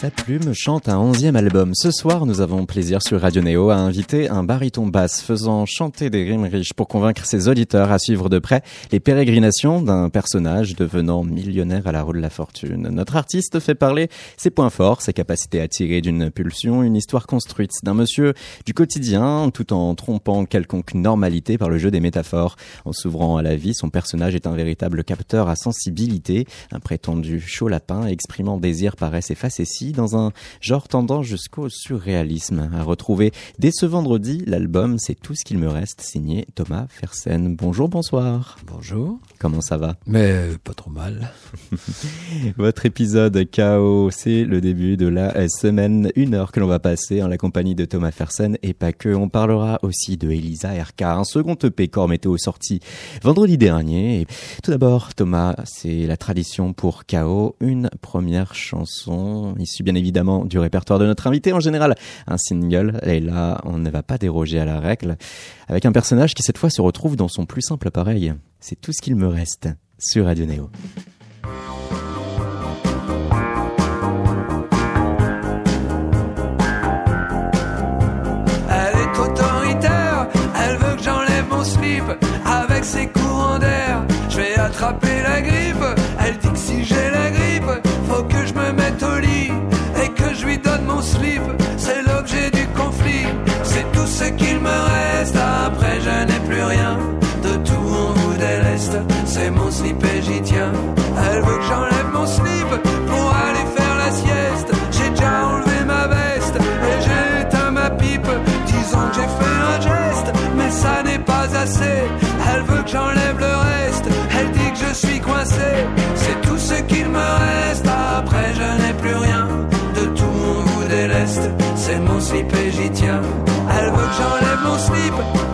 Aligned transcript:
Sa 0.00 0.12
plume 0.12 0.54
chante 0.54 0.88
un 0.88 0.96
onzième 0.96 1.34
album. 1.34 1.72
Ce 1.74 1.90
soir, 1.90 2.24
nous 2.24 2.40
avons 2.40 2.66
plaisir 2.66 3.02
sur 3.02 3.20
Radio 3.20 3.42
Néo 3.42 3.70
à 3.70 3.78
inviter 3.78 4.28
un 4.28 4.44
baryton 4.44 4.86
basse 4.86 5.20
faisant 5.20 5.66
chanter 5.66 6.08
des 6.08 6.22
rimes 6.22 6.44
riches 6.44 6.72
pour 6.72 6.86
convaincre 6.86 7.26
ses 7.26 7.48
auditeurs 7.48 7.90
à 7.90 7.98
suivre 7.98 8.28
de 8.28 8.38
près 8.38 8.62
les 8.92 9.00
pérégrinations 9.00 9.82
d'un 9.82 10.08
personnage 10.08 10.76
devenant 10.76 11.24
millionnaire 11.24 11.88
à 11.88 11.90
la 11.90 12.04
roue 12.04 12.12
de 12.12 12.20
la 12.20 12.30
fortune. 12.30 12.90
Notre 12.92 13.16
artiste 13.16 13.58
fait 13.58 13.74
parler 13.74 14.08
ses 14.36 14.50
points 14.50 14.70
forts, 14.70 15.02
ses 15.02 15.12
capacités 15.12 15.60
à 15.60 15.66
tirer 15.66 16.00
d'une 16.00 16.30
pulsion, 16.30 16.84
une 16.84 16.94
histoire 16.94 17.26
construite 17.26 17.72
d'un 17.82 17.94
monsieur 17.94 18.34
du 18.66 18.74
quotidien 18.74 19.50
tout 19.52 19.72
en 19.72 19.96
trompant 19.96 20.44
quelconque 20.44 20.94
normalité 20.94 21.58
par 21.58 21.70
le 21.70 21.78
jeu 21.78 21.90
des 21.90 21.98
métaphores. 21.98 22.54
En 22.84 22.92
s'ouvrant 22.92 23.36
à 23.36 23.42
la 23.42 23.56
vie, 23.56 23.74
son 23.74 23.90
personnage 23.90 24.36
est 24.36 24.46
un 24.46 24.54
véritable 24.54 25.02
capteur 25.02 25.48
à 25.48 25.56
sensibilité, 25.56 26.46
un 26.70 26.78
prétendu 26.78 27.40
chaud 27.40 27.66
lapin 27.66 28.06
exprimant 28.06 28.58
désir 28.58 28.94
paraît 28.94 29.22
ses 29.22 29.34
dans 29.92 30.16
un 30.16 30.32
genre 30.60 30.88
tendant 30.88 31.22
jusqu'au 31.22 31.68
surréalisme. 31.68 32.70
À 32.74 32.82
retrouver 32.82 33.32
dès 33.58 33.70
ce 33.72 33.86
vendredi, 33.86 34.42
l'album 34.46 34.96
C'est 34.98 35.14
tout 35.14 35.34
ce 35.34 35.44
qu'il 35.44 35.58
me 35.58 35.68
reste, 35.68 36.00
signé 36.00 36.46
Thomas 36.54 36.86
Fersen. 36.88 37.56
Bonjour, 37.56 37.88
bonsoir. 37.88 38.58
Bonjour. 38.66 39.18
Comment 39.38 39.60
ça 39.60 39.76
va? 39.76 39.96
Mais 40.06 40.30
euh, 40.32 40.56
pas 40.62 40.74
trop 40.74 40.90
mal. 40.90 41.32
Votre 42.56 42.86
épisode 42.86 43.44
KO, 43.50 44.10
c'est 44.10 44.44
le 44.44 44.60
début 44.60 44.96
de 44.96 45.06
la 45.06 45.48
semaine, 45.48 46.10
une 46.16 46.34
heure 46.34 46.52
que 46.52 46.60
l'on 46.60 46.66
va 46.66 46.78
passer 46.78 47.22
en 47.22 47.28
la 47.28 47.38
compagnie 47.38 47.74
de 47.74 47.84
Thomas 47.84 48.10
Fersen 48.10 48.58
et 48.62 48.74
pas 48.74 48.92
que. 48.92 49.08
On 49.08 49.28
parlera 49.28 49.78
aussi 49.82 50.16
de 50.16 50.30
Elisa 50.30 50.70
RK, 50.70 51.02
un 51.02 51.24
second 51.24 51.56
EP 51.62 51.88
corps 51.88 52.08
météo 52.08 52.36
sorti 52.36 52.80
vendredi 53.22 53.58
dernier. 53.58 54.20
Et 54.20 54.26
tout 54.62 54.70
d'abord, 54.70 55.14
Thomas, 55.14 55.54
c'est 55.64 56.06
la 56.06 56.16
tradition 56.16 56.72
pour 56.72 57.04
KO, 57.06 57.56
une 57.60 57.90
première 58.00 58.54
chanson 58.54 59.54
issue 59.58 59.77
bien 59.82 59.94
évidemment 59.94 60.44
du 60.44 60.58
répertoire 60.58 60.98
de 60.98 61.06
notre 61.06 61.26
invité. 61.26 61.52
En 61.52 61.60
général, 61.60 61.94
un 62.26 62.38
single. 62.38 63.00
Et 63.04 63.20
là, 63.20 63.60
on 63.64 63.78
ne 63.78 63.90
va 63.90 64.02
pas 64.02 64.18
déroger 64.18 64.58
à 64.58 64.64
la 64.64 64.80
règle. 64.80 65.16
Avec 65.68 65.86
un 65.86 65.92
personnage 65.92 66.34
qui 66.34 66.42
cette 66.42 66.58
fois 66.58 66.70
se 66.70 66.80
retrouve 66.80 67.16
dans 67.16 67.28
son 67.28 67.46
plus 67.46 67.62
simple 67.62 67.88
appareil. 67.88 68.32
C'est 68.60 68.80
tout 68.80 68.92
ce 68.92 69.00
qu'il 69.02 69.16
me 69.16 69.28
reste 69.28 69.68
sur 69.98 70.26
Radio 70.26 70.46
slip 81.64 82.04
avec 82.44 82.84
ses 82.84 83.08
courants 83.08 83.58
d'air. 83.58 84.06
Je 84.28 84.36
vais 84.36 84.54
attraper 84.54 85.22
la 85.22 85.40
grippe, 85.40 85.84
elle 86.20 86.38
dit 86.38 86.48
que 86.48 86.58
je 91.00 91.18
lui 91.18 91.67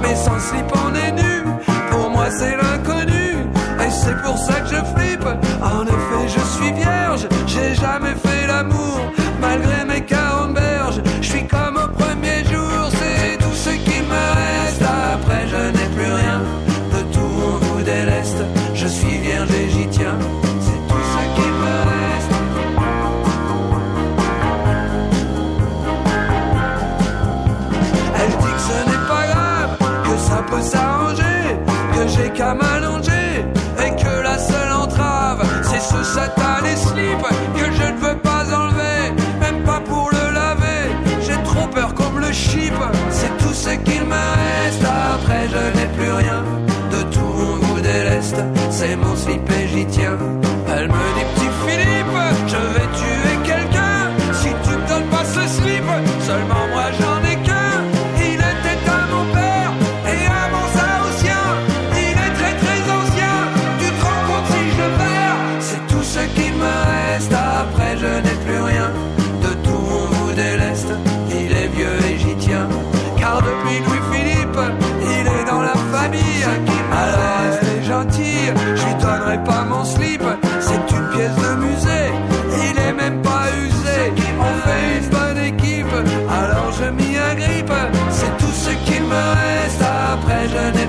mais 0.03 0.15
sans 0.17 0.39
slip, 0.39 0.67
on 0.85 0.95
est 0.95 1.13
nu. 1.13 1.45
Pour 1.91 2.11
moi, 2.11 2.27
c'est 2.31 2.57
l'inconnu. 2.57 3.47
Et 3.85 3.91
c'est 3.91 4.23
pour 4.23 4.39
ça 4.39 4.61
que 4.61 4.69
je 4.69 4.77
flippe. 4.77 5.03
Je 90.49 90.71
n'ai 90.75 90.84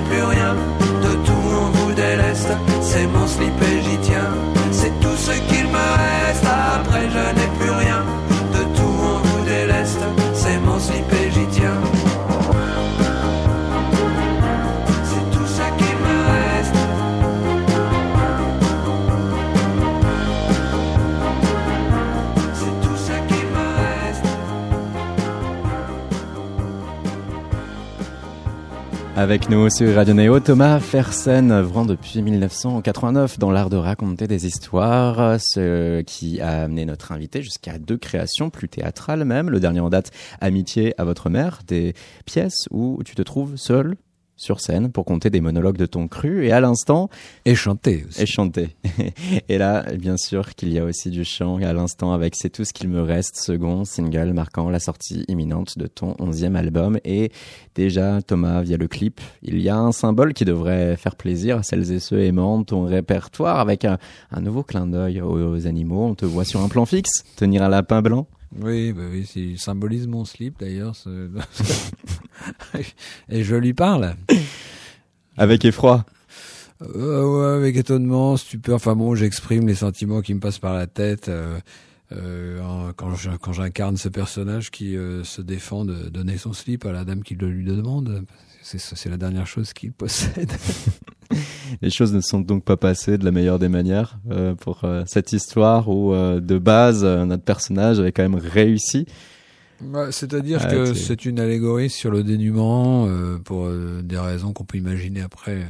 Avec 29.26 29.50
nous 29.50 29.68
sur 29.70 29.92
Radio 29.92 30.14
Néo, 30.14 30.38
Thomas 30.38 30.78
Fersen, 30.78 31.50
œuvrant 31.50 31.84
depuis 31.84 32.22
1989 32.22 33.40
dans 33.40 33.50
l'art 33.50 33.70
de 33.70 33.76
raconter 33.76 34.28
des 34.28 34.46
histoires, 34.46 35.40
ce 35.40 36.02
qui 36.02 36.40
a 36.40 36.62
amené 36.62 36.84
notre 36.84 37.10
invité 37.10 37.42
jusqu'à 37.42 37.76
deux 37.80 37.96
créations 37.96 38.50
plus 38.50 38.68
théâtrales 38.68 39.24
même. 39.24 39.50
Le 39.50 39.58
dernier 39.58 39.80
en 39.80 39.88
date, 39.90 40.12
Amitié 40.40 40.94
à 40.96 41.02
votre 41.02 41.28
mère, 41.28 41.62
des 41.66 41.94
pièces 42.24 42.68
où 42.70 43.00
tu 43.04 43.16
te 43.16 43.22
trouves 43.22 43.56
seul 43.56 43.96
sur 44.36 44.60
scène 44.60 44.90
pour 44.92 45.04
compter 45.04 45.30
des 45.30 45.40
monologues 45.40 45.76
de 45.76 45.86
ton 45.86 46.08
cru 46.08 46.44
et 46.44 46.52
à 46.52 46.60
l'instant 46.60 47.08
Et 47.44 47.54
chanter 47.54 48.04
aussi. 48.08 48.22
et 48.22 48.26
chanter. 48.26 48.76
et 49.48 49.58
là, 49.58 49.84
bien 49.96 50.16
sûr 50.16 50.54
qu'il 50.54 50.72
y 50.72 50.78
a 50.78 50.84
aussi 50.84 51.10
du 51.10 51.24
chant 51.24 51.56
à 51.56 51.72
l'instant 51.72 52.12
avec 52.12 52.34
C'est 52.36 52.50
tout 52.50 52.64
ce 52.64 52.72
qu'il 52.72 52.88
me 52.88 53.02
reste, 53.02 53.36
second 53.36 53.84
single 53.84 54.32
marquant 54.32 54.68
la 54.68 54.78
sortie 54.78 55.24
imminente 55.28 55.78
de 55.78 55.86
ton 55.86 56.14
onzième 56.18 56.56
album. 56.56 56.98
Et 57.04 57.32
déjà, 57.74 58.20
Thomas, 58.22 58.62
via 58.62 58.76
le 58.76 58.88
clip, 58.88 59.20
il 59.42 59.60
y 59.60 59.68
a 59.68 59.76
un 59.76 59.92
symbole 59.92 60.34
qui 60.34 60.44
devrait 60.44 60.96
faire 60.96 61.16
plaisir 61.16 61.58
à 61.58 61.62
celles 61.62 61.90
et 61.92 62.00
ceux 62.00 62.20
aimant 62.20 62.62
ton 62.62 62.84
répertoire 62.84 63.58
avec 63.58 63.84
un, 63.84 63.98
un 64.30 64.40
nouveau 64.40 64.62
clin 64.62 64.86
d'œil 64.86 65.20
aux 65.20 65.66
animaux. 65.66 66.04
On 66.04 66.14
te 66.14 66.26
voit 66.26 66.44
sur 66.44 66.60
un 66.60 66.68
plan 66.68 66.84
fixe, 66.84 67.24
tenir 67.36 67.62
un 67.62 67.68
lapin 67.68 68.02
blanc. 68.02 68.26
Oui, 68.60 68.92
bah 68.92 69.02
oui, 69.10 69.28
il 69.36 69.58
symbolise 69.58 70.06
mon 70.06 70.24
slip 70.24 70.58
d'ailleurs. 70.60 70.94
ce- 70.96 71.28
Et 73.28 73.42
je 73.44 73.56
lui 73.56 73.74
parle. 73.74 74.14
Avec 75.36 75.64
effroi. 75.64 76.04
Euh, 76.82 77.24
ouais, 77.24 77.56
avec 77.58 77.76
étonnement, 77.76 78.36
stupeur. 78.36 78.76
Enfin 78.76 78.94
bon, 78.94 79.14
j'exprime 79.14 79.66
les 79.66 79.74
sentiments 79.74 80.20
qui 80.22 80.34
me 80.34 80.40
passent 80.40 80.58
par 80.58 80.74
la 80.74 80.86
tête 80.86 81.28
euh, 81.28 81.58
euh, 82.12 82.92
quand 82.96 83.14
je- 83.14 83.30
quand 83.40 83.52
j'incarne 83.52 83.96
ce 83.96 84.08
personnage 84.08 84.70
qui 84.70 84.94
se 85.24 85.40
défend 85.42 85.84
de 85.84 86.08
donner 86.08 86.36
son 86.38 86.52
slip 86.52 86.84
à 86.86 86.92
la 86.92 87.04
dame 87.04 87.22
qui 87.22 87.34
le 87.34 87.50
lui 87.50 87.64
demande. 87.64 88.24
C'est 88.62 88.78
c'est 88.80 89.08
la 89.10 89.16
dernière 89.16 89.46
chose 89.46 89.72
qu'il 89.72 89.92
possède. 89.92 90.52
Les 91.82 91.90
choses 91.90 92.12
ne 92.14 92.20
sont 92.20 92.40
donc 92.40 92.64
pas 92.64 92.76
passées 92.76 93.18
de 93.18 93.24
la 93.24 93.30
meilleure 93.30 93.58
des 93.58 93.68
manières 93.68 94.18
euh, 94.30 94.54
pour 94.54 94.84
euh, 94.84 95.02
cette 95.06 95.32
histoire 95.32 95.88
où 95.88 96.12
euh, 96.12 96.40
de 96.40 96.58
base 96.58 97.04
notre 97.04 97.42
personnage 97.42 97.98
avait 97.98 98.12
quand 98.12 98.22
même 98.22 98.36
réussi. 98.36 99.06
Ouais, 99.82 100.10
C'est-à-dire 100.12 100.60
Ah, 100.62 100.70
que 100.72 100.94
c'est- 100.94 101.24
une 101.26 101.38
allégorie 101.40 101.90
sur 101.90 102.10
le 102.10 102.22
dénuement 102.22 103.08
pour 103.44 103.68
des 104.02 104.18
raisons 104.18 104.52
qu'on 104.52 104.64
peut 104.64 104.78
imaginer 104.78 105.20
après 105.20 105.66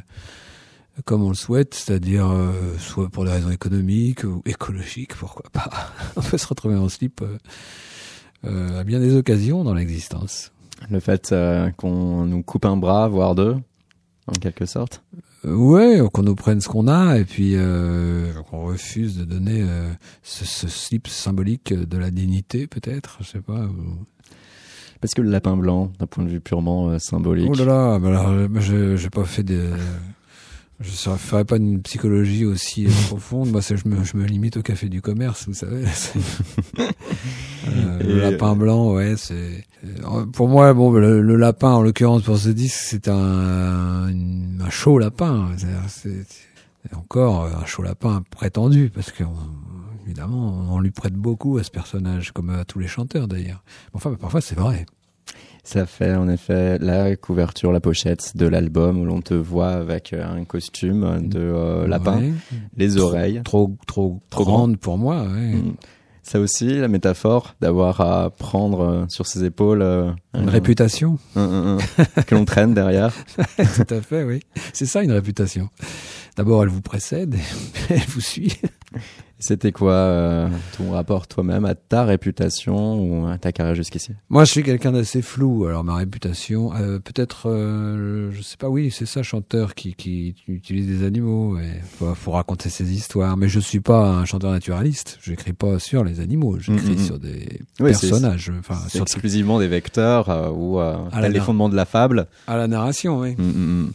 comme 1.04 1.22
on 1.24 1.28
le 1.28 1.34
souhaite, 1.34 1.74
c'est-à-dire 1.74 2.32
soit 2.78 3.08
pour 3.10 3.24
des 3.24 3.32
raisons 3.32 3.50
économiques 3.50 4.24
ou 4.24 4.42
écologiques, 4.46 5.14
pourquoi 5.16 5.50
pas. 5.52 5.68
on 6.16 6.22
peut 6.22 6.38
se 6.38 6.46
retrouver 6.46 6.76
en 6.76 6.88
slip 6.88 7.22
à 8.44 8.84
bien 8.84 9.00
des 9.00 9.16
occasions 9.16 9.64
dans 9.64 9.74
l'existence. 9.74 10.52
Le 10.88 11.00
fait 11.00 11.34
qu'on 11.76 12.26
nous 12.26 12.42
coupe 12.44 12.64
un 12.64 12.76
bras, 12.76 13.08
voire 13.08 13.34
deux, 13.34 13.56
en 14.28 14.32
quelque 14.32 14.66
sorte. 14.66 15.02
Ouais, 15.46 16.00
qu'on 16.12 16.22
nous 16.22 16.34
prenne 16.34 16.60
ce 16.60 16.68
qu'on 16.68 16.88
a 16.88 17.18
et 17.18 17.24
puis 17.24 17.52
euh, 17.54 18.32
qu'on 18.50 18.64
refuse 18.64 19.16
de 19.18 19.24
donner 19.24 19.62
euh, 19.62 19.88
ce, 20.22 20.44
ce 20.44 20.66
slip 20.68 21.06
symbolique 21.08 21.72
de 21.72 21.96
la 21.98 22.10
dignité, 22.10 22.66
peut-être, 22.66 23.18
je 23.20 23.26
sais 23.26 23.40
pas. 23.40 23.60
ou- 23.66 24.04
Parce 25.00 25.14
que 25.14 25.22
le 25.22 25.30
lapin 25.30 25.56
blanc, 25.56 25.92
d'un 26.00 26.06
point 26.06 26.24
de 26.24 26.30
vue 26.30 26.40
purement 26.40 26.88
euh, 26.88 26.98
symbolique. 26.98 27.48
Oh 27.52 27.54
là 27.56 27.64
là, 27.64 27.98
bah 28.00 28.08
alors, 28.08 28.28
euh, 28.28 28.48
je 28.56 28.96
j'ai 28.96 29.10
pas 29.10 29.24
fait 29.24 29.44
des 29.44 29.60
je 30.80 31.10
ne 31.10 31.16
ferais 31.16 31.44
pas 31.44 31.56
une 31.56 31.80
psychologie 31.82 32.44
aussi 32.44 32.86
euh, 32.86 32.90
profonde. 33.08 33.50
Moi, 33.50 33.60
je 33.62 33.88
me, 33.88 34.04
je 34.04 34.16
me 34.16 34.24
limite 34.24 34.56
au 34.58 34.62
café 34.62 34.88
du 34.88 35.00
commerce, 35.00 35.46
vous 35.46 35.54
savez. 35.54 35.84
Euh, 37.68 37.98
le 38.00 38.20
lapin 38.20 38.54
blanc, 38.54 38.92
ouais, 38.94 39.14
c'est. 39.16 39.64
euh, 39.84 40.24
Pour 40.32 40.48
moi, 40.48 40.72
bon, 40.72 40.92
le, 40.92 41.20
le 41.20 41.36
lapin, 41.36 41.72
en 41.72 41.82
l'occurrence 41.82 42.22
pour 42.22 42.38
ce 42.38 42.48
disque, 42.50 42.78
c'est 42.80 43.08
un, 43.08 44.08
un 44.08 44.70
chaud 44.70 44.98
lapin. 44.98 45.48
C'est 45.88 46.94
encore 46.94 47.46
un 47.46 47.64
chaud 47.66 47.82
lapin 47.82 48.22
prétendu, 48.30 48.90
parce 48.94 49.10
que 49.10 49.24
on- 49.24 49.34
évidemment, 50.06 50.64
on 50.70 50.78
lui 50.78 50.92
prête 50.92 51.14
beaucoup 51.14 51.58
à 51.58 51.64
ce 51.64 51.70
personnage, 51.72 52.30
comme 52.32 52.50
à 52.50 52.64
tous 52.64 52.78
les 52.78 52.86
chanteurs 52.86 53.26
d'ailleurs. 53.26 53.64
Enfin, 53.94 54.14
parfois, 54.14 54.40
c'est 54.40 54.56
vrai. 54.58 54.86
Ça 55.68 55.84
fait 55.84 56.14
en 56.14 56.28
effet 56.28 56.78
la 56.78 57.16
couverture, 57.16 57.72
la 57.72 57.80
pochette 57.80 58.36
de 58.36 58.46
l'album 58.46 59.00
où 59.00 59.04
l'on 59.04 59.20
te 59.20 59.34
voit 59.34 59.70
avec 59.72 60.12
euh, 60.12 60.24
un 60.24 60.44
costume 60.44 61.26
de 61.28 61.40
euh, 61.40 61.88
lapin, 61.88 62.18
Ouais. 62.20 62.32
les 62.76 62.98
oreilles. 62.98 63.40
trop 63.44 63.76
trop, 63.84 64.20
Trop 64.30 64.44
grande 64.44 64.76
pour 64.78 64.96
moi. 64.96 65.22
Ouais. 65.22 65.54
Mm. 65.54 65.74
Ça 66.22 66.38
aussi, 66.40 66.78
la 66.78 66.86
métaphore 66.86 67.54
d'avoir 67.60 68.00
à 68.00 68.30
prendre 68.30 68.80
euh, 68.80 69.04
sur 69.08 69.26
ses 69.26 69.42
épaules 69.44 69.82
euh, 69.82 70.10
Une 70.34 70.48
un- 70.48 70.52
réputation. 70.52 71.18
que 71.34 72.34
l'on 72.36 72.44
traîne 72.44 72.72
derrière. 72.72 73.12
Tout 73.56 73.94
à 73.94 74.00
fait, 74.00 74.22
oui. 74.22 74.40
C'est 74.72 74.86
ça 74.86 75.02
une 75.02 75.12
réputation. 75.12 75.68
D'abord, 76.36 76.62
elle 76.62 76.68
vous 76.68 76.80
précède, 76.82 77.34
elle 77.90 77.98
vous 78.08 78.20
suit. 78.20 78.54
C'était 79.38 79.70
quoi 79.70 79.92
euh, 79.92 80.48
ton 80.78 80.92
rapport 80.92 81.26
toi-même 81.26 81.66
à 81.66 81.74
ta 81.74 82.04
réputation 82.04 82.98
ou 82.98 83.26
à 83.26 83.36
ta 83.36 83.52
carrière 83.52 83.74
jusqu'ici? 83.74 84.12
Moi, 84.30 84.44
je 84.44 84.50
suis 84.52 84.62
quelqu'un 84.62 84.92
d'assez 84.92 85.20
flou. 85.20 85.66
Alors, 85.66 85.84
ma 85.84 85.96
réputation, 85.96 86.72
euh, 86.74 86.98
peut-être, 86.98 87.50
euh, 87.50 88.30
je 88.32 88.40
sais 88.40 88.56
pas, 88.56 88.68
oui, 88.70 88.90
c'est 88.90 89.04
ça, 89.04 89.22
chanteur 89.22 89.74
qui, 89.74 89.94
qui 89.94 90.34
utilise 90.48 90.86
des 90.86 91.04
animaux 91.06 91.58
et 91.58 91.68
faut, 91.98 92.14
faut 92.14 92.30
raconter 92.30 92.70
ses 92.70 92.90
histoires. 92.92 93.36
Mais 93.36 93.48
je 93.48 93.60
suis 93.60 93.80
pas 93.80 94.08
un 94.08 94.24
chanteur 94.24 94.50
naturaliste. 94.52 95.18
J'écris 95.22 95.52
pas 95.52 95.78
sur 95.78 96.02
les 96.02 96.20
animaux. 96.20 96.58
J'écris 96.58 96.86
Mm, 96.86 96.90
mm, 96.92 96.94
mm. 97.02 97.04
sur 97.04 97.18
des 97.18 97.60
Oui, 97.80 97.90
personnages. 97.90 98.52
Enfin, 98.58 98.76
sur 98.88 99.02
exclusivement 99.02 99.58
des 99.58 99.68
vecteurs 99.68 100.30
euh, 100.30 100.50
ou 100.50 100.80
euh, 100.80 100.96
À 101.12 101.28
les 101.28 101.40
fondements 101.40 101.68
de 101.68 101.76
la 101.76 101.84
fable. 101.84 102.26
à 102.46 102.56
la 102.56 102.66
narration, 102.68 103.20
oui. 103.20 103.34
Mm, 103.36 103.42
mm, 103.42 103.82
mm. 103.82 103.92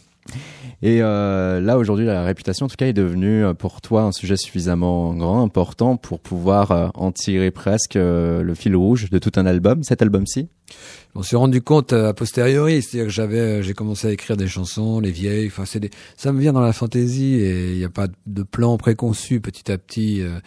Et 0.82 1.00
euh, 1.00 1.60
là 1.60 1.78
aujourd'hui, 1.78 2.06
la 2.06 2.24
réputation 2.24 2.66
en 2.66 2.68
tout 2.68 2.76
cas 2.76 2.86
est 2.86 2.92
devenue 2.92 3.44
euh, 3.44 3.54
pour 3.54 3.80
toi 3.80 4.02
un 4.02 4.12
sujet 4.12 4.36
suffisamment 4.36 5.14
grand, 5.14 5.42
important 5.42 5.96
pour 5.96 6.20
pouvoir 6.20 6.70
euh, 6.70 6.88
en 6.94 7.12
tirer 7.12 7.50
presque 7.50 7.94
le 7.94 8.54
fil 8.54 8.74
rouge 8.74 9.10
de 9.10 9.18
tout 9.18 9.32
un 9.36 9.46
album. 9.46 9.82
Cet 9.84 10.02
album-ci? 10.02 10.48
On 11.14 11.22
s'est 11.22 11.36
rendu 11.36 11.60
compte 11.60 11.92
a 11.92 12.14
posteriori, 12.14 12.82
c'est-à-dire 12.82 13.06
que 13.06 13.12
j'avais, 13.12 13.62
j'ai 13.62 13.74
commencé 13.74 14.08
à 14.08 14.10
écrire 14.10 14.36
des 14.36 14.48
chansons, 14.48 15.00
les 15.00 15.10
vieilles. 15.10 15.48
Enfin, 15.48 15.66
c'est 15.66 15.80
des, 15.80 15.90
ça 16.16 16.32
me 16.32 16.40
vient 16.40 16.52
dans 16.52 16.60
la 16.60 16.72
fantaisie 16.72 17.34
et 17.34 17.72
il 17.72 17.78
n'y 17.78 17.84
a 17.84 17.90
pas 17.90 18.08
de 18.26 18.42
plan 18.42 18.78
préconçu. 18.78 19.40
Petit 19.40 19.70
à 19.70 19.76
petit, 19.76 20.22
euh, 20.22 20.38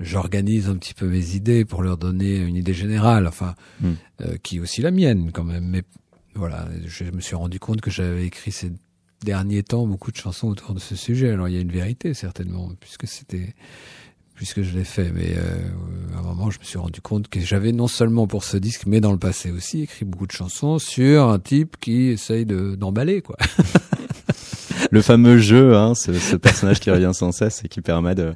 j'organise 0.00 0.68
un 0.68 0.76
petit 0.76 0.94
peu 0.94 1.06
mes 1.06 1.36
idées 1.36 1.64
pour 1.64 1.82
leur 1.82 1.96
donner 1.96 2.36
une 2.36 2.56
idée 2.56 2.74
générale, 2.74 3.26
enfin, 3.26 3.54
Mm. 3.80 3.92
euh, 4.22 4.36
qui 4.42 4.56
est 4.56 4.60
aussi 4.60 4.82
la 4.82 4.90
mienne 4.90 5.30
quand 5.32 5.44
même. 5.44 5.64
Mais 5.68 5.82
voilà, 6.34 6.66
je 6.84 7.04
me 7.04 7.20
suis 7.20 7.36
rendu 7.36 7.60
compte 7.60 7.80
que 7.80 7.90
j'avais 7.90 8.24
écrit 8.24 8.50
ces 8.50 8.72
derniers 9.22 9.62
temps 9.62 9.86
beaucoup 9.86 10.10
de 10.10 10.16
chansons 10.16 10.48
autour 10.48 10.74
de 10.74 10.80
ce 10.80 10.96
sujet. 10.96 11.30
Alors 11.30 11.48
il 11.48 11.54
y 11.54 11.58
a 11.58 11.60
une 11.60 11.72
vérité 11.72 12.14
certainement, 12.14 12.70
puisque 12.80 13.06
c'était 13.06 13.54
puisque 14.38 14.62
je 14.62 14.76
l'ai 14.76 14.84
fait. 14.84 15.10
Mais 15.10 15.34
euh, 15.36 15.68
à 16.14 16.20
un 16.20 16.22
moment, 16.22 16.48
je 16.50 16.60
me 16.60 16.64
suis 16.64 16.78
rendu 16.78 17.00
compte 17.00 17.28
que 17.28 17.40
j'avais 17.40 17.72
non 17.72 17.88
seulement 17.88 18.28
pour 18.28 18.44
ce 18.44 18.56
disque, 18.56 18.86
mais 18.86 19.00
dans 19.00 19.10
le 19.10 19.18
passé 19.18 19.50
aussi, 19.50 19.82
écrit 19.82 20.04
beaucoup 20.04 20.28
de 20.28 20.32
chansons 20.32 20.78
sur 20.78 21.28
un 21.28 21.40
type 21.40 21.76
qui 21.80 22.06
essaye 22.06 22.46
de 22.46 22.76
d'emballer, 22.76 23.20
quoi. 23.20 23.36
Le 24.90 25.02
fameux 25.02 25.38
jeu, 25.38 25.74
hein, 25.74 25.94
ce, 25.94 26.12
ce 26.12 26.36
personnage 26.36 26.80
qui 26.80 26.90
revient 26.90 27.10
sans 27.12 27.32
cesse 27.32 27.62
et 27.64 27.68
qui 27.68 27.80
permet 27.80 28.14
de 28.14 28.34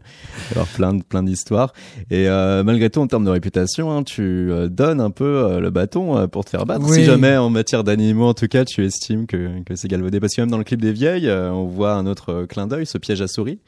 d'avoir 0.49 0.67
plein 0.67 0.95
de 0.95 1.03
plein 1.03 1.23
d'histoires. 1.23 1.73
Et 2.11 2.29
euh, 2.29 2.63
malgré 2.65 2.91
tout, 2.91 3.01
en 3.01 3.07
termes 3.07 3.25
de 3.25 3.31
réputation, 3.31 3.91
hein, 3.91 4.03
tu 4.03 4.23
euh, 4.23 4.69
donnes 4.69 5.01
un 5.01 5.11
peu 5.11 5.25
euh, 5.25 5.61
le 5.61 5.71
bâton 5.71 6.17
euh, 6.17 6.27
pour 6.27 6.45
te 6.45 6.51
faire 6.51 6.67
battre. 6.67 6.85
Oui. 6.87 6.95
Si 6.97 7.05
jamais 7.05 7.37
en 7.37 7.51
matière 7.51 7.85
d'animaux, 7.85 8.27
en 8.27 8.35
tout 8.35 8.49
cas, 8.49 8.65
tu 8.65 8.85
estimes 8.85 9.27
que 9.27 9.63
que 9.65 9.77
c'est 9.77 9.89
galvaudé, 9.89 10.21
parce 10.21 10.35
que 10.35 10.41
même 10.41 10.51
dans 10.51 10.59
le 10.59 10.65
clip 10.65 10.81
des 10.81 10.93
vieilles, 10.93 11.29
euh, 11.29 11.51
on 11.51 11.67
voit 11.67 11.95
un 11.95 12.07
autre 12.07 12.47
clin 12.49 12.67
d'œil, 12.67 12.87
ce 12.87 12.99
piège 12.99 13.21
à 13.23 13.29
souris. 13.29 13.59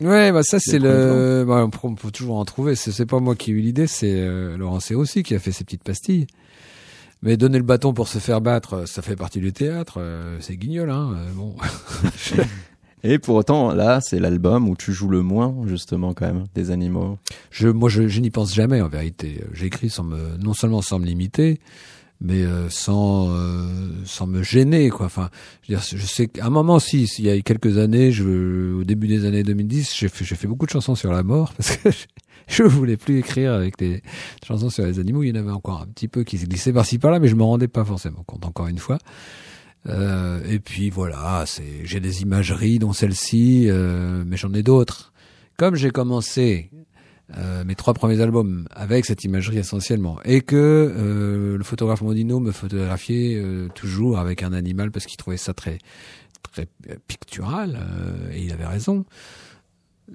Ouais, 0.00 0.32
bah 0.32 0.42
ça 0.42 0.58
c'est 0.58 0.78
Le. 0.78 1.44
Bah, 1.46 1.64
on, 1.82 1.94
peut, 1.94 2.10
toujours 2.10 2.36
en 2.36 2.44
trouver. 2.44 2.74
C'est 2.74 3.06
pas 3.06 3.20
moi 3.20 3.36
qui 3.36 3.50
ai 3.50 3.54
eu 3.54 3.60
l'idée, 3.60 3.86
c'est 3.86 4.12
euh, 4.12 4.56
Laurent 4.56 4.80
C 4.80 4.94
aussi 4.94 5.22
qui 5.22 5.34
a 5.34 5.38
fait 5.38 5.52
ses 5.52 5.64
petites 5.64 5.84
pastilles. 5.84 6.26
Mais 7.22 7.36
donner 7.36 7.58
le 7.58 7.64
bâton 7.64 7.92
pour 7.94 8.08
se 8.08 8.18
faire 8.18 8.40
battre, 8.40 8.86
ça 8.88 9.00
fait 9.00 9.16
partie 9.16 9.40
du 9.40 9.52
théâtre. 9.52 9.94
euh, 9.98 10.36
c'est 10.40 10.56
guignol, 10.56 10.90
hein. 10.90 11.14
euh, 11.16 11.30
bon. 11.34 11.54
Et 13.04 13.18
pour 13.18 13.34
autant, 13.34 13.72
là, 13.74 14.00
c'est 14.00 14.20
l'album 14.20 14.68
où 14.68 14.76
tu 14.76 14.92
joues 14.92 15.08
le 15.08 15.22
moins, 15.22 15.54
justement, 15.66 16.14
quand 16.14 16.26
même, 16.26 16.44
des 16.54 16.70
animaux. 16.70 17.18
Je, 17.50 17.68
moi, 17.68 17.88
je, 17.88 18.06
je 18.06 18.20
n'y 18.20 18.30
pense 18.30 18.54
jamais 18.54 18.80
en 18.80 18.88
vérité. 18.88 19.42
J'écris 19.52 19.90
sans 19.90 20.04
me, 20.04 20.36
non 20.38 20.54
seulement 20.54 20.82
sans 20.82 21.00
me 21.00 21.06
limiter, 21.06 21.58
mais 22.20 22.42
euh, 22.44 22.70
sans, 22.70 23.30
euh, 23.30 23.66
sans 24.04 24.28
me 24.28 24.44
gêner, 24.44 24.88
quoi. 24.90 25.06
Enfin, 25.06 25.30
je 25.62 25.72
veux 25.72 25.78
dire, 25.78 25.86
je 25.98 26.06
sais 26.06 26.28
qu'à 26.28 26.46
un 26.46 26.50
moment, 26.50 26.78
si, 26.78 27.02
il 27.18 27.24
y 27.24 27.30
a 27.30 27.40
quelques 27.42 27.78
années, 27.78 28.12
je, 28.12 28.72
au 28.74 28.84
début 28.84 29.08
des 29.08 29.24
années 29.24 29.42
2010, 29.42 29.92
j'ai 29.96 30.08
fait, 30.08 30.24
j'ai 30.24 30.36
fait 30.36 30.46
beaucoup 30.46 30.66
de 30.66 30.70
chansons 30.70 30.94
sur 30.94 31.12
la 31.12 31.24
mort 31.24 31.52
parce 31.54 31.76
que 31.76 31.88
je, 32.56 32.62
voulais 32.62 32.96
plus 32.96 33.18
écrire 33.18 33.52
avec 33.52 33.78
des 33.78 34.02
chansons 34.46 34.70
sur 34.70 34.84
les 34.84 34.98
animaux. 34.98 35.22
Il 35.22 35.28
y 35.28 35.32
en 35.32 35.40
avait 35.40 35.50
encore 35.50 35.82
un 35.82 35.86
petit 35.86 36.08
peu 36.08 36.24
qui 36.24 36.38
se 36.38 36.46
glissaient 36.46 36.72
par-ci 36.72 36.98
par-là, 36.98 37.18
mais 37.18 37.28
je 37.28 37.34
me 37.34 37.42
rendais 37.42 37.68
pas 37.68 37.84
forcément 37.84 38.22
compte. 38.24 38.44
Encore 38.44 38.68
une 38.68 38.78
fois. 38.78 38.98
Euh, 39.88 40.40
et 40.48 40.60
puis 40.60 40.90
voilà, 40.90 41.44
c'est, 41.46 41.84
j'ai 41.84 42.00
des 42.00 42.22
imageries, 42.22 42.78
dont 42.78 42.92
celle-ci, 42.92 43.66
euh, 43.68 44.22
mais 44.26 44.36
j'en 44.36 44.52
ai 44.54 44.62
d'autres. 44.62 45.12
Comme 45.56 45.74
j'ai 45.74 45.90
commencé 45.90 46.70
euh, 47.38 47.64
mes 47.64 47.74
trois 47.74 47.94
premiers 47.94 48.20
albums 48.20 48.66
avec 48.70 49.06
cette 49.06 49.24
imagerie 49.24 49.58
essentiellement, 49.58 50.18
et 50.24 50.42
que 50.42 50.56
euh, 50.56 51.56
le 51.56 51.64
photographe 51.64 52.02
Mondino 52.02 52.40
me 52.40 52.52
photographiait 52.52 53.36
euh, 53.36 53.68
toujours 53.68 54.18
avec 54.18 54.42
un 54.42 54.52
animal 54.52 54.90
parce 54.90 55.06
qu'il 55.06 55.16
trouvait 55.16 55.38
ça 55.38 55.54
très 55.54 55.78
très 56.52 56.66
pictural, 57.06 57.78
et 58.32 58.42
il 58.42 58.52
avait 58.52 58.66
raison. 58.66 59.06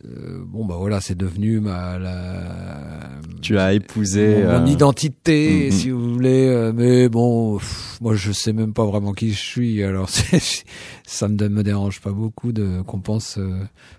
Euh, 0.05 0.43
bon 0.45 0.65
bah 0.65 0.75
voilà, 0.77 0.99
c'est 1.01 1.15
devenu 1.17 1.59
ma 1.59 1.97
la, 1.97 3.09
Tu 3.41 3.57
as 3.57 3.73
épousé. 3.73 4.43
mon, 4.43 4.59
mon 4.59 4.65
euh, 4.67 4.69
identité, 4.69 5.65
Mhm. 5.67 5.71
si 5.71 5.89
vous 5.89 6.13
voulez. 6.13 6.47
euh, 6.47 6.73
mais 6.75 7.09
bon, 7.09 7.57
pff, 7.57 7.97
moi 8.01 8.13
je 8.13 8.31
sais 8.31 8.53
même 8.53 8.73
pas 8.73 8.85
vraiment 8.85 9.13
qui 9.13 9.31
je 9.31 9.39
suis. 9.41 9.81
Alors 9.83 10.09
ça 11.05 11.27
me, 11.29 11.47
me 11.49 11.63
dérange 11.63 12.01
pas 12.01 12.11
beaucoup 12.11 12.51
de 12.51 12.81
qu'on 12.85 12.99
pense, 12.99 13.39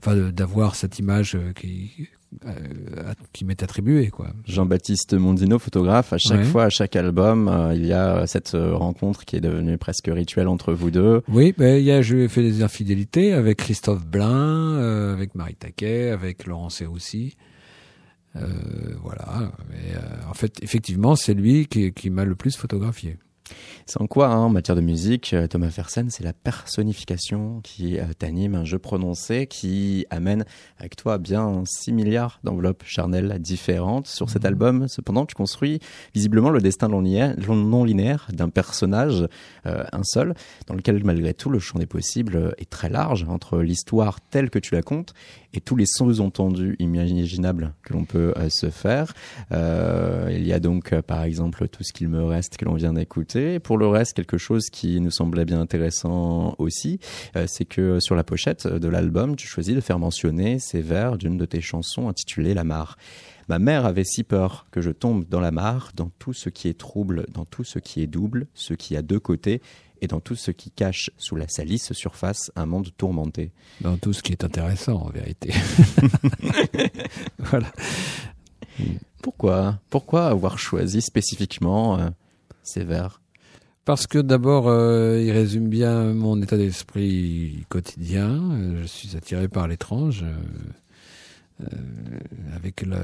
enfin 0.00 0.14
d'avoir 0.30 0.74
cette 0.76 0.98
image 0.98 1.38
qui 1.58 2.08
qui 3.32 3.44
m'est 3.44 3.62
attribuée 3.62 4.08
quoi. 4.08 4.28
Jean-Baptiste 4.46 5.14
Mondino, 5.14 5.58
photographe, 5.58 6.12
à 6.12 6.18
chaque 6.18 6.38
Ouais. 6.40 6.44
fois, 6.44 6.64
à 6.64 6.68
chaque 6.70 6.94
album, 6.96 7.48
euh, 7.48 7.74
il 7.74 7.86
y 7.86 7.92
a 7.92 8.18
euh, 8.18 8.26
cette 8.26 8.54
euh, 8.54 8.74
rencontre 8.74 9.24
qui 9.24 9.36
est 9.36 9.40
devenue 9.40 9.78
presque 9.78 10.08
rituelle 10.12 10.48
entre 10.48 10.72
vous 10.74 10.90
deux. 10.90 11.22
Oui, 11.28 11.54
ben 11.56 11.78
il 11.78 11.84
y 11.84 11.90
a 11.90 12.02
j'ai 12.02 12.28
fait 12.28 12.42
des 12.42 12.62
infidélités 12.62 13.32
avec 13.32 13.58
Christophe 13.58 14.06
Blin, 14.06 14.74
euh, 14.74 15.12
avec 15.14 15.34
Marie 15.34 15.54
Taquet, 15.54 16.10
avec 16.10 16.46
Laurent 16.46 16.68
aussi. 16.92 17.36
Euh, 18.36 18.46
voilà. 19.02 19.50
Mais, 19.70 19.94
euh, 19.96 20.30
en 20.30 20.34
fait, 20.34 20.62
effectivement, 20.62 21.16
c'est 21.16 21.34
lui 21.34 21.66
qui, 21.66 21.92
qui 21.92 22.10
m'a 22.10 22.24
le 22.24 22.34
plus 22.34 22.56
photographié. 22.56 23.16
C'est 23.86 24.00
en 24.00 24.06
quoi, 24.06 24.28
hein, 24.28 24.38
en 24.38 24.48
matière 24.48 24.76
de 24.76 24.80
musique, 24.80 25.32
euh, 25.34 25.46
Thomas 25.46 25.70
Fersen, 25.70 26.10
c'est 26.10 26.24
la 26.24 26.32
personnification 26.32 27.60
qui 27.62 27.98
euh, 27.98 28.04
t'anime, 28.18 28.54
un 28.54 28.64
jeu 28.64 28.78
prononcé 28.78 29.46
qui 29.46 30.06
amène 30.10 30.44
avec 30.78 30.96
toi 30.96 31.18
bien 31.18 31.62
6 31.66 31.92
milliards 31.92 32.40
d'enveloppes 32.44 32.84
charnelles 32.84 33.38
différentes 33.40 34.06
sur 34.06 34.30
cet 34.30 34.42
Mhm. 34.42 34.48
album. 34.48 34.88
Cependant, 34.88 35.26
tu 35.26 35.34
construis 35.34 35.80
visiblement 36.14 36.50
le 36.50 36.60
destin 36.60 36.88
non 36.88 37.00
linéaire, 37.84 38.28
d'un 38.32 38.48
personnage, 38.48 39.26
euh, 39.66 39.84
un 39.92 40.02
seul, 40.04 40.34
dans 40.66 40.74
lequel 40.74 41.02
malgré 41.04 41.34
tout 41.34 41.50
le 41.50 41.58
champ 41.58 41.78
des 41.78 41.86
possibles 41.86 42.54
est 42.58 42.68
très 42.68 42.88
large 42.90 43.24
entre 43.28 43.58
l'histoire 43.58 44.20
telle 44.20 44.50
que 44.50 44.58
tu 44.58 44.74
la 44.74 44.82
comptes 44.82 45.14
et 45.54 45.60
tous 45.60 45.76
les 45.76 45.86
sous-entendus 45.86 46.76
imaginables 46.78 47.72
que 47.82 47.94
l'on 47.94 48.04
peut 48.04 48.34
euh, 48.36 48.48
se 48.50 48.68
faire. 48.70 49.14
Euh, 49.52 50.28
il 50.30 50.46
y 50.46 50.52
a 50.52 50.60
donc 50.60 50.94
par 51.02 51.22
exemple 51.22 51.68
tout 51.68 51.82
ce 51.82 51.92
qu'il 51.92 52.08
me 52.08 52.22
reste 52.24 52.56
que 52.58 52.64
l'on 52.64 52.74
vient 52.74 52.92
d'écouter. 52.92 53.37
Pour 53.62 53.78
le 53.78 53.86
reste, 53.86 54.14
quelque 54.14 54.38
chose 54.38 54.70
qui 54.70 55.00
nous 55.00 55.10
semblait 55.10 55.44
bien 55.44 55.60
intéressant 55.60 56.54
aussi, 56.58 56.98
euh, 57.36 57.46
c'est 57.46 57.64
que 57.64 58.00
sur 58.00 58.14
la 58.14 58.24
pochette 58.24 58.66
de 58.66 58.88
l'album, 58.88 59.36
tu 59.36 59.46
choisis 59.46 59.74
de 59.74 59.80
faire 59.80 59.98
mentionner 59.98 60.58
ces 60.58 60.80
vers 60.80 61.16
d'une 61.16 61.36
de 61.36 61.44
tes 61.44 61.60
chansons 61.60 62.08
intitulée 62.08 62.54
La 62.54 62.64
mare. 62.64 62.96
Ma 63.48 63.58
mère 63.58 63.86
avait 63.86 64.04
si 64.04 64.24
peur 64.24 64.66
que 64.70 64.80
je 64.80 64.90
tombe 64.90 65.26
dans 65.28 65.40
la 65.40 65.50
mare, 65.50 65.92
dans 65.94 66.10
tout 66.18 66.34
ce 66.34 66.50
qui 66.50 66.68
est 66.68 66.78
trouble, 66.78 67.26
dans 67.32 67.44
tout 67.44 67.64
ce 67.64 67.78
qui 67.78 68.02
est 68.02 68.06
double, 68.06 68.46
ce 68.54 68.74
qui 68.74 68.96
a 68.96 69.02
deux 69.02 69.20
côtés, 69.20 69.62
et 70.00 70.06
dans 70.06 70.20
tout 70.20 70.36
ce 70.36 70.50
qui 70.50 70.70
cache 70.70 71.10
sous 71.16 71.36
la 71.36 71.48
salisse 71.48 71.92
surface 71.92 72.50
un 72.56 72.66
monde 72.66 72.88
tourmenté. 72.96 73.52
Dans 73.80 73.96
tout 73.96 74.12
ce 74.12 74.22
qui 74.22 74.32
est 74.32 74.44
intéressant, 74.44 75.02
en 75.02 75.10
vérité. 75.10 75.52
voilà. 77.38 77.72
Pourquoi? 79.22 79.80
Pourquoi 79.90 80.26
avoir 80.26 80.58
choisi 80.58 81.00
spécifiquement 81.00 81.98
euh, 81.98 82.10
ces 82.62 82.84
vers? 82.84 83.20
Parce 83.88 84.06
que 84.06 84.18
d'abord, 84.18 84.68
euh, 84.68 85.18
il 85.18 85.30
résume 85.30 85.68
bien 85.70 86.12
mon 86.12 86.42
état 86.42 86.58
d'esprit 86.58 87.64
quotidien. 87.70 88.38
Euh, 88.52 88.82
Je 88.82 88.86
suis 88.86 89.16
attiré 89.16 89.48
par 89.48 89.66
l'étrange, 89.66 90.24
euh, 90.24 91.62
euh, 91.62 91.66
avec 92.54 92.82
le- 92.82 92.98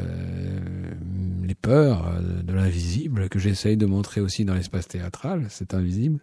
les 1.43 1.55
peurs 1.55 2.07
euh, 2.09 2.43
de 2.43 2.53
l'invisible 2.53 3.31
que 3.31 3.39
j'essaye 3.39 3.79
de 3.79 3.87
montrer 3.87 4.21
aussi 4.21 4.45
dans 4.45 4.53
l'espace 4.53 4.87
théâtral, 4.87 5.47
c'est 5.49 5.73
invisible. 5.73 6.21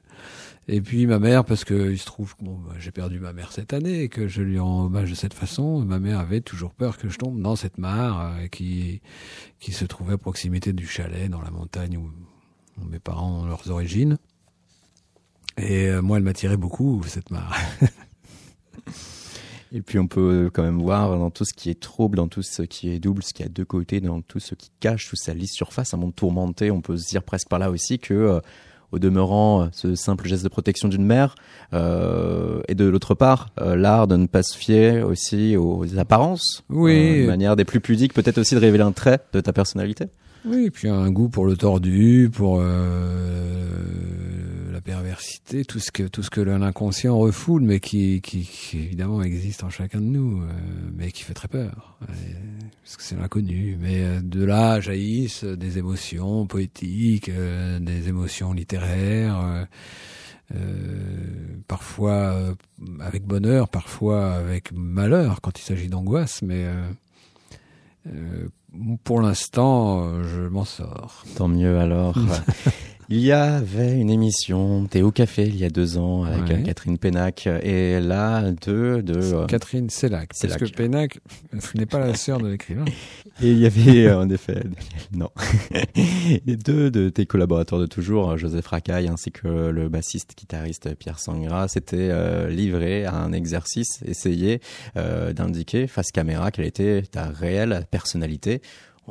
Et 0.68 0.80
puis 0.80 1.08
ma 1.08 1.18
mère, 1.18 1.44
parce 1.44 1.64
que 1.66 1.90
il 1.92 1.98
se 1.98 2.06
trouve 2.06 2.36
que 2.36 2.44
bon, 2.44 2.60
bah, 2.60 2.76
j'ai 2.78 2.92
perdu 2.92 3.20
ma 3.20 3.34
mère 3.34 3.52
cette 3.52 3.74
année 3.74 4.04
et 4.04 4.10
que 4.10 4.28
je 4.28 4.44
lui 4.44 4.60
rends 4.60 4.86
hommage 4.86 5.10
de 5.10 5.16
cette 5.16 5.34
façon. 5.34 5.84
Ma 5.84 5.98
mère 5.98 6.20
avait 6.20 6.42
toujours 6.42 6.76
peur 6.76 7.00
que 7.00 7.10
je 7.10 7.18
tombe 7.18 7.42
dans 7.42 7.56
cette 7.56 7.80
mare 7.80 8.36
euh, 8.38 8.48
qui 8.48 9.02
qui 9.60 9.72
se 9.72 9.86
trouvait 9.86 10.14
à 10.14 10.18
proximité 10.20 10.72
du 10.72 10.86
chalet 10.86 11.32
dans 11.32 11.42
la 11.42 11.50
montagne 11.50 11.98
où 11.98 12.12
mes 12.88 13.00
parents 13.00 13.42
ont 13.42 13.46
leurs 13.46 13.72
origines. 13.72 14.20
Et 15.58 15.88
euh, 15.88 16.02
moi, 16.02 16.18
elle 16.18 16.24
m'attirait 16.24 16.58
beaucoup, 16.58 17.02
cette 17.08 17.32
mare. 17.32 17.56
Et 19.74 19.82
puis 19.82 20.00
on 20.00 20.08
peut 20.08 20.50
quand 20.54 20.64
même 20.64 20.82
voir 20.82 21.18
dans 21.18 21.30
tout 21.30 21.46
ce 21.46 21.54
qui 21.54 21.70
est 21.70 21.80
trouble, 21.80 22.18
dans 22.18 22.28
tout 22.28 22.42
ce 22.42 22.62
qui 22.64 22.90
est 22.90 23.00
double, 23.00 23.24
ce 23.24 23.34
qui 23.34 23.42
a 23.44 23.48
deux 23.48 23.64
côtés, 23.64 24.02
dans 24.02 24.22
tout 24.22 24.40
ce 24.40 24.54
qui 24.54 24.70
cache 24.82 25.08
sous 25.08 25.16
sa 25.16 25.34
lisse 25.34 25.54
surface, 25.54 25.94
un 25.94 25.98
monde 25.98 26.14
tourmenté. 26.14 26.72
On 26.72 26.82
peut 26.82 26.98
se 26.98 27.08
dire 27.08 27.24
presque 27.24 27.48
par 27.48 27.58
là 27.58 27.72
aussi 27.72 27.98
que, 27.98 28.14
euh, 28.14 28.40
au 28.92 29.00
demeurant, 29.00 29.64
euh, 29.64 29.68
ce 29.72 29.96
simple 29.96 30.28
geste 30.28 30.44
de 30.44 30.50
protection 30.50 30.90
d'une 30.90 31.06
mère, 31.06 31.36
euh, 31.74 32.62
et 32.68 32.76
de 32.76 32.86
l'autre 32.86 33.16
part, 33.16 33.48
euh, 33.62 33.78
l'art 33.78 34.08
de 34.08 34.18
ne 34.18 34.28
pas 34.28 34.44
se 34.44 34.58
fier 34.58 35.04
aussi 35.04 35.56
aux 35.56 35.98
apparences. 35.98 36.64
Oui. 36.70 36.92
Euh, 36.92 37.22
une 37.22 37.28
manière 37.28 37.56
des 37.56 37.64
plus 37.64 37.80
pudiques, 37.80 38.14
peut-être 38.14 38.40
aussi 38.40 38.56
de 38.56 38.60
révéler 38.60 38.84
un 38.84 38.92
trait 38.92 39.20
de 39.32 39.40
ta 39.40 39.54
personnalité. 39.54 40.08
Oui, 40.44 40.72
puis 40.72 40.90
un 40.90 41.12
goût 41.12 41.30
pour 41.30 41.46
le 41.46 41.56
tordu, 41.56 42.30
pour 42.34 42.60
euh, 42.60 43.82
la 44.72 44.82
perversité, 44.82 45.64
tout 45.64 45.78
ce 45.78 45.92
que 45.92 46.04
tout 46.04 46.24
ce 46.24 46.32
que 46.32 46.42
l'inconscient 46.42 47.16
refoule, 47.16 47.62
mais 47.62 47.80
qui, 47.80 48.22
qui, 48.22 48.42
qui 48.42 48.80
évidemment 48.80 49.22
existe 49.22 49.64
en 49.64 49.70
chacun 49.70 50.00
de 50.00 50.06
nous, 50.06 50.42
euh, 50.42 50.48
mais 50.96 51.12
qui 51.12 51.22
fait 51.24 51.36
très 51.36 51.48
peur, 51.48 52.00
euh, 52.02 52.14
parce 52.84 52.98
que 52.98 53.04
c'est 53.04 53.16
l'inconnu. 53.16 53.78
Mais 53.80 54.02
euh, 54.02 54.20
de 54.24 54.44
là 54.44 54.80
jaillissent 54.80 55.44
des 55.44 55.78
émotions 55.78 56.48
poétiques, 56.48 57.30
euh, 57.30 57.80
des 57.80 58.10
émotions 58.10 58.54
littéraires. 58.54 59.68
parfois 61.68 62.56
avec 63.00 63.24
bonheur, 63.24 63.70
parfois 63.70 64.34
avec 64.34 64.72
malheur 64.74 65.40
quand 65.42 65.60
il 65.60 65.62
s'agit 65.62 65.88
d'angoisse, 65.88 66.42
mais 66.42 66.66
pour 69.04 69.22
l'instant, 69.22 70.04
euh, 70.04 70.24
je 70.24 70.42
m'en 70.42 70.66
sors. 70.66 71.24
Tant 71.36 71.48
mieux 71.48 71.80
alors. 71.80 72.16
il 73.12 73.20
y 73.20 73.32
avait 73.34 74.00
une 74.00 74.10
émission 74.10 74.86
Théo 74.86 75.12
Café 75.12 75.44
il 75.46 75.58
y 75.58 75.66
a 75.66 75.70
deux 75.70 75.98
ans 75.98 76.24
avec 76.24 76.42
Ouais. 76.50 76.64
Catherine 76.64 76.98
Pénac 76.98 77.46
et 77.62 78.00
là 78.00 78.52
deux 78.52 79.04
de 79.04 79.20
euh, 79.20 79.46
Catherine 79.48 79.90
Sellac, 79.90 80.30
parce 80.42 80.56
que 80.56 80.66
Pénac 80.66 81.20
ce 81.60 81.78
n'est 81.78 81.86
pas 81.86 82.00
la 82.00 82.16
sœur 82.16 82.40
de 82.40 82.48
l'écrivain. 82.48 82.86
et 83.42 83.52
il 83.52 83.58
y 83.60 83.66
avait 83.66 84.08
euh, 84.08 84.18
en 84.20 84.30
effet 84.30 84.64
non 85.12 85.30
et 85.96 86.56
deux 86.56 86.90
de 86.90 87.10
tes 87.10 87.26
collaborateurs 87.26 87.80
de 87.80 87.86
toujours 87.86 88.38
Joseph 88.38 88.68
Racaille 88.68 89.08
ainsi 89.08 89.32
que 89.32 89.48
le 89.48 89.90
bassiste 89.90 90.34
guitariste 90.38 90.96
Pierre 90.96 91.20
Sangra 91.20 91.68
s'étaient 91.68 92.10
euh, 92.12 92.50
livrés 92.50 93.06
à 93.06 93.16
un 93.16 93.34
exercice 93.34 94.00
essayer 94.06 94.62
euh, 94.98 95.34
d'indiquer 95.34 95.88
face 95.88 96.12
caméra 96.12 96.50
quelle 96.52 96.66
était 96.66 97.02
ta 97.04 97.26
réelle 97.26 97.86
personnalité. 97.92 98.62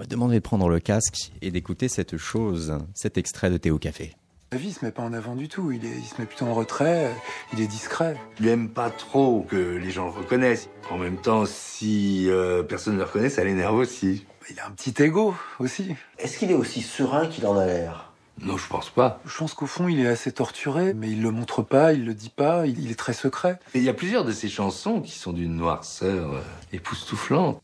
On 0.01 0.03
va 0.03 0.07
te 0.07 0.13
demander 0.13 0.37
de 0.37 0.41
prendre 0.41 0.71
le 0.71 0.81
casque 0.81 1.31
et 1.43 1.51
d'écouter 1.51 1.91
cette 1.91 2.17
chose, 2.17 2.79
cet 2.95 3.19
extrait 3.19 3.51
de 3.51 3.59
Théo 3.59 3.79
Café. 3.79 4.17
La 4.51 4.57
vie, 4.57 4.69
il 4.69 4.73
se 4.73 4.83
met 4.83 4.93
pas 4.93 5.03
en 5.03 5.13
avant 5.13 5.37
du 5.37 5.47
tout. 5.47 5.73
Il, 5.73 5.85
est, 5.85 5.95
il 5.95 6.05
se 6.05 6.19
met 6.19 6.25
plutôt 6.25 6.47
en 6.47 6.55
retrait. 6.55 7.15
Il 7.53 7.61
est 7.61 7.67
discret. 7.67 8.17
Il 8.41 8.49
aime 8.49 8.71
pas 8.71 8.89
trop 8.89 9.45
que 9.47 9.57
les 9.57 9.91
gens 9.91 10.07
le 10.07 10.13
reconnaissent. 10.13 10.71
En 10.91 10.97
même 10.97 11.19
temps, 11.19 11.45
si 11.45 12.31
euh, 12.31 12.63
personne 12.63 12.95
ne 12.95 13.01
le 13.01 13.05
reconnaît, 13.05 13.29
ça 13.29 13.45
l'énerve 13.45 13.75
aussi. 13.75 14.25
Il 14.49 14.59
a 14.59 14.69
un 14.69 14.71
petit 14.71 14.95
ego 15.03 15.35
aussi. 15.59 15.95
Est-ce 16.17 16.39
qu'il 16.39 16.51
est 16.51 16.55
aussi 16.55 16.81
serein 16.81 17.27
qu'il 17.27 17.47
en 17.47 17.59
a 17.59 17.67
l'air? 17.67 18.15
Non, 18.41 18.57
je 18.57 18.69
pense 18.69 18.89
pas. 18.89 19.21
Je 19.27 19.37
pense 19.37 19.53
qu'au 19.53 19.67
fond, 19.67 19.87
il 19.87 20.01
est 20.01 20.09
assez 20.09 20.33
torturé, 20.33 20.95
mais 20.95 21.11
il 21.11 21.21
le 21.21 21.31
montre 21.31 21.61
pas, 21.61 21.93
il 21.93 22.07
le 22.07 22.15
dit 22.15 22.33
pas. 22.35 22.67
Il, 22.67 22.83
il 22.83 22.91
est 22.91 22.99
très 22.99 23.13
secret. 23.13 23.59
Et 23.75 23.81
il 23.81 23.85
y 23.85 23.91
a 23.91 23.95
plusieurs 23.95 24.25
de 24.25 24.33
ces 24.33 24.49
chansons 24.49 25.03
qui 25.03 25.13
sont 25.13 25.35
d'une 25.35 25.57
noirceur 25.57 26.33
euh, 26.33 26.41
époustouflante. 26.73 27.61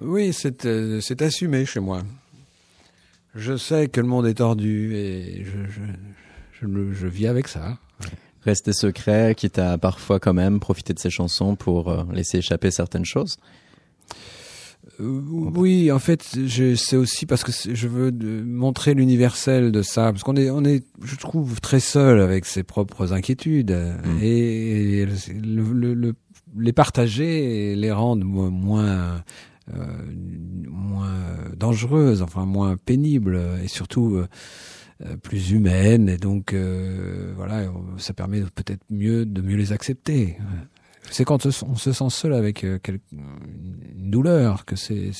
Oui, 0.00 0.32
c'est 0.32 0.64
euh, 0.66 1.00
c'est 1.00 1.22
assumé 1.22 1.64
chez 1.66 1.80
moi. 1.80 2.02
Je 3.34 3.56
sais 3.56 3.88
que 3.88 4.00
le 4.00 4.06
monde 4.06 4.26
est 4.26 4.34
tordu 4.34 4.94
et 4.94 5.44
je, 5.44 5.70
je, 6.66 6.92
je, 6.92 7.06
vis 7.06 7.26
avec 7.26 7.48
ça. 7.48 7.78
Rester 8.44 8.72
secret, 8.72 9.34
quitte 9.36 9.58
à 9.58 9.78
parfois 9.78 10.18
quand 10.20 10.34
même 10.34 10.60
profiter 10.60 10.92
de 10.92 10.98
ces 10.98 11.10
chansons 11.10 11.54
pour 11.56 11.88
euh, 11.90 12.02
laisser 12.12 12.38
échapper 12.38 12.70
certaines 12.70 13.04
choses. 13.04 13.36
Euh, 15.00 15.20
oui, 15.54 15.90
en 15.92 15.98
fait, 16.00 16.36
je- 16.46 16.74
c'est 16.74 16.96
aussi 16.96 17.24
parce 17.24 17.44
que 17.44 17.52
je 17.52 17.88
veux 17.88 18.10
de- 18.12 18.42
montrer 18.42 18.94
l'universel 18.94 19.70
de 19.72 19.80
ça, 19.82 20.12
parce 20.12 20.24
qu'on 20.24 20.36
est, 20.36 20.50
on 20.50 20.64
est, 20.64 20.84
je 21.02 21.16
trouve, 21.16 21.60
très 21.60 21.80
seul 21.80 22.20
avec 22.20 22.44
ses 22.44 22.64
propres 22.64 23.12
inquiétudes 23.12 23.70
Mm. 23.70 24.18
et, 24.22 24.98
et 25.02 25.06
le, 25.06 25.62
le- 25.72 25.94
le- 25.94 26.14
les 26.58 26.72
partager 26.72 27.70
et 27.72 27.76
les 27.76 27.92
rendre 27.92 28.24
mo- 28.26 28.50
moins, 28.50 29.22
moins 29.72 31.12
dangereuses, 31.56 32.22
enfin 32.22 32.44
moins 32.46 32.76
pénibles 32.76 33.40
et 33.62 33.68
surtout 33.68 34.16
euh, 34.16 34.28
euh, 35.06 35.16
plus 35.16 35.50
humaines. 35.52 36.08
Et 36.08 36.16
donc, 36.16 36.52
euh, 36.52 37.32
voilà, 37.36 37.64
ça 37.98 38.12
permet 38.12 38.40
peut-être 38.54 38.82
mieux 38.90 39.24
de 39.26 39.40
mieux 39.40 39.56
les 39.56 39.72
accepter. 39.72 40.36
C'est 41.10 41.24
quand 41.24 41.46
on 41.46 41.74
se- 41.76 41.92
sent 41.92 42.10
seul 42.10 42.32
avec 42.32 42.64
euh, 42.64 42.78
une 43.12 44.10
douleur 44.10 44.64
que 44.64 44.76
c'est, 44.76 45.10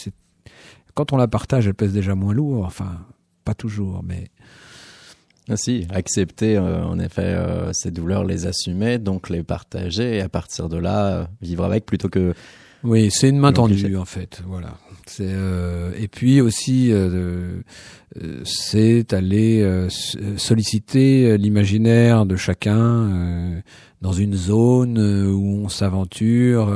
quand 0.94 1.12
on 1.12 1.16
la 1.16 1.28
partage, 1.28 1.66
elle 1.66 1.74
pèse 1.74 1.92
déjà 1.92 2.14
moins 2.14 2.34
lourd. 2.34 2.64
Enfin, 2.64 3.04
pas 3.44 3.54
toujours, 3.54 4.02
mais 4.04 4.28
Ainsi, 5.48 5.86
accepter 5.90 6.56
euh, 6.56 6.84
en 6.84 7.00
effet 7.00 7.22
euh, 7.34 7.72
ces 7.72 7.90
douleurs, 7.90 8.24
les 8.24 8.46
assumer, 8.46 8.98
donc 8.98 9.28
les 9.28 9.42
partager 9.42 10.18
et 10.18 10.20
à 10.20 10.28
partir 10.28 10.68
de 10.68 10.76
là 10.76 11.06
euh, 11.06 11.26
vivre 11.40 11.64
avec 11.64 11.84
plutôt 11.84 12.08
que 12.08 12.32
oui, 12.84 13.10
c'est 13.10 13.28
une 13.28 13.38
main 13.38 13.52
tendue 13.52 13.96
en 13.96 14.04
fait. 14.04 14.42
Voilà. 14.46 14.74
C'est 15.06 15.26
euh, 15.28 15.92
et 15.98 16.08
puis 16.08 16.40
aussi, 16.40 16.92
euh, 16.92 17.60
euh, 18.20 18.40
c'est 18.44 19.12
aller 19.12 19.60
euh, 19.62 19.88
solliciter 20.36 21.26
euh, 21.26 21.36
l'imaginaire 21.36 22.24
de 22.24 22.36
chacun 22.36 22.78
euh, 22.78 23.60
dans 24.00 24.12
une 24.12 24.34
zone 24.34 24.98
où 24.98 25.64
on 25.64 25.68
s'aventure 25.68 26.74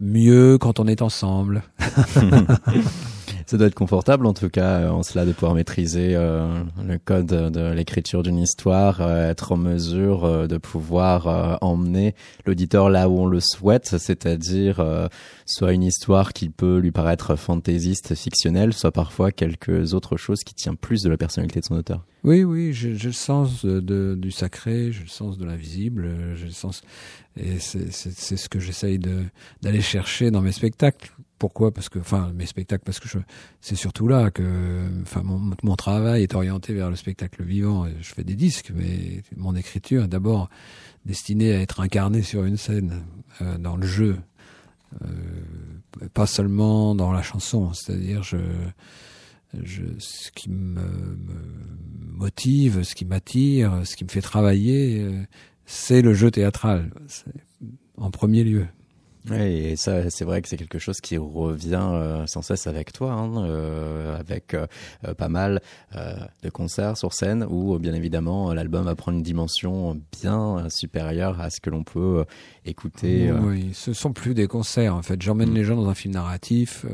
mieux 0.00 0.56
quand 0.58 0.78
on 0.78 0.86
est 0.86 1.02
ensemble. 1.02 1.62
ça 3.50 3.56
doit 3.56 3.66
être 3.66 3.74
confortable 3.74 4.26
en 4.26 4.32
tout 4.32 4.48
cas 4.48 4.78
euh, 4.78 4.90
en 4.90 5.02
cela 5.02 5.26
de 5.26 5.32
pouvoir 5.32 5.54
maîtriser 5.54 6.14
euh, 6.14 6.62
le 6.86 6.98
code 6.98 7.26
de 7.26 7.72
l'écriture 7.72 8.22
d'une 8.22 8.38
histoire, 8.38 9.00
euh, 9.00 9.28
être 9.28 9.50
en 9.50 9.56
mesure 9.56 10.24
euh, 10.24 10.46
de 10.46 10.56
pouvoir 10.56 11.26
euh, 11.26 11.56
emmener 11.60 12.14
l'auditeur 12.46 12.90
là 12.90 13.08
où 13.08 13.18
on 13.18 13.26
le 13.26 13.40
souhaite, 13.40 13.98
c'est-à-dire 13.98 14.78
euh, 14.78 15.08
soit 15.46 15.72
une 15.72 15.82
histoire 15.82 16.32
qui 16.32 16.48
peut 16.48 16.78
lui 16.78 16.92
paraître 16.92 17.34
fantaisiste, 17.34 18.14
fictionnelle, 18.14 18.72
soit 18.72 18.92
parfois 18.92 19.32
quelques 19.32 19.94
autres 19.94 20.16
choses 20.16 20.44
qui 20.44 20.54
tient 20.54 20.76
plus 20.76 21.02
de 21.02 21.10
la 21.10 21.16
personnalité 21.16 21.58
de 21.58 21.64
son 21.64 21.74
auteur. 21.74 22.04
Oui, 22.22 22.44
oui, 22.44 22.72
j'ai 22.72 22.92
le 22.92 23.12
sens 23.12 23.64
de, 23.64 24.14
du 24.14 24.30
sacré, 24.30 24.92
j'ai 24.92 25.02
le 25.02 25.08
sens 25.08 25.38
de 25.38 25.44
l'invisible, 25.44 26.08
j'ai 26.36 26.46
le 26.46 26.52
sens 26.52 26.82
et 27.36 27.58
c'est 27.58 27.90
ce 27.90 28.48
que 28.48 28.60
j'essaye 28.60 29.00
d'aller 29.60 29.80
chercher 29.80 30.30
dans 30.30 30.40
mes 30.40 30.52
spectacles. 30.52 31.12
Pourquoi 31.40 31.72
Parce 31.72 31.88
que, 31.88 31.98
enfin, 31.98 32.32
mes 32.34 32.44
spectacles, 32.44 32.84
parce 32.84 33.00
que 33.00 33.08
c'est 33.62 33.74
surtout 33.74 34.06
là 34.06 34.30
que, 34.30 34.86
enfin, 35.00 35.22
mon, 35.24 35.56
mon 35.62 35.74
travail 35.74 36.22
est 36.22 36.34
orienté 36.34 36.74
vers 36.74 36.90
le 36.90 36.96
spectacle 36.96 37.42
vivant. 37.42 37.86
Je 37.98 38.12
fais 38.12 38.24
des 38.24 38.34
disques, 38.34 38.70
mais 38.76 39.22
mon 39.38 39.56
écriture 39.56 40.04
est 40.04 40.08
d'abord 40.08 40.50
destinée 41.06 41.54
à 41.54 41.60
être 41.62 41.80
incarnée 41.80 42.20
sur 42.20 42.44
une 42.44 42.58
scène, 42.58 43.04
euh, 43.40 43.56
dans 43.56 43.76
le 43.76 43.86
jeu, 43.86 44.18
euh, 45.02 45.06
pas 46.12 46.26
seulement 46.26 46.94
dans 46.94 47.10
la 47.10 47.22
chanson. 47.22 47.72
C'est-à-dire, 47.72 48.22
je, 48.22 48.36
je, 49.62 49.84
ce 49.98 50.30
qui 50.32 50.50
me, 50.50 50.82
me 50.82 52.16
motive, 52.18 52.82
ce 52.82 52.94
qui 52.94 53.06
m'attire, 53.06 53.80
ce 53.84 53.96
qui 53.96 54.04
me 54.04 54.10
fait 54.10 54.20
travailler, 54.20 55.00
euh, 55.00 55.22
c'est 55.64 56.02
le 56.02 56.12
jeu 56.12 56.30
théâtral, 56.30 56.92
en 57.96 58.10
premier 58.10 58.44
lieu. 58.44 58.66
Oui, 59.28 59.36
et 59.36 59.76
ça, 59.76 60.08
c'est 60.08 60.24
vrai 60.24 60.40
que 60.40 60.48
c'est 60.48 60.56
quelque 60.56 60.78
chose 60.78 61.00
qui 61.00 61.18
revient 61.18 61.78
euh, 61.92 62.26
sans 62.26 62.40
cesse 62.40 62.66
avec 62.66 62.92
toi, 62.92 63.12
hein, 63.12 63.44
euh, 63.44 64.18
avec 64.18 64.54
euh, 64.54 64.66
euh, 65.06 65.12
pas 65.14 65.28
mal 65.28 65.60
de 66.42 66.48
concerts 66.50 66.96
sur 66.96 67.12
scène 67.12 67.44
où, 67.48 67.78
bien 67.78 67.92
évidemment, 67.92 68.54
l'album 68.54 68.84
va 68.84 68.94
prendre 68.94 69.18
une 69.18 69.22
dimension 69.22 70.00
bien 70.22 70.68
supérieure 70.70 71.40
à 71.40 71.50
ce 71.50 71.60
que 71.60 71.68
l'on 71.68 71.84
peut 71.84 72.24
écouter. 72.64 73.30
Oui, 73.32 73.70
ce 73.74 73.92
sont 73.92 74.12
plus 74.12 74.34
des 74.34 74.46
concerts 74.46 74.94
en 74.94 75.02
fait. 75.02 75.20
J'emmène 75.20 75.50
Mm. 75.50 75.54
les 75.54 75.64
gens 75.64 75.76
dans 75.76 75.88
un 75.88 75.94
film 75.94 76.14
narratif. 76.14 76.86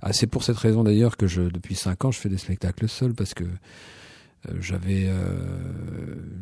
ah, 0.00 0.12
c'est 0.12 0.26
pour 0.26 0.44
cette 0.44 0.56
raison 0.58 0.84
d'ailleurs 0.84 1.16
que 1.16 1.26
je, 1.26 1.42
depuis 1.42 1.74
cinq 1.74 2.04
ans, 2.04 2.10
je 2.10 2.18
fais 2.18 2.28
des 2.28 2.38
spectacles 2.38 2.88
seul 2.88 3.12
parce 3.14 3.34
que 3.34 3.44
j'avais 4.60 5.06
euh, 5.08 5.36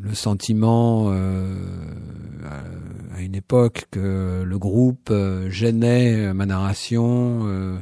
le 0.00 0.14
sentiment 0.14 1.06
euh, 1.08 1.54
à, 3.14 3.22
une 3.22 3.34
époque 3.34 3.86
que 3.90 4.42
le 4.42 4.58
groupe 4.58 5.08
euh, 5.10 5.50
gênait 5.50 6.32
ma 6.34 6.46
narration. 6.46 7.46
euh, 7.46 7.78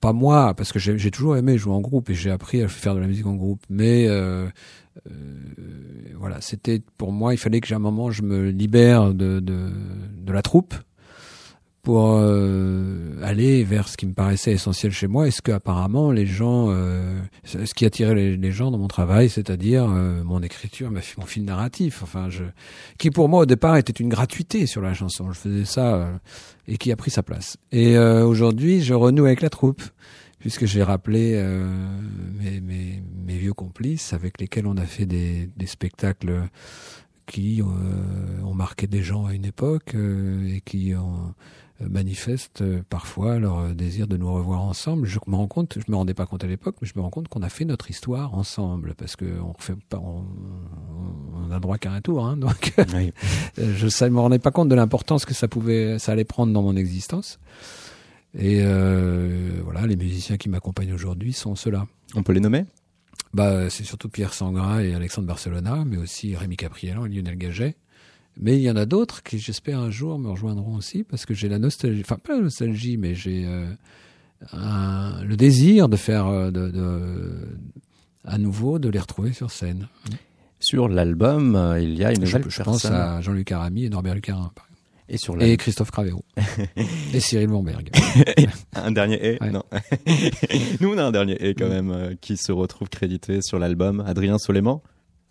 pas 0.00 0.12
moi, 0.12 0.54
parce 0.54 0.72
que 0.72 0.78
j'ai 0.78 1.10
toujours 1.10 1.36
aimé 1.36 1.56
jouer 1.58 1.72
en 1.72 1.80
groupe 1.80 2.10
et 2.10 2.14
j'ai 2.14 2.30
appris 2.30 2.62
à 2.62 2.68
faire 2.68 2.94
de 2.94 3.00
la 3.00 3.06
musique 3.06 3.26
en 3.26 3.34
groupe. 3.34 3.62
Mais 3.70 4.06
euh, 4.08 4.46
euh, 5.06 5.12
voilà, 6.18 6.40
c'était 6.40 6.82
pour 6.96 7.12
moi, 7.12 7.34
il 7.34 7.38
fallait 7.38 7.60
que 7.60 7.66
j'ai 7.66 7.74
un 7.74 7.80
moment, 7.80 8.10
je 8.10 8.22
me 8.22 8.50
libère 8.50 9.14
de, 9.14 9.40
de, 9.40 9.70
de 10.18 10.32
la 10.32 10.42
troupe 10.42 10.74
pour 11.88 12.18
euh, 12.18 13.18
aller 13.22 13.64
vers 13.64 13.88
ce 13.88 13.96
qui 13.96 14.04
me 14.04 14.12
paraissait 14.12 14.52
essentiel 14.52 14.92
chez 14.92 15.06
moi 15.06 15.26
et 15.26 15.30
ce 15.30 15.40
que 15.40 15.52
apparemment 15.52 16.12
les 16.12 16.26
gens, 16.26 16.66
euh, 16.68 17.18
ce 17.44 17.72
qui 17.72 17.86
attirait 17.86 18.14
les, 18.14 18.52
gens 18.52 18.70
dans 18.70 18.76
mon 18.76 18.88
travail, 18.88 19.30
c'est-à-dire 19.30 19.88
euh, 19.88 20.22
mon 20.22 20.42
écriture, 20.42 20.90
mon 20.90 21.24
film 21.24 21.46
narratif, 21.46 22.02
enfin, 22.02 22.28
je, 22.28 22.44
qui 22.98 23.10
pour 23.10 23.30
moi 23.30 23.40
au 23.40 23.46
départ 23.46 23.78
était 23.78 23.94
une 23.94 24.10
gratuité 24.10 24.66
sur 24.66 24.82
la 24.82 24.92
chanson. 24.92 25.32
Je 25.32 25.38
faisais 25.38 25.64
ça 25.64 25.94
euh, 25.94 26.12
et 26.66 26.76
qui 26.76 26.92
a 26.92 26.96
pris 26.96 27.10
sa 27.10 27.22
place. 27.22 27.56
Et 27.72 27.96
euh, 27.96 28.22
aujourd'hui, 28.22 28.82
je 28.82 28.92
renoue 28.92 29.24
avec 29.24 29.40
la 29.40 29.48
troupe 29.48 29.80
puisque 30.40 30.66
j'ai 30.66 30.82
rappelé 30.82 31.36
euh, 31.36 31.66
mes, 32.38 32.60
mes, 32.60 33.02
mes 33.24 33.36
vieux 33.38 33.54
complices 33.54 34.12
avec 34.12 34.38
lesquels 34.42 34.66
on 34.66 34.76
a 34.76 34.84
fait 34.84 35.06
des, 35.06 35.48
des 35.56 35.66
spectacles 35.66 36.48
qui 37.28 37.62
euh, 37.62 38.42
ont 38.42 38.54
marqué 38.54 38.86
des 38.86 39.02
gens 39.02 39.26
à 39.26 39.34
une 39.34 39.44
époque 39.44 39.94
euh, 39.94 40.56
et 40.56 40.60
qui 40.62 40.94
ont, 40.94 41.34
manifestent 41.80 42.62
euh, 42.62 42.82
parfois 42.88 43.38
leur 43.38 43.58
euh, 43.58 43.74
désir 43.74 44.08
de 44.08 44.16
nous 44.16 44.32
revoir 44.32 44.62
ensemble. 44.62 45.06
Je 45.06 45.18
me 45.26 45.36
rends 45.36 45.46
compte, 45.46 45.78
je 45.78 45.90
me 45.90 45.96
rendais 45.96 46.14
pas 46.14 46.26
compte 46.26 46.42
à 46.42 46.46
l'époque, 46.46 46.76
mais 46.80 46.88
je 46.88 46.94
me 46.96 47.02
rends 47.02 47.10
compte 47.10 47.28
qu'on 47.28 47.42
a 47.42 47.48
fait 47.48 47.64
notre 47.64 47.90
histoire 47.90 48.34
ensemble 48.34 48.94
parce 48.96 49.14
que 49.16 49.26
on 49.40 49.54
fait 49.58 49.76
pas, 49.88 49.98
on, 49.98 50.24
on 51.34 51.52
a 51.52 51.60
droit 51.60 51.78
qu'à 51.78 51.92
un 51.92 52.00
tour, 52.00 52.26
hein, 52.26 52.36
donc 52.36 52.72
oui. 52.94 53.12
je 53.56 54.04
ne 54.04 54.10
me 54.10 54.20
rendais 54.20 54.38
pas 54.38 54.50
compte 54.50 54.68
de 54.68 54.74
l'importance 54.74 55.24
que 55.24 55.34
ça 55.34 55.48
pouvait, 55.48 55.98
ça 55.98 56.12
allait 56.12 56.24
prendre 56.24 56.52
dans 56.52 56.62
mon 56.62 56.76
existence. 56.76 57.38
Et 58.36 58.60
euh, 58.62 59.60
voilà, 59.64 59.86
les 59.86 59.96
musiciens 59.96 60.36
qui 60.36 60.48
m'accompagnent 60.48 60.92
aujourd'hui 60.92 61.32
sont 61.32 61.54
ceux-là. 61.54 61.86
On 62.14 62.22
peut 62.22 62.32
les 62.32 62.40
nommer? 62.40 62.64
Bah, 63.34 63.70
c'est 63.70 63.84
surtout 63.84 64.08
Pierre 64.08 64.34
Sangra 64.34 64.82
et 64.82 64.94
Alexandre 64.94 65.26
Barcelona, 65.26 65.84
mais 65.86 65.96
aussi 65.96 66.34
Rémi 66.36 66.56
Capriello 66.56 67.06
et 67.06 67.08
Lionel 67.08 67.36
Gaget. 67.36 67.76
Mais 68.40 68.56
il 68.56 68.62
y 68.62 68.70
en 68.70 68.76
a 68.76 68.86
d'autres 68.86 69.22
qui, 69.22 69.38
j'espère, 69.38 69.80
un 69.80 69.90
jour 69.90 70.18
me 70.18 70.30
rejoindront 70.30 70.76
aussi, 70.76 71.02
parce 71.04 71.26
que 71.26 71.34
j'ai 71.34 71.48
la 71.48 71.58
nostalgie, 71.58 72.02
enfin 72.04 72.18
pas 72.22 72.36
la 72.36 72.42
nostalgie, 72.42 72.96
mais 72.96 73.14
j'ai 73.14 73.44
euh, 73.46 73.66
un- 74.52 75.22
le 75.24 75.36
désir 75.36 75.88
de 75.88 75.96
faire 75.96 76.26
euh, 76.26 76.50
de, 76.50 76.70
de- 76.70 77.48
à 78.24 78.38
nouveau 78.38 78.78
de 78.78 78.88
les 78.88 78.98
retrouver 79.00 79.32
sur 79.32 79.50
scène. 79.50 79.88
Sur 80.60 80.88
l'album, 80.88 81.56
euh, 81.56 81.80
il 81.80 81.94
y 81.96 82.04
a 82.04 82.10
une 82.10 82.24
Je, 82.26 82.36
nouvelle 82.36 82.50
je 82.50 82.62
pense 82.62 82.82
personne. 82.82 82.94
à 83.00 83.20
Jean-Luc 83.20 83.50
Arami 83.52 83.84
et 83.84 83.88
Norbert 83.90 84.14
Lucarin, 84.14 84.50
par. 84.54 84.66
Et 85.10 85.16
sur 85.16 85.40
et 85.42 85.56
Christophe 85.56 85.90
Cravero 85.90 86.22
et 87.14 87.20
Cyril 87.20 87.48
Bomberg. 87.48 87.90
un 88.74 88.90
dernier 88.90 89.24
et 89.36 89.38
Ouais. 89.42 89.50
Non. 89.50 89.62
Nous, 90.80 90.92
on 90.92 90.98
a 90.98 91.04
un 91.04 91.12
dernier 91.12 91.32
et 91.40 91.54
quand 91.54 91.70
même 91.70 91.90
euh, 91.90 92.14
qui 92.20 92.36
se 92.36 92.52
retrouve 92.52 92.90
crédité 92.90 93.40
sur 93.40 93.58
l'album. 93.58 94.04
Adrien 94.06 94.36
Soleiman 94.36 94.82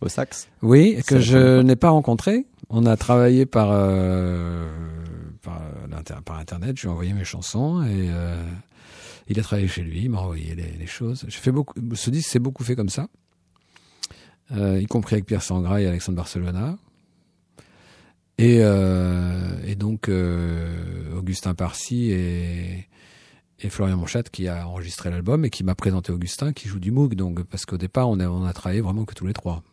au 0.01 0.07
sax. 0.09 0.47
Oui, 0.63 0.97
que 1.05 1.19
je 1.19 1.61
n'ai 1.61 1.75
pas 1.75 1.89
rencontré. 1.91 2.47
On 2.69 2.85
a 2.85 2.97
travaillé 2.97 3.45
par, 3.45 3.69
euh, 3.71 4.67
par, 5.41 5.61
l'inter- 5.89 6.21
par 6.25 6.37
Internet. 6.37 6.75
Je 6.77 6.83
lui 6.83 6.89
ai 6.89 6.91
envoyé 6.91 7.13
mes 7.13 7.23
chansons 7.23 7.83
et 7.83 8.09
euh, 8.09 8.43
il 9.29 9.39
a 9.39 9.43
travaillé 9.43 9.67
chez 9.67 9.83
lui. 9.83 10.03
Il 10.03 10.09
m'a 10.09 10.19
envoyé 10.19 10.55
les, 10.55 10.87
choses. 10.87 11.25
J'ai 11.27 11.39
fait 11.39 11.51
beaucoup. 11.51 11.73
Ce 11.95 12.09
disque 12.09 12.29
s'est 12.29 12.39
beaucoup 12.39 12.63
fait 12.63 12.75
comme 12.75 12.89
ça, 12.89 13.07
euh, 14.51 14.79
y 14.81 14.85
compris 14.85 15.15
avec 15.15 15.25
Pierre 15.25 15.43
Sangra 15.43 15.81
et 15.81 15.87
Alexandre 15.87 16.17
Barcelona. 16.17 16.77
Et, 18.37 18.59
euh, 18.61 19.57
et 19.65 19.75
donc 19.75 20.09
euh, 20.09 21.15
Augustin 21.17 21.55
Parcy 21.55 22.11
et, 22.11 22.87
Florian 23.69 23.97
Monchat 23.97 24.23
qui 24.23 24.47
a 24.47 24.67
enregistré 24.67 25.09
l'album 25.09 25.43
et 25.43 25.49
qui 25.49 25.63
m'a 25.63 25.73
présenté 25.73 26.11
Augustin 26.11 26.53
qui 26.53 26.67
joue 26.67 26.79
du 26.79 26.91
Moog. 26.91 27.15
Donc 27.15 27.43
parce 27.43 27.65
qu'au 27.65 27.77
départ 27.77 28.07
on 28.07 28.19
a, 28.19 28.27
on 28.27 28.45
a 28.45 28.53
travaillé 28.53 28.81
vraiment 28.81 29.05
que 29.05 29.15
tous 29.15 29.25
les 29.25 29.33
trois. 29.33 29.63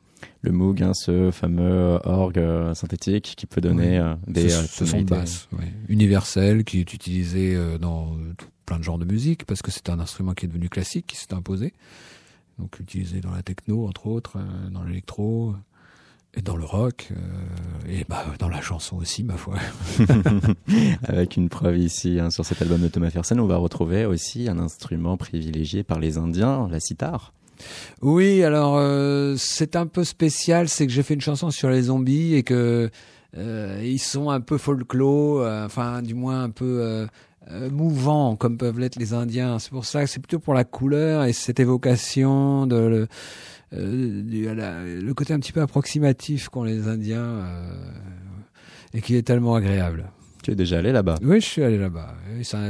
Le 0.45 0.53
Moog, 0.53 0.83
hein, 0.83 0.93
ce 0.93 1.31
fameux 1.31 1.99
orgue 2.05 2.37
euh, 2.39 2.75
synthétique 2.75 3.33
qui 3.35 3.47
peut 3.47 3.63
donner 3.63 3.93
Oui. 3.93 4.05
euh, 4.07 4.15
des 4.27 4.51
ce, 4.51 4.59
euh, 4.59 4.67
ce 4.69 4.85
son 4.85 5.01
de 5.01 5.07
basse, 5.07 5.49
oui. 5.59 5.65
universel, 5.89 6.65
qui 6.65 6.81
est 6.81 6.93
utilisé 6.93 7.55
euh, 7.57 7.79
dans 7.79 8.13
euh, 8.13 8.35
plein 8.67 8.79
de 8.79 8.85
genres 8.85 8.99
de 8.99 9.07
musique, 9.07 9.47
parce 9.47 9.63
que 9.63 9.71
c'est 9.71 9.89
un 9.89 9.99
instrument 10.01 10.35
qui 10.35 10.45
est 10.45 10.49
devenu 10.49 10.69
classique, 10.69 11.07
qui 11.07 11.17
s'est 11.17 11.33
imposé. 11.33 11.73
Donc 12.59 12.79
utilisé 12.79 13.21
dans 13.21 13.31
la 13.31 13.43
techno, 13.43 13.87
entre 13.89 14.07
autres, 14.07 14.37
euh, 14.37 14.69
dans 14.71 14.83
l'électro, 14.83 15.53
euh, 15.53 16.37
et 16.37 16.43
dans 16.43 16.57
le 16.57 16.65
rock, 16.65 17.09
euh, 17.13 17.89
et 17.89 18.05
bah, 18.07 18.27
dans 18.39 18.49
la 18.51 18.61
chanson 18.61 18.97
aussi, 18.97 19.25
ma 19.25 19.39
foi. 19.39 19.57
Avec 21.05 21.39
une 21.39 21.49
preuve 21.49 21.79
ici 21.79 22.19
hein, 22.21 22.29
sur 22.29 22.45
cet 22.45 22.61
album 22.61 22.83
de 22.83 22.89
Thomas 22.89 23.09
Fersen, 23.11 23.41
on 23.41 23.47
va 23.47 23.57
retrouver 23.57 24.05
aussi 24.05 24.49
un 24.51 24.59
instrument 24.59 25.17
privilégié 25.17 25.85
par 25.85 25.99
les 26.01 26.19
Indiens, 26.19 26.69
la 26.71 26.81
sitar. 26.81 27.33
Oui, 28.03 28.43
alors 28.43 28.77
euh, 28.77 29.35
c'est 29.39 29.77
un 29.77 29.87
peu 29.87 30.05
spécial, 30.05 30.69
c'est 30.69 30.87
que 30.87 30.93
j'ai 30.93 31.03
fait 31.03 31.15
une 31.15 31.21
chanson 31.21 31.51
sur 31.51 31.71
les 31.71 31.83
zombies 31.83 32.35
et 32.35 32.43
que 32.43 32.91
euh, 33.37 33.81
ils 33.85 33.99
sont 33.99 34.31
un 34.31 34.41
peu 34.41 34.59
folklore, 34.59 35.41
euh, 35.43 35.65
enfin 35.67 36.03
du 36.03 36.15
moins 36.15 36.43
un 36.45 36.51
peu 36.51 37.07
mouvants 37.71 38.37
comme 38.37 38.57
peuvent 38.57 38.79
l'être 38.79 38.97
les 38.97 39.13
Indiens. 39.13 39.59
C'est 39.59 39.71
pour 39.71 39.85
ça 39.85 40.03
que 40.03 40.07
c'est 40.11 40.21
plutôt 40.21 40.39
pour 40.39 40.55
la 40.55 40.65
couleur 40.65 41.25
et 41.25 41.33
cette 41.33 41.61
évocation 41.61 42.67
de 42.67 43.07
le, 43.73 44.23
du- 44.23 44.49
à 44.49 44.55
la- 44.55 44.85
le 44.85 45.15
côté 45.15 45.33
un 45.35 45.39
petit 45.41 45.53
peu 45.53 45.61
approximatif 45.61 46.49
qu'ont 46.49 46.65
les 46.65 46.89
Indiens 46.89 47.45
et 48.95 49.01
qui 49.03 49.17
est 49.17 49.23
tellement 49.23 49.57
agréable. 49.57 50.11
Tu 50.43 50.51
es 50.53 50.55
déjà 50.55 50.79
allé 50.79 50.93
là-bas? 50.93 51.17
Oui, 51.23 51.41
je 51.41 51.47
suis 51.47 51.63
allé 51.63 51.79
là-bas. 51.79 52.15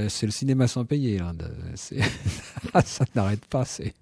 C'est 0.08 0.26
le 0.26 0.32
cinéma 0.32 0.66
sans 0.68 0.84
payer. 0.84 1.18
l'Inde. 1.18 1.52
C'est- 1.74 1.98
ça 2.84 3.04
n'arrête 3.14 3.44
pas. 3.46 3.64
C'est 3.64 3.92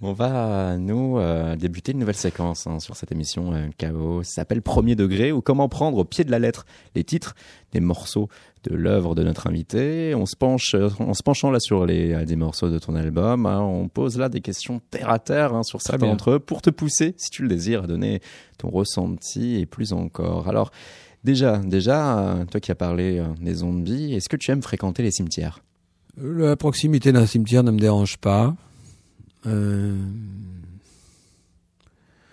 On 0.00 0.12
va, 0.12 0.76
nous, 0.76 1.18
euh, 1.18 1.56
débuter 1.56 1.92
une 1.92 1.98
nouvelle 1.98 2.14
séquence 2.14 2.66
hein, 2.66 2.80
sur 2.80 2.96
cette 2.96 3.12
émission 3.12 3.52
euh, 3.54 3.68
KO. 3.78 4.22
Ça 4.22 4.36
s'appelle 4.36 4.62
Premier 4.62 4.96
degré 4.96 5.32
ou 5.32 5.40
comment 5.40 5.68
prendre 5.68 5.98
au 5.98 6.04
pied 6.04 6.24
de 6.24 6.30
la 6.30 6.38
lettre 6.38 6.66
les 6.94 7.04
titres 7.04 7.34
des 7.72 7.80
morceaux 7.80 8.28
de 8.64 8.74
l'œuvre 8.74 9.14
de 9.14 9.22
notre 9.22 9.46
invité. 9.46 10.14
On 10.14 10.26
se 10.26 10.36
penche, 10.36 10.74
euh, 10.74 10.88
en 10.98 11.14
se 11.14 11.22
penchant 11.22 11.50
là 11.50 11.60
sur 11.60 11.86
les 11.86 12.12
euh, 12.12 12.24
des 12.24 12.36
morceaux 12.36 12.70
de 12.70 12.78
ton 12.78 12.94
album, 12.94 13.46
hein, 13.46 13.60
on 13.60 13.88
pose 13.88 14.18
là 14.18 14.28
des 14.28 14.40
questions 14.40 14.80
terre 14.90 15.10
à 15.10 15.18
terre 15.18 15.54
hein, 15.54 15.62
sur 15.62 15.78
Très 15.80 15.92
certains 15.92 16.06
d'entre 16.06 16.32
eux 16.32 16.38
pour 16.38 16.62
te 16.62 16.70
pousser, 16.70 17.14
si 17.16 17.30
tu 17.30 17.42
le 17.42 17.48
désires, 17.48 17.84
à 17.84 17.86
donner 17.86 18.20
ton 18.58 18.70
ressenti 18.70 19.56
et 19.56 19.66
plus 19.66 19.92
encore. 19.92 20.48
Alors, 20.48 20.70
déjà, 21.24 21.58
déjà, 21.58 22.36
toi 22.50 22.60
qui 22.60 22.70
as 22.70 22.76
parlé 22.76 23.22
des 23.40 23.54
zombies, 23.54 24.14
est-ce 24.14 24.28
que 24.28 24.36
tu 24.36 24.50
aimes 24.50 24.62
fréquenter 24.62 25.02
les 25.02 25.10
cimetières? 25.10 25.62
La 26.16 26.56
proximité 26.56 27.12
d'un 27.12 27.26
cimetière 27.26 27.64
ne 27.64 27.70
me 27.70 27.78
dérange 27.78 28.16
pas. 28.18 28.54
Euh, 29.46 29.96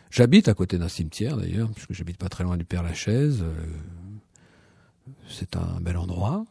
J'habite 0.10 0.50
à 0.50 0.54
côté 0.54 0.78
d'un 0.78 0.90
cimetière 0.90 1.38
d'ailleurs, 1.38 1.72
puisque 1.72 1.94
j'habite 1.94 2.18
pas 2.18 2.28
très 2.28 2.44
loin 2.44 2.58
du 2.58 2.66
Père 2.66 2.84
Lachaise. 2.84 3.44
Euh, 3.44 3.54
C'est 5.30 5.56
un 5.56 5.80
bel 5.80 5.96
endroit. 5.96 6.46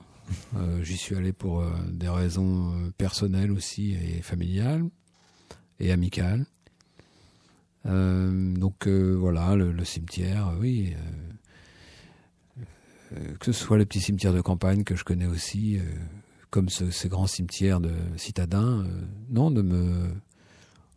Euh, 0.57 0.83
J'y 0.83 0.97
suis 0.97 1.15
allé 1.15 1.35
pour 1.35 1.63
des 1.91 2.09
raisons 2.09 2.73
personnelles 2.97 3.51
aussi 3.51 3.93
et 3.93 4.23
familiales 4.23 4.85
et 5.79 5.93
amicales. 5.93 6.47
Donc 7.85 8.87
voilà, 8.87 9.57
le, 9.57 9.85
cimetière, 9.85 10.55
oui. 10.59 10.95
que 13.39 13.45
ce 13.45 13.53
soit 13.53 13.77
le 13.77 13.85
petit 13.85 14.01
cimetière 14.01 14.33
de 14.33 14.41
campagne 14.41 14.85
que 14.85 14.97
je 14.97 15.05
connais 15.05 15.27
aussi, 15.27 15.79
comme 16.51 16.69
ce, 16.69 16.91
ces 16.91 17.09
grands 17.09 17.27
cimetières 17.27 17.81
de 17.81 17.93
citadins, 18.17 18.87
non, 19.31 19.51
ne 19.51 19.63
me, 19.63 20.11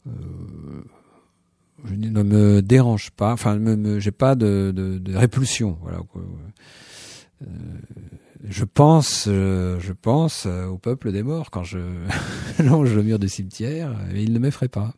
je 0.06 1.94
dis, 1.96 2.10
ne 2.10 2.24
me 2.24 2.62
dérange 2.62 3.12
pas. 3.12 3.34
Enfin, 3.34 3.58
me, 3.58 3.76
me- 3.76 4.00
j'ai 4.00 4.12
pas 4.12 4.36
de, 4.36 5.02
répulsion. 5.14 5.78
Voilà. 5.82 6.00
Euh, 7.42 7.46
je 8.48 8.66
pense, 8.66 9.26
euh, 9.28 9.80
je 9.80 9.94
pense 9.94 10.46
euh, 10.46 10.66
au 10.68 10.78
peuple 10.78 11.12
des 11.12 11.24
morts 11.24 11.50
quand 11.52 11.64
je 11.64 11.80
longe 12.64 12.94
le 12.94 13.04
mur 13.04 13.20
du 13.20 13.28
cimetière, 13.30 13.96
et 14.14 14.24
il 14.24 14.34
ne 14.34 14.40
m'effraie 14.40 14.68
pas. 14.70 14.94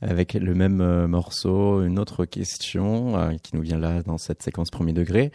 Avec 0.00 0.34
le 0.34 0.54
même 0.54 0.80
euh, 0.80 1.06
morceau, 1.06 1.82
une 1.84 1.98
autre 2.00 2.24
question 2.24 3.16
euh, 3.16 3.34
qui 3.40 3.54
nous 3.54 3.62
vient 3.62 3.78
là 3.78 4.02
dans 4.02 4.18
cette 4.18 4.42
séquence 4.42 4.70
premier 4.70 4.92
degré. 4.92 5.30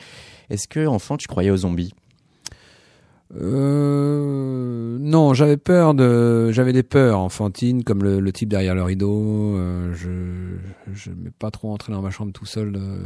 Est-ce 0.49 0.67
que 0.67 0.85
enfant 0.85 1.15
tu 1.15 1.27
croyais 1.27 1.49
aux 1.49 1.57
zombies? 1.57 1.93
Euh, 3.35 4.97
non, 4.99 5.33
j'avais 5.33 5.57
peur 5.57 5.93
de, 5.93 6.51
j'avais 6.51 6.71
des 6.73 6.83
peurs 6.83 7.19
enfantines 7.19 7.83
comme 7.83 8.03
le, 8.03 8.19
le 8.19 8.31
type 8.31 8.49
derrière 8.49 8.73
le 8.75 8.83
rideau. 8.83 9.57
euh, 9.57 9.93
je, 9.93 10.93
je 10.93 11.11
m'ai 11.11 11.31
pas 11.31 11.51
trop 11.51 11.71
entré 11.71 11.91
dans 11.91 12.01
ma 12.01 12.09
chambre 12.09 12.31
tout 12.31 12.45
seul, 12.45 12.75
euh, 12.75 12.99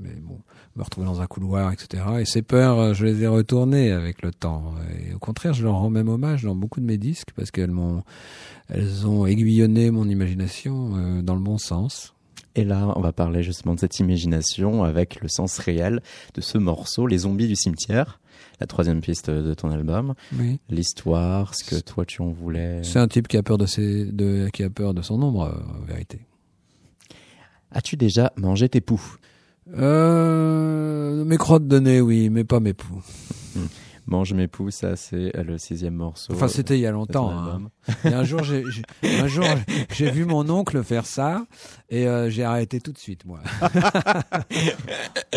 mais 0.00 0.14
bon, 0.20 0.38
me 0.74 0.82
retrouver 0.82 1.06
dans 1.06 1.20
un 1.20 1.26
couloir, 1.26 1.72
etc. 1.72 2.02
Et 2.20 2.24
ces 2.24 2.42
peurs, 2.42 2.78
euh, 2.78 2.92
je 2.94 3.04
les 3.06 3.22
ai 3.22 3.26
retournées 3.28 3.92
avec 3.92 4.22
le 4.22 4.32
temps. 4.32 4.74
Et 4.98 5.14
au 5.14 5.18
contraire, 5.18 5.54
je 5.54 5.62
leur 5.62 5.74
rends 5.76 5.90
même 5.90 6.08
hommage 6.08 6.42
dans 6.42 6.54
beaucoup 6.56 6.80
de 6.80 6.86
mes 6.86 6.98
disques 6.98 7.30
parce 7.36 7.50
qu'elles 7.50 7.70
m'ont, 7.70 8.02
elles 8.68 9.06
ont 9.06 9.26
aiguillonné 9.26 9.90
mon 9.90 10.08
imagination 10.08 10.92
euh, 10.96 11.22
dans 11.22 11.34
le 11.34 11.40
bon 11.40 11.58
sens. 11.58 12.14
Et 12.56 12.64
là, 12.64 12.90
on 12.96 13.00
va 13.00 13.12
parler 13.12 13.42
justement 13.42 13.74
de 13.74 13.80
cette 13.80 13.98
imagination 14.00 14.82
avec 14.82 15.20
le 15.20 15.28
sens 15.28 15.58
réel 15.58 16.00
de 16.34 16.40
ce 16.40 16.56
morceau, 16.56 17.06
Les 17.06 17.18
zombies 17.18 17.48
du 17.48 17.54
cimetière, 17.56 18.18
la 18.60 18.66
troisième 18.66 19.00
piste 19.00 19.30
de 19.30 19.54
ton 19.54 19.70
album. 19.70 20.14
Oui. 20.38 20.58
L'histoire, 20.70 21.54
ce 21.54 21.64
que 21.64 21.80
toi 21.80 22.04
tu 22.04 22.22
en 22.22 22.30
voulais. 22.30 22.82
C'est 22.82 22.98
un 22.98 23.08
type 23.08 23.28
qui 23.28 23.36
a 23.36 23.42
peur 23.42 23.58
de 23.58 23.66
ses, 23.66 24.04
de, 24.06 24.48
qui 24.52 24.62
a 24.62 24.70
peur 24.70 24.94
de 24.94 25.02
son 25.02 25.22
ombre, 25.22 25.42
euh, 25.44 25.80
en 25.80 25.84
vérité. 25.84 26.20
As-tu 27.70 27.96
déjà 27.96 28.32
mangé 28.36 28.68
tes 28.68 28.80
poux? 28.80 29.16
Euh, 29.76 31.24
mes 31.24 31.36
crottes 31.36 31.66
de 31.66 31.78
nez, 31.80 32.00
oui, 32.00 32.30
mais 32.30 32.44
pas 32.44 32.60
mes 32.60 32.72
poux. 32.72 33.02
Mange 34.06 34.32
mes 34.34 34.46
poux, 34.46 34.70
ça 34.70 34.94
c'est 34.94 35.32
le 35.42 35.58
sixième 35.58 35.94
morceau. 35.94 36.32
Enfin, 36.32 36.46
c'était 36.46 36.78
il 36.78 36.82
y 36.82 36.86
a 36.86 36.92
longtemps. 36.92 37.30
hein. 37.36 37.62
Et 38.04 38.14
un 38.14 38.22
jour, 38.22 38.44
j'ai, 38.44 38.62
j'ai- 38.70 39.18
un 39.20 39.26
jour, 39.26 39.44
j'ai 39.92 40.08
vu 40.12 40.24
mon 40.24 40.48
oncle 40.48 40.80
faire 40.84 41.04
ça 41.06 41.44
et 41.90 42.06
euh, 42.06 42.30
j'ai 42.30 42.44
arrêté 42.44 42.80
tout 42.80 42.92
de 42.92 42.98
suite, 42.98 43.24
moi. 43.24 43.40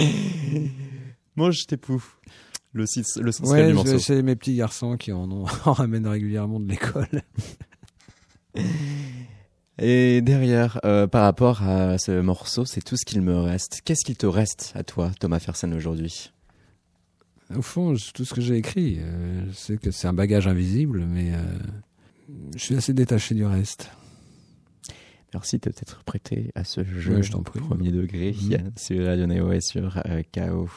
Mange 1.36 1.66
tes 1.68 1.78
poux. 1.78 2.04
Le, 2.74 2.86
sens- 2.86 3.18
le 3.18 3.32
sens 3.32 3.50
Ouais, 3.50 3.64
du 3.64 3.70
je- 3.70 3.76
morceau. 3.76 3.98
c'est 4.00 4.22
mes 4.22 4.36
petits 4.36 4.56
garçons 4.56 4.96
qui 4.98 5.12
en 5.12 5.30
ont, 5.32 5.46
en 5.66 5.74
ramènent 5.74 6.08
régulièrement 6.08 6.60
de 6.60 6.68
l'école. 6.70 7.08
Et 9.82 10.22
derrière, 10.22 10.80
euh, 10.84 11.08
par 11.08 11.24
rapport 11.24 11.64
à 11.64 11.98
ce 11.98 12.20
morceau, 12.20 12.66
c'est 12.66 12.82
tout 12.84 12.98
ce 12.98 13.06
qu'il 13.06 13.22
me 13.22 13.38
reste. 13.38 13.82
Qu'est-ce 13.86 14.04
qu'il 14.06 14.18
te 14.18 14.26
reste 14.26 14.74
à 14.76 14.84
toi, 14.84 15.12
Thomas 15.20 15.40
Fersen, 15.40 15.74
aujourd'hui? 15.74 16.32
Au 17.56 17.62
fond, 17.62 17.96
je- 17.96 18.12
tout 18.12 18.26
ce 18.26 18.34
que 18.34 18.42
j'ai 18.42 18.58
écrit, 18.58 18.98
euh, 19.00 19.46
je 19.48 19.54
sais 19.54 19.78
que 19.78 19.90
c'est 19.92 20.08
un 20.08 20.14
bagage 20.14 20.48
invisible, 20.48 21.06
mais 21.08 21.32
euh, 21.34 21.38
je 22.56 22.60
suis 22.62 22.76
assez 22.76 22.94
détaché 22.94 23.34
du 23.36 23.46
reste. 23.46 23.90
Merci 25.34 25.58
de 25.60 25.70
t'être 25.70 26.04
prêté 26.06 26.52
à 26.56 26.64
ce 26.64 26.84
jeu 26.84 27.22
je 27.22 27.32
t'en 27.32 27.44
prie. 27.44 27.60
premier 27.60 27.92
degré 27.92 28.32
Mhm. 28.34 28.72
sur 28.78 29.06
Radio 29.06 29.26
Néo 29.28 29.52
et 29.52 29.62
sur 29.62 29.98
euh, 30.08 30.22
KO. 30.34 30.68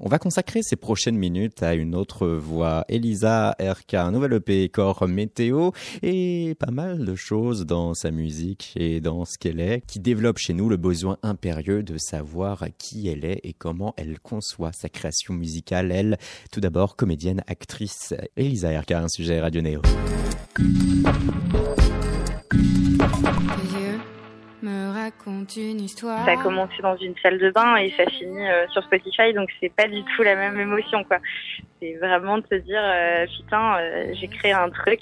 On 0.00 0.08
va 0.08 0.18
consacrer 0.18 0.62
ces 0.62 0.76
prochaines 0.76 1.16
minutes 1.16 1.62
à 1.62 1.74
une 1.74 1.94
autre 1.94 2.26
voix, 2.26 2.84
Elisa 2.88 3.54
RK, 3.60 3.94
un 3.94 4.10
nouvel 4.10 4.32
EP 4.34 4.68
corps 4.68 5.06
météo 5.06 5.70
et 6.02 6.56
pas 6.58 6.70
mal 6.72 7.04
de 7.04 7.14
choses 7.14 7.66
dans 7.66 7.94
sa 7.94 8.10
musique 8.10 8.72
et 8.76 9.00
dans 9.00 9.24
ce 9.24 9.38
qu'elle 9.38 9.60
est 9.60 9.82
qui 9.86 10.00
développe 10.00 10.38
chez 10.38 10.54
nous 10.54 10.68
le 10.68 10.76
besoin 10.76 11.16
impérieux 11.22 11.82
de 11.82 11.96
savoir 11.98 12.64
qui 12.78 13.08
elle 13.08 13.24
est 13.24 13.40
et 13.44 13.52
comment 13.52 13.94
elle 13.96 14.18
conçoit 14.20 14.72
sa 14.72 14.88
création 14.88 15.34
musicale. 15.34 15.92
Elle, 15.92 16.18
tout 16.50 16.60
d'abord 16.60 16.96
comédienne, 16.96 17.42
actrice. 17.46 18.14
Elisa 18.36 18.78
RK, 18.80 18.90
un 18.92 19.08
sujet 19.08 19.40
Radio 19.40 19.62
Néo. 19.62 19.82
Me 24.62 24.92
racontent 24.92 25.56
une 25.56 25.80
histoire. 25.80 26.24
Ça 26.26 26.32
a 26.32 26.36
commencé 26.36 26.74
dans 26.82 26.96
une 26.96 27.14
salle 27.22 27.38
de 27.38 27.50
bain 27.50 27.76
et 27.76 27.90
ça 27.96 28.04
finit 28.06 28.46
euh, 28.46 28.66
sur 28.68 28.82
Spotify, 28.82 29.32
donc 29.32 29.48
c'est 29.58 29.72
pas 29.74 29.88
du 29.88 30.02
tout 30.04 30.22
la 30.22 30.36
même 30.36 30.60
émotion, 30.60 31.02
quoi. 31.04 31.16
C'est 31.80 31.94
vraiment 31.94 32.36
de 32.36 32.44
se 32.50 32.56
dire, 32.56 32.82
euh, 32.82 33.26
putain, 33.26 33.78
euh, 33.78 34.12
j'ai 34.20 34.28
créé 34.28 34.52
un 34.52 34.68
truc 34.68 35.00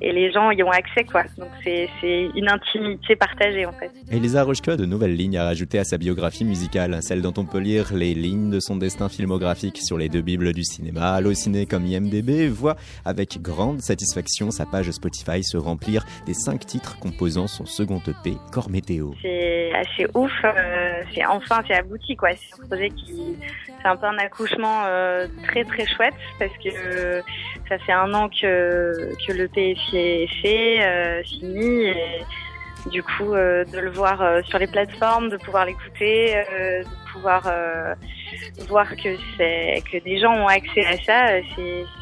et 0.00 0.12
les 0.12 0.30
gens 0.32 0.50
y 0.50 0.62
ont 0.62 0.70
accès, 0.70 1.04
quoi. 1.04 1.22
Donc 1.38 1.48
c'est 1.64 1.88
une 2.34 2.48
intimité 2.48 3.16
partagée, 3.16 3.66
en 3.66 3.72
fait. 3.72 3.90
Elisa 4.10 4.42
Rochka 4.42 4.72
a 4.72 4.76
de 4.76 4.84
nouvelles 4.84 5.14
lignes 5.14 5.38
à 5.38 5.44
rajouter 5.44 5.78
à 5.78 5.84
sa 5.84 5.98
biographie 5.98 6.44
musicale, 6.44 6.98
celle 7.02 7.22
dont 7.22 7.34
on 7.36 7.44
peut 7.44 7.58
lire 7.58 7.92
les 7.94 8.14
lignes 8.14 8.50
de 8.50 8.60
son 8.60 8.76
destin 8.76 9.08
filmographique 9.08 9.78
sur 9.78 9.98
les 9.98 10.08
deux 10.08 10.22
bibles 10.22 10.52
du 10.52 10.64
cinéma, 10.64 11.12
Allociné 11.14 11.66
comme 11.66 11.86
IMDB, 11.86 12.48
voit 12.48 12.76
avec 13.04 13.40
grande 13.40 13.80
satisfaction 13.80 14.50
sa 14.50 14.66
page 14.66 14.90
Spotify 14.90 15.42
se 15.42 15.56
remplir 15.56 16.04
des 16.26 16.34
cinq 16.34 16.66
titres 16.66 16.98
composant 16.98 17.46
son 17.46 17.66
second 17.66 18.00
EP, 18.06 18.36
Corps 18.52 18.70
Météo. 18.70 19.12
C'est 19.22 19.72
assez 19.74 20.06
ouf. 20.14 20.32
euh, 20.44 21.02
c'est 21.14 21.24
enfin, 21.26 21.62
c'est 21.66 21.74
abouti, 21.74 22.16
quoi. 22.16 22.30
C'est 22.32 22.62
un 22.62 22.66
projet 22.66 22.90
qui, 22.90 23.36
c'est 23.86 23.92
un 23.92 23.96
peu 23.96 24.06
un 24.06 24.18
accouchement 24.18 24.82
euh, 24.86 25.28
très 25.44 25.64
très 25.64 25.86
chouette 25.86 26.14
parce 26.38 26.52
que 26.52 26.68
euh, 26.74 27.22
ça 27.68 27.78
fait 27.78 27.92
un 27.92 28.12
an 28.14 28.28
que 28.28 29.12
que 29.26 29.32
le 29.32 29.48
PFI 29.48 29.96
est 29.96 30.42
fait, 30.42 30.82
euh, 30.82 31.22
fini. 31.22 31.84
Et, 31.86 32.22
du 32.90 33.02
coup, 33.02 33.34
euh, 33.34 33.64
de 33.64 33.80
le 33.80 33.90
voir 33.90 34.22
sur 34.44 34.60
les 34.60 34.68
plateformes, 34.68 35.28
de 35.28 35.36
pouvoir 35.38 35.64
l'écouter, 35.64 36.36
pouvoir 37.16 37.42
euh, 37.46 37.94
voir 38.68 38.88
que 38.96 39.16
c'est 39.36 39.82
que 39.90 40.02
des 40.04 40.18
gens 40.18 40.32
ont 40.32 40.46
accès 40.46 40.84
à 40.84 40.96
ça, 40.98 41.28
euh, 41.28 41.40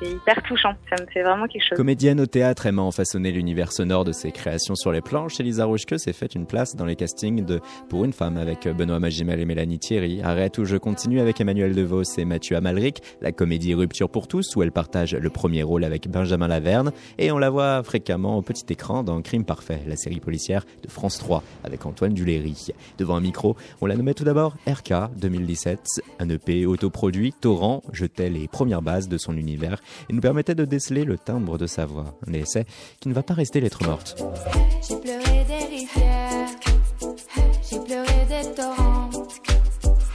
c'est 0.00 0.08
hyper 0.10 0.42
touchant. 0.42 0.74
Ça 0.90 1.02
me 1.02 1.08
fait 1.10 1.22
vraiment 1.22 1.46
quelque 1.46 1.62
chose. 1.62 1.76
Comédienne 1.76 2.20
au 2.20 2.26
théâtre 2.26 2.66
aimant 2.66 2.90
façonner 2.90 3.30
l'univers 3.30 3.72
sonore 3.72 4.04
de 4.04 4.12
ses 4.12 4.32
créations 4.32 4.74
sur 4.74 4.92
les 4.92 5.00
planches, 5.00 5.38
Elisa 5.40 5.64
Rochke 5.64 5.98
s'est 5.98 6.12
fait 6.12 6.34
une 6.34 6.46
place 6.46 6.74
dans 6.76 6.84
les 6.84 6.96
castings 6.96 7.44
de 7.44 7.60
Pour 7.88 8.04
une 8.04 8.12
femme 8.12 8.36
avec 8.36 8.66
Benoît 8.68 8.98
Magimel 8.98 9.40
et 9.40 9.44
Mélanie 9.44 9.78
Thierry, 9.78 10.20
Arrête 10.22 10.58
où 10.58 10.64
je 10.64 10.76
continue 10.76 11.20
avec 11.20 11.40
Emmanuel 11.40 11.74
DeVos 11.74 12.18
et 12.18 12.24
Mathieu 12.24 12.56
Amalric, 12.56 13.02
la 13.20 13.32
comédie 13.32 13.74
Rupture 13.74 14.10
pour 14.10 14.26
tous 14.26 14.56
où 14.56 14.62
elle 14.62 14.72
partage 14.72 15.14
le 15.14 15.30
premier 15.30 15.62
rôle 15.62 15.84
avec 15.84 16.08
Benjamin 16.08 16.48
Laverne 16.48 16.92
et 17.18 17.30
on 17.30 17.38
la 17.38 17.50
voit 17.50 17.82
fréquemment 17.82 18.36
au 18.36 18.42
petit 18.42 18.64
écran 18.70 19.02
dans 19.02 19.20
Crime 19.22 19.44
Parfait, 19.44 19.80
la 19.86 19.96
série 19.96 20.20
policière 20.20 20.64
de 20.82 20.88
France 20.90 21.18
3 21.18 21.42
avec 21.62 21.86
Antoine 21.86 22.14
Duléry. 22.14 22.68
Devant 22.98 23.16
un 23.16 23.20
micro, 23.20 23.56
on 23.80 23.86
la 23.86 23.96
nommait 23.96 24.14
tout 24.14 24.24
d'abord 24.24 24.54
RK 24.66 24.92
2017, 25.16 25.80
un 26.18 26.28
EP 26.28 26.66
autoproduit, 26.66 27.32
Torrent 27.32 27.82
jetait 27.92 28.30
les 28.30 28.48
premières 28.48 28.82
bases 28.82 29.08
de 29.08 29.18
son 29.18 29.36
univers 29.36 29.80
et 30.08 30.12
nous 30.12 30.20
permettait 30.20 30.54
de 30.54 30.64
déceler 30.64 31.04
le 31.04 31.18
timbre 31.18 31.58
de 31.58 31.66
sa 31.66 31.86
voix. 31.86 32.18
Un 32.26 32.32
essai 32.32 32.66
qui 33.00 33.08
ne 33.08 33.14
va 33.14 33.22
pas 33.22 33.34
rester 33.34 33.60
lettre 33.60 33.84
morte. 33.84 34.16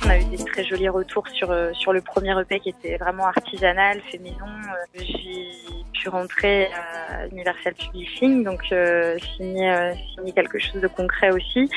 On 0.09 0.11
a 0.11 0.17
eu 0.17 0.25
des 0.25 0.43
très 0.43 0.63
jolis 0.63 0.89
retours 0.89 1.27
sur 1.27 1.51
euh, 1.51 1.71
sur 1.73 1.93
le 1.93 2.01
premier 2.01 2.33
EP 2.41 2.59
qui 2.59 2.69
était 2.69 2.97
vraiment 2.97 3.27
artisanal, 3.27 4.01
fait 4.09 4.17
maison. 4.17 4.37
Euh, 4.41 5.03
J'ai 5.05 5.51
pu 5.93 6.09
rentrer 6.09 6.65
à 6.73 7.27
Universal 7.27 7.75
Publishing, 7.75 8.43
donc 8.43 8.59
euh, 8.71 9.19
signer 9.37 9.69
euh, 9.69 9.93
signer 10.15 10.31
quelque 10.31 10.57
chose 10.57 10.81
de 10.81 10.87
concret 10.87 11.29
aussi, 11.29 11.69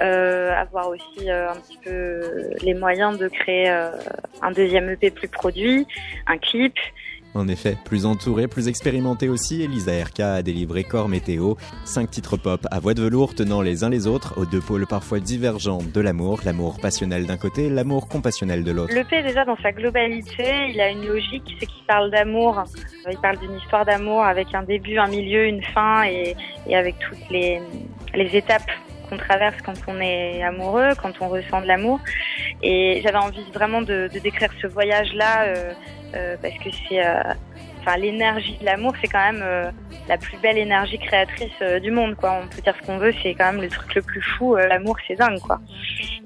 euh, 0.00 0.54
avoir 0.54 0.90
aussi 0.90 1.28
un 1.28 1.56
petit 1.56 1.78
peu 1.78 2.22
les 2.60 2.74
moyens 2.74 3.18
de 3.18 3.26
créer 3.26 3.68
un 3.68 4.52
deuxième 4.52 4.88
EP 4.88 5.10
plus 5.10 5.26
produit, 5.26 5.84
un 6.28 6.38
clip. 6.38 6.74
En 7.34 7.48
effet, 7.48 7.76
plus 7.84 8.04
entourée, 8.04 8.46
plus 8.46 8.68
expérimentée 8.68 9.28
aussi, 9.28 9.62
Elisa 9.62 9.92
RK 10.04 10.20
a 10.20 10.42
délivré 10.42 10.84
Corps 10.84 11.08
Météo, 11.08 11.54
cinq 11.84 12.10
titres 12.10 12.36
pop 12.36 12.66
à 12.70 12.78
voix 12.78 12.92
de 12.92 13.02
velours 13.02 13.34
tenant 13.34 13.62
les 13.62 13.84
uns 13.84 13.88
les 13.88 14.06
autres 14.06 14.34
aux 14.36 14.44
deux 14.44 14.60
pôles 14.60 14.86
parfois 14.86 15.18
divergents 15.18 15.78
de 15.82 16.00
l'amour, 16.00 16.40
l'amour 16.44 16.78
passionnel 16.80 17.26
d'un 17.26 17.38
côté, 17.38 17.70
l'amour 17.70 18.08
compassionnel 18.08 18.64
de 18.64 18.72
l'autre. 18.72 18.94
L'EP 18.94 19.22
déjà 19.22 19.46
dans 19.46 19.56
sa 19.62 19.72
globalité, 19.72 20.68
il 20.68 20.80
a 20.80 20.90
une 20.90 21.06
logique, 21.06 21.56
c'est 21.58 21.66
qu'il 21.66 21.84
parle 21.86 22.10
d'amour. 22.10 22.64
Il 23.10 23.18
parle 23.18 23.38
d'une 23.38 23.56
histoire 23.56 23.86
d'amour 23.86 24.22
avec 24.24 24.54
un 24.54 24.62
début, 24.62 24.98
un 24.98 25.08
milieu, 25.08 25.46
une 25.46 25.62
fin 25.62 26.04
et, 26.04 26.36
avec 26.74 26.96
toutes 26.98 27.30
les 27.30 28.36
étapes 28.36 28.70
qu'on 29.12 29.18
traverse 29.18 29.60
quand 29.62 29.74
on 29.88 30.00
est 30.00 30.42
amoureux, 30.42 30.90
quand 31.00 31.12
on 31.20 31.28
ressent 31.28 31.60
de 31.60 31.66
l'amour. 31.66 32.00
Et 32.62 33.00
j'avais 33.02 33.18
envie 33.18 33.44
vraiment 33.52 33.82
de, 33.82 34.08
de 34.12 34.18
décrire 34.18 34.50
ce 34.60 34.66
voyage-là 34.66 35.44
euh, 35.44 35.72
euh, 36.14 36.36
parce 36.40 36.54
que 36.54 36.70
c'est, 36.88 37.04
euh, 37.04 37.22
enfin, 37.80 37.96
l'énergie 37.98 38.56
de 38.58 38.64
l'amour, 38.64 38.94
c'est 39.00 39.08
quand 39.08 39.32
même 39.32 39.42
euh, 39.42 39.70
la 40.08 40.16
plus 40.16 40.38
belle 40.38 40.58
énergie 40.58 40.98
créatrice 40.98 41.52
euh, 41.60 41.78
du 41.78 41.90
monde, 41.90 42.14
quoi. 42.16 42.40
On 42.42 42.46
peut 42.48 42.62
dire 42.62 42.74
ce 42.80 42.86
qu'on 42.86 42.98
veut, 42.98 43.12
c'est 43.22 43.34
quand 43.34 43.52
même 43.52 43.60
le 43.60 43.68
truc 43.68 43.94
le 43.94 44.02
plus 44.02 44.22
fou. 44.22 44.56
L'amour, 44.56 44.96
c'est 45.06 45.16
dingue, 45.16 45.40
quoi. 45.40 45.60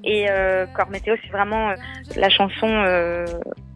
Et 0.03 0.27
Corps 0.73 0.89
Météo, 0.89 1.15
c'est 1.21 1.31
vraiment 1.31 1.73
la 2.15 2.29
chanson 2.29 2.69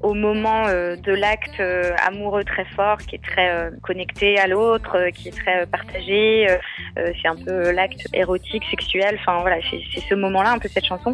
au 0.04 0.14
moment 0.14 0.68
euh, 0.68 0.96
de 0.96 1.14
l'acte 1.14 1.60
euh, 1.60 1.94
amoureux 2.06 2.44
très 2.44 2.66
fort, 2.66 2.98
qui 2.98 3.16
est 3.16 3.24
très 3.24 3.50
euh, 3.52 3.72
connecté 3.82 4.38
à 4.40 4.48
l'autre, 4.48 5.10
qui 5.14 5.30
est 5.30 5.38
très 5.38 5.66
partagé. 5.68 6.48
c'est 6.96 7.28
un 7.28 7.36
peu 7.36 7.72
l'acte 7.72 8.08
érotique, 8.14 8.64
sexuel. 8.70 9.18
Enfin 9.20 9.40
voilà, 9.42 9.58
c'est 9.70 10.02
ce 10.02 10.16
moment-là, 10.16 10.52
un 10.52 10.60
peu 10.60 10.70
cette 10.70 10.86
chanson. 10.86 11.14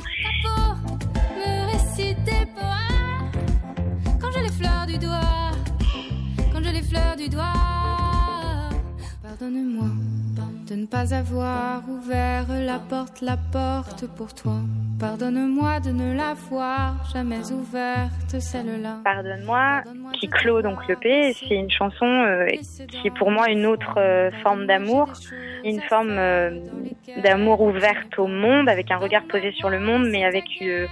quand 6.52 6.64
j'ai 6.64 6.72
les 6.72 6.82
fleurs 6.84 7.16
du 7.16 7.30
doigt. 7.30 7.46
Pardonne-moi 9.22 10.17
de 10.68 10.76
ne 10.76 10.86
pas 10.86 11.14
avoir 11.14 11.82
ouvert 11.88 12.46
la 12.50 12.80
porte, 12.80 13.22
la 13.22 13.38
porte 13.38 14.06
pour 14.18 14.34
toi. 14.34 14.56
Pardonne-moi 15.00 15.80
de 15.80 15.92
ne 15.92 16.14
l'avoir 16.14 16.96
jamais 17.14 17.52
ouverte, 17.52 18.40
celle-là. 18.40 18.98
Pardonne-moi, 19.04 19.84
qui 20.20 20.28
clôt 20.28 20.62
donc 20.62 20.86
le 20.90 20.96
P. 20.98 21.34
C'est 21.34 21.56
une 21.56 21.72
chanson 21.72 22.06
euh, 22.06 22.48
qui 22.90 23.08
est 23.08 23.18
pour 23.18 23.32
moi 23.32 23.50
une 23.50 23.66
autre 23.66 23.96
euh, 23.98 24.30
forme 24.44 24.66
d'amour, 24.66 25.14
une 25.64 25.80
forme 25.82 26.18
euh, 26.18 26.60
d'amour 27.24 27.62
ouverte 27.62 28.20
au 28.20 28.28
monde, 28.28 28.68
avec 28.68 28.92
un 28.92 28.98
regard 28.98 29.24
posé 29.24 29.54
sur 29.54 29.70
le 29.70 29.80
monde, 29.80 30.10
mais 30.10 30.26
avec 30.26 30.46
euh, 30.62 30.86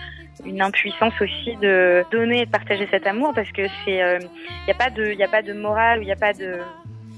une 0.45 0.61
impuissance 0.61 1.13
aussi 1.19 1.57
de 1.57 2.05
donner 2.11 2.41
et 2.41 2.45
de 2.45 2.51
partager 2.51 2.87
cet 2.91 3.07
amour, 3.07 3.33
parce 3.33 3.51
que 3.51 3.63
c'est, 3.83 3.97
il 3.97 4.65
n'y 4.67 4.71
a 4.71 4.77
pas 4.77 4.89
de, 4.89 5.11
il 5.11 5.21
a 5.21 5.27
pas 5.27 5.41
de 5.41 5.53
morale, 5.53 5.99
il 6.01 6.05
n'y 6.05 6.11
a 6.11 6.17
pas 6.17 6.33
de 6.33 6.59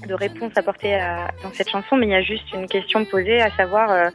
de 0.06 0.14
réponse 0.14 0.52
apportée 0.56 0.98
dans 1.42 1.52
cette 1.52 1.70
chanson, 1.70 1.96
mais 1.96 2.06
il 2.06 2.10
y 2.10 2.14
a 2.14 2.22
juste 2.22 2.52
une 2.52 2.66
question 2.66 3.04
posée, 3.04 3.40
à 3.40 3.50
savoir 3.50 3.90
euh, 3.90 4.08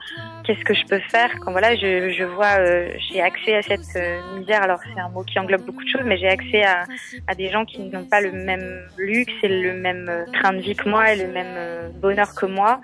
qu'est-ce 0.44 0.64
que 0.64 0.74
je 0.74 0.86
peux 0.86 1.00
faire 1.10 1.32
quand 1.40 1.52
voilà 1.52 1.76
je, 1.76 2.12
je 2.12 2.24
vois 2.24 2.60
euh, 2.60 2.92
j'ai 3.10 3.22
accès 3.22 3.56
à 3.56 3.62
cette 3.62 3.96
euh, 3.96 4.20
misère. 4.38 4.62
Alors 4.62 4.80
c'est 4.84 5.00
un 5.00 5.10
mot 5.10 5.24
qui 5.24 5.40
englobe 5.40 5.64
beaucoup 5.66 5.84
de 5.84 5.90
choses, 5.90 6.04
mais 6.06 6.18
j'ai 6.18 6.28
accès 6.28 6.64
à, 6.64 6.86
à 7.28 7.36
des 7.36 7.50
gens 7.50 7.66
qui 7.66 7.82
n'ont 7.82 8.06
pas 8.06 8.22
le 8.22 8.32
même 8.32 8.82
luxe 8.98 9.34
et 9.44 9.48
le 9.48 9.74
même 9.74 10.08
euh, 10.10 10.26
train 10.34 10.54
de 10.54 10.60
vie 10.60 10.76
que 10.76 10.90
moi 10.90 11.14
et 11.14 11.16
le 11.16 11.32
même 11.32 11.56
euh, 11.58 11.90
bonheur 11.90 12.34
que 12.36 12.46
moi. 12.46 12.82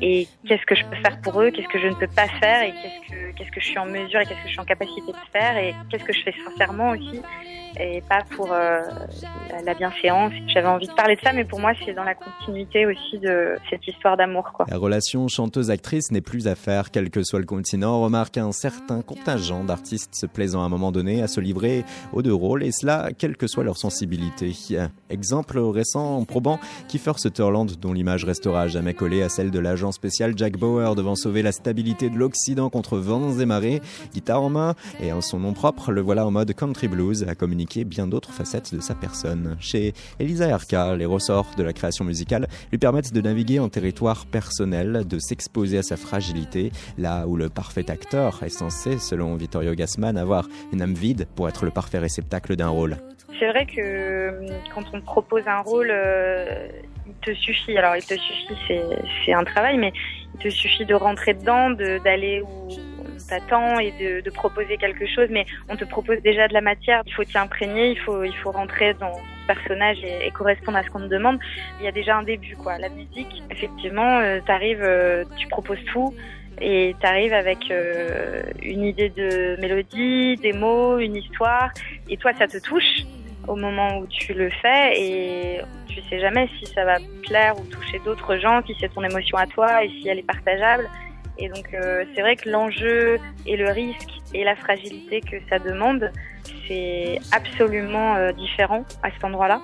Et 0.00 0.26
qu'est-ce 0.46 0.64
que 0.66 0.74
je 0.74 0.84
peux 0.84 0.96
faire 0.96 1.20
pour 1.22 1.40
eux? 1.42 1.50
Qu'est-ce 1.50 1.68
que 1.68 1.80
je 1.80 1.88
ne 1.88 1.94
peux 1.94 2.08
pas 2.08 2.28
faire? 2.40 2.62
Et 2.62 2.72
qu'est-ce 2.72 3.10
que 3.10 3.22
qu'est-ce 3.36 3.50
que 3.50 3.60
je 3.60 3.66
suis 3.66 3.78
en 3.78 3.86
mesure 3.86 4.20
et 4.20 4.26
qu'est-ce 4.26 4.42
que 4.42 4.48
je 4.48 4.52
suis 4.52 4.60
en 4.60 4.64
capacité 4.64 5.12
de 5.12 5.30
faire? 5.32 5.56
Et 5.56 5.74
qu'est-ce 5.90 6.04
que 6.04 6.12
je 6.12 6.22
fais 6.22 6.34
sincèrement 6.44 6.90
aussi? 6.90 7.20
Et 7.80 8.02
pas 8.02 8.20
pour 8.36 8.52
euh, 8.52 8.80
la, 9.64 9.72
bienséance. 9.74 10.32
J'avais 10.46 10.68
envie 10.68 10.86
de 10.86 10.92
parler 10.92 11.16
de 11.16 11.20
ça, 11.22 11.32
mais 11.32 11.44
pour 11.44 11.58
moi, 11.58 11.72
c'est 11.84 11.94
dans 11.94 12.04
la 12.04 12.14
continuité 12.14 12.84
aussi 12.84 13.18
de 13.18 13.56
cette 13.70 13.86
histoire 13.88 14.18
d'amour. 14.18 14.52
quoi. 14.52 14.66
La 14.68 14.76
relation 14.76 15.26
chanteuse-actrice 15.26 16.10
n'est 16.10 16.20
plus 16.20 16.48
à 16.48 16.54
faire, 16.54 16.90
quel 16.92 17.10
que 17.10 17.22
soit 17.22 17.40
le 17.40 17.46
continent. 17.46 17.98
On 17.98 18.04
remarque 18.04 18.38
un 18.38 18.52
certain 18.52 19.02
contingent 19.02 19.64
d'artistes 19.64 20.14
se 20.14 20.26
plaisant 20.26 20.62
à 20.62 20.66
un 20.66 20.68
moment 20.68 20.92
donné 20.92 21.22
à 21.22 21.28
se 21.28 21.40
livrer 21.40 21.84
aux 22.12 22.22
deux 22.22 22.34
rôles, 22.34 22.62
et 22.62 22.72
cela, 22.72 23.10
quelle 23.16 23.36
que 23.36 23.46
soit 23.46 23.64
leur 23.64 23.78
sensibilité. 23.78 24.54
Exemple 25.10 25.58
récent, 25.58 26.24
probant, 26.24 26.60
Kiefer 26.88 27.12
Sutherland, 27.16 27.72
dont 27.80 27.92
l'image 27.92 28.24
restera 28.24 28.62
à 28.62 28.68
jamais 28.68 28.94
collée 28.94 29.22
à 29.22 29.28
celle 29.28 29.50
de 29.50 29.58
l'agent 29.58 29.92
spécial 29.92 30.34
Jack 30.36 30.58
Bauer 30.58 30.94
devant 30.94 31.16
sauver 31.16 31.42
la 31.42 31.52
stabilité 31.52 32.10
de 32.10 32.16
l'Occident 32.16 32.70
contre 32.70 32.98
vents 32.98 33.38
et 33.38 33.46
marées, 33.46 33.80
guitare 34.12 34.42
en 34.42 34.50
main, 34.50 34.74
et 35.00 35.12
en 35.12 35.20
son 35.20 35.40
nom 35.40 35.52
propre, 35.52 35.92
le 35.92 36.00
voilà 36.00 36.26
en 36.26 36.30
mode 36.30 36.52
country 36.54 36.88
blues, 36.88 37.24
à 37.28 37.34
communiquer 37.34 37.84
bien 37.84 38.06
d'autres 38.06 38.32
facettes 38.32 38.74
de 38.74 38.80
sa 38.80 38.94
personne. 38.94 39.56
Chez 39.60 39.94
Elisa 40.18 40.48
Erka, 40.48 40.94
les 40.96 41.06
ressorts 41.06 41.50
de 41.56 41.62
la 41.62 41.72
création 41.72 42.04
musicale 42.04 42.48
lui 42.70 42.78
permettent 42.78 43.12
de 43.12 43.20
naviguer 43.20 43.58
en 43.58 43.68
territoire 43.68 44.26
personnel, 44.26 45.04
de 45.08 45.18
s'exposer 45.18 45.78
à 45.78 45.82
sa 45.82 45.96
fragilité, 45.96 46.72
là 46.98 47.26
où 47.26 47.36
le 47.36 47.48
parfait 47.48 47.90
acteur 47.90 48.42
est 48.42 48.48
censé, 48.48 48.98
selon 48.98 49.34
Vittorio 49.36 49.74
Gassman, 49.74 50.16
avoir 50.16 50.48
une 50.72 50.82
âme 50.82 50.94
vide 50.94 51.26
pour 51.36 51.48
être 51.48 51.64
le 51.64 51.70
parfait 51.70 51.98
réceptacle 51.98 52.56
d'un 52.56 52.68
rôle. 52.68 52.96
C'est 53.38 53.48
vrai 53.48 53.66
que 53.66 53.80
euh, 53.80 54.46
quand 54.74 54.82
on 54.92 55.00
te 55.00 55.04
propose 55.04 55.42
un 55.46 55.60
rôle, 55.60 55.90
euh, 55.90 56.68
il 57.06 57.14
te 57.14 57.34
suffit. 57.34 57.76
Alors, 57.76 57.96
il 57.96 58.04
te 58.04 58.14
suffit, 58.14 58.78
c'est 59.24 59.32
un 59.32 59.44
travail, 59.44 59.78
mais 59.78 59.92
il 60.34 60.40
te 60.40 60.48
suffit 60.48 60.84
de 60.84 60.94
rentrer 60.94 61.34
dedans, 61.34 61.70
de- 61.70 61.98
d'aller 62.04 62.42
où 62.42 62.68
on 62.68 63.28
t'attend 63.28 63.78
et 63.78 63.92
de, 64.24 64.30
proposer 64.30 64.76
quelque 64.76 65.06
chose. 65.06 65.28
Mais 65.30 65.44
on 65.68 65.76
te 65.76 65.84
propose 65.84 66.20
déjà 66.22 66.46
de 66.46 66.52
la 66.54 66.60
matière. 66.60 67.02
Il 67.06 67.12
faut 67.14 67.24
t'y 67.24 67.38
imprégner, 67.38 67.90
il 67.90 67.98
faut, 67.98 68.22
il 68.22 68.34
faut 68.36 68.50
rentrer 68.52 68.94
dans 68.94 69.14
ce 69.14 69.46
personnage 69.46 69.98
et, 70.04 70.26
et 70.26 70.30
correspondre 70.30 70.78
à 70.78 70.82
ce 70.84 70.90
qu'on 70.90 71.00
te 71.00 71.06
demande. 71.06 71.38
Il 71.80 71.84
y 71.84 71.88
a 71.88 71.92
déjà 71.92 72.16
un 72.16 72.22
début, 72.22 72.56
quoi. 72.56 72.78
La 72.78 72.90
musique, 72.90 73.42
effectivement, 73.50 74.18
euh, 74.20 74.40
t'arrives, 74.46 74.82
euh, 74.82 75.24
tu 75.36 75.48
proposes 75.48 75.82
tout. 75.92 76.14
Et 76.64 76.94
t'arrives 77.00 77.32
avec 77.32 77.70
euh, 77.70 78.42
une 78.62 78.84
idée 78.84 79.08
de 79.08 79.60
mélodie, 79.60 80.36
des 80.36 80.52
mots, 80.52 80.98
une 80.98 81.16
histoire, 81.16 81.70
et 82.08 82.16
toi 82.16 82.32
ça 82.38 82.46
te 82.46 82.58
touche 82.58 83.02
au 83.48 83.56
moment 83.56 83.98
où 83.98 84.06
tu 84.06 84.32
le 84.32 84.48
fais 84.48 84.92
et 84.96 85.60
tu 85.88 86.00
sais 86.08 86.20
jamais 86.20 86.48
si 86.58 86.66
ça 86.66 86.84
va 86.84 86.98
plaire 87.26 87.54
ou 87.58 87.64
toucher 87.64 88.00
d'autres 88.04 88.36
gens, 88.36 88.62
si 88.64 88.76
c'est 88.78 88.92
ton 88.94 89.02
émotion 89.02 89.36
à 89.36 89.46
toi 89.46 89.84
et 89.84 89.88
si 89.88 90.08
elle 90.08 90.20
est 90.20 90.26
partageable. 90.26 90.88
Et 91.38 91.48
donc 91.48 91.66
euh, 91.74 92.04
c'est 92.14 92.20
vrai 92.20 92.36
que 92.36 92.48
l'enjeu 92.48 93.18
et 93.46 93.56
le 93.56 93.70
risque 93.70 94.10
et 94.32 94.44
la 94.44 94.54
fragilité 94.54 95.20
que 95.20 95.36
ça 95.50 95.58
demande, 95.58 96.12
c'est 96.68 97.18
absolument 97.32 98.14
euh, 98.14 98.30
différent 98.32 98.84
à 99.02 99.10
cet 99.10 99.24
endroit-là 99.24 99.60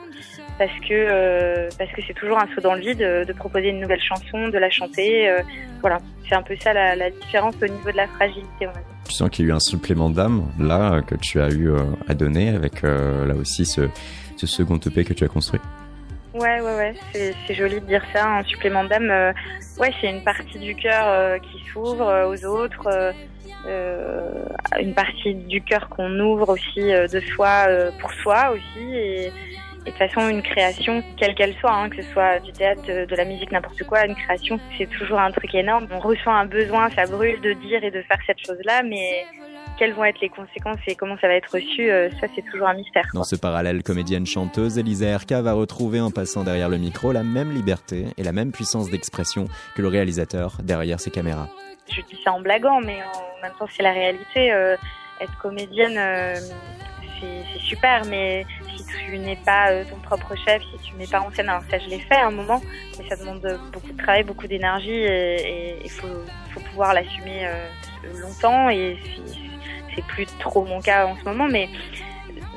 parce 0.58 0.72
que 0.88 0.92
euh, 0.92 1.68
parce 1.78 1.90
que 1.92 2.02
c'est 2.06 2.14
toujours 2.14 2.38
un 2.38 2.46
saut 2.54 2.60
dans 2.60 2.74
le 2.74 2.80
vide 2.80 3.02
euh, 3.02 3.24
de 3.24 3.32
proposer 3.32 3.68
une 3.68 3.80
nouvelle 3.80 4.00
chanson, 4.02 4.48
de 4.48 4.58
la 4.58 4.70
chanter. 4.70 5.28
euh, 5.28 5.42
voilà, 5.80 5.98
c'est 6.28 6.34
un 6.34 6.42
peu 6.42 6.56
ça 6.56 6.72
la, 6.72 6.96
la 6.96 7.10
différence 7.10 7.54
au 7.62 7.66
niveau 7.66 7.90
de 7.90 7.96
la 7.96 8.06
fragilité. 8.08 8.46
On 8.62 8.66
va 8.66 8.72
dire. 8.72 8.82
Tu 9.06 9.12
sens 9.12 9.30
qu'il 9.30 9.44
y 9.46 9.48
a 9.48 9.52
eu 9.52 9.54
un 9.54 9.60
supplément 9.60 10.10
d'âme, 10.10 10.50
là, 10.58 11.00
que 11.02 11.14
tu 11.14 11.40
as 11.40 11.48
eu 11.48 11.70
euh, 11.70 11.78
à 12.08 12.14
donner 12.14 12.50
avec, 12.50 12.82
là 12.82 13.34
aussi, 13.40 13.64
ce, 13.64 13.88
ce 14.36 14.46
second 14.46 14.76
EP 14.76 15.04
que 15.04 15.14
tu 15.14 15.24
as 15.24 15.28
construit. 15.28 15.60
Ouais, 16.34 16.60
ouais, 16.60 16.76
ouais, 16.76 16.94
c'est, 17.12 17.34
c'est 17.46 17.54
joli 17.54 17.80
de 17.80 17.86
dire 17.86 18.02
ça, 18.12 18.28
un 18.28 18.42
supplément 18.44 18.84
d'âme. 18.84 19.08
ouais, 19.78 19.90
c'est 20.00 20.10
une 20.10 20.22
partie 20.22 20.58
du 20.58 20.74
cœur 20.74 21.40
qui 21.40 21.64
s'ouvre 21.72 22.28
aux 22.30 22.44
autres, 22.44 23.14
euh, 23.66 24.44
une 24.80 24.94
partie 24.94 25.34
du 25.34 25.60
cœur 25.60 25.88
qu'on 25.88 26.18
ouvre 26.20 26.50
aussi 26.50 26.92
euh, 26.92 27.08
de 27.08 27.20
soi 27.20 27.66
euh, 27.68 27.90
pour 28.00 28.12
soi 28.14 28.52
aussi. 28.52 28.94
Et, 28.94 29.32
et 29.88 29.90
de 29.90 29.96
toute 29.96 30.06
façon, 30.06 30.28
une 30.28 30.42
création, 30.42 31.02
quelle 31.16 31.34
qu'elle 31.34 31.54
soit, 31.54 31.72
hein, 31.72 31.88
que 31.88 32.02
ce 32.02 32.12
soit 32.12 32.40
du 32.40 32.52
théâtre, 32.52 32.82
de, 32.82 33.06
de 33.06 33.16
la 33.16 33.24
musique, 33.24 33.50
n'importe 33.50 33.82
quoi, 33.84 34.04
une 34.04 34.14
création, 34.14 34.60
c'est 34.76 34.88
toujours 34.90 35.18
un 35.18 35.30
truc 35.30 35.54
énorme. 35.54 35.86
On 35.90 35.98
ressent 35.98 36.30
un 36.30 36.44
besoin, 36.44 36.90
ça 36.90 37.06
brûle 37.06 37.40
de 37.40 37.54
dire 37.54 37.82
et 37.82 37.90
de 37.90 38.02
faire 38.02 38.18
cette 38.26 38.38
chose-là, 38.38 38.82
mais 38.82 39.24
quelles 39.78 39.94
vont 39.94 40.04
être 40.04 40.20
les 40.20 40.28
conséquences 40.28 40.76
et 40.86 40.94
comment 40.94 41.16
ça 41.22 41.28
va 41.28 41.34
être 41.34 41.50
reçu, 41.50 41.90
euh, 41.90 42.10
ça 42.20 42.26
c'est 42.34 42.42
toujours 42.42 42.68
un 42.68 42.74
mystère. 42.74 43.04
Dans 43.14 43.24
ce 43.24 43.36
parallèle 43.36 43.82
comédienne-chanteuse, 43.82 44.76
Elisa 44.76 45.06
Erka 45.06 45.40
va 45.40 45.54
retrouver 45.54 46.00
en 46.00 46.10
passant 46.10 46.44
derrière 46.44 46.68
le 46.68 46.76
micro 46.76 47.12
la 47.12 47.22
même 47.22 47.50
liberté 47.54 48.08
et 48.18 48.22
la 48.22 48.32
même 48.32 48.52
puissance 48.52 48.90
d'expression 48.90 49.46
que 49.74 49.80
le 49.80 49.88
réalisateur 49.88 50.58
derrière 50.62 51.00
ses 51.00 51.10
caméras. 51.10 51.48
je 51.90 52.02
dis 52.02 52.20
ça 52.22 52.32
en 52.32 52.40
blaguant, 52.42 52.80
mais 52.82 52.98
en 53.02 53.42
même 53.42 53.52
temps 53.58 53.68
c'est 53.74 53.82
la 53.82 53.92
réalité. 53.92 54.52
Euh, 54.52 54.76
être 55.20 55.36
comédienne, 55.38 55.96
euh, 55.96 56.34
c'est 57.20 57.60
super, 57.60 58.04
mais 58.06 58.46
si 58.76 58.84
tu 58.86 59.18
n'es 59.18 59.36
pas 59.44 59.70
euh, 59.70 59.84
ton 59.88 59.96
propre 59.96 60.34
chef, 60.36 60.62
si 60.62 60.90
tu 60.90 60.96
n'es 60.96 61.06
pas 61.06 61.20
en 61.20 61.30
scène, 61.32 61.48
alors 61.48 61.62
ça 61.70 61.78
je 61.78 61.88
l'ai 61.88 61.98
fait 62.00 62.14
à 62.16 62.26
un 62.26 62.30
moment, 62.30 62.60
mais 62.98 63.08
ça 63.08 63.16
demande 63.16 63.40
beaucoup 63.72 63.92
de 63.92 63.96
travail, 63.98 64.22
beaucoup 64.24 64.46
d'énergie, 64.46 64.90
et 64.92 65.78
il 65.84 65.90
faut, 65.90 66.06
faut 66.52 66.60
pouvoir 66.60 66.94
l'assumer 66.94 67.46
euh, 67.46 67.68
longtemps, 68.20 68.68
et 68.70 68.96
c'est- 69.14 69.48
plus 70.06 70.26
trop 70.38 70.64
mon 70.64 70.80
cas 70.80 71.06
en 71.06 71.16
ce 71.16 71.24
moment, 71.24 71.48
mais 71.48 71.68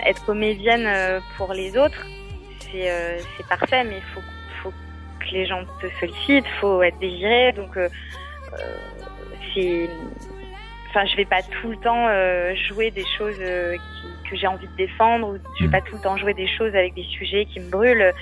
être 0.05 0.23
comédienne 0.25 0.85
euh, 0.85 1.19
pour 1.37 1.53
les 1.53 1.75
autres, 1.75 2.05
c'est 2.71 2.91
euh, 2.91 3.17
c'est 3.35 3.47
parfait, 3.47 3.83
mais 3.83 3.95
il 3.97 4.03
faut, 4.13 4.21
faut 4.61 4.69
que 5.19 5.31
les 5.33 5.47
gens 5.47 5.63
te 5.81 5.87
sollicitent, 5.99 6.45
faut 6.59 6.83
être 6.83 6.99
désiré, 6.99 7.51
donc 7.53 7.75
euh, 7.77 7.89
c'est 9.53 9.89
enfin 10.89 11.05
je 11.05 11.15
vais 11.15 11.25
pas 11.25 11.41
tout 11.41 11.69
le 11.69 11.77
temps 11.77 12.07
euh, 12.09 12.53
jouer 12.67 12.91
des 12.91 13.05
choses 13.17 13.37
euh, 13.39 13.75
qui- 13.75 14.20
que 14.31 14.37
j'ai 14.37 14.47
envie 14.47 14.67
de 14.67 14.75
défendre 14.77 15.27
ou 15.27 15.37
je 15.59 15.65
vais 15.65 15.69
pas 15.71 15.81
tout 15.81 15.95
le 15.95 16.01
temps 16.01 16.15
jouer 16.17 16.33
des 16.33 16.47
choses 16.47 16.73
avec 16.73 16.93
des 16.95 17.03
sujets 17.03 17.45
qui 17.45 17.59
me 17.59 17.69
brûlent. 17.69 18.13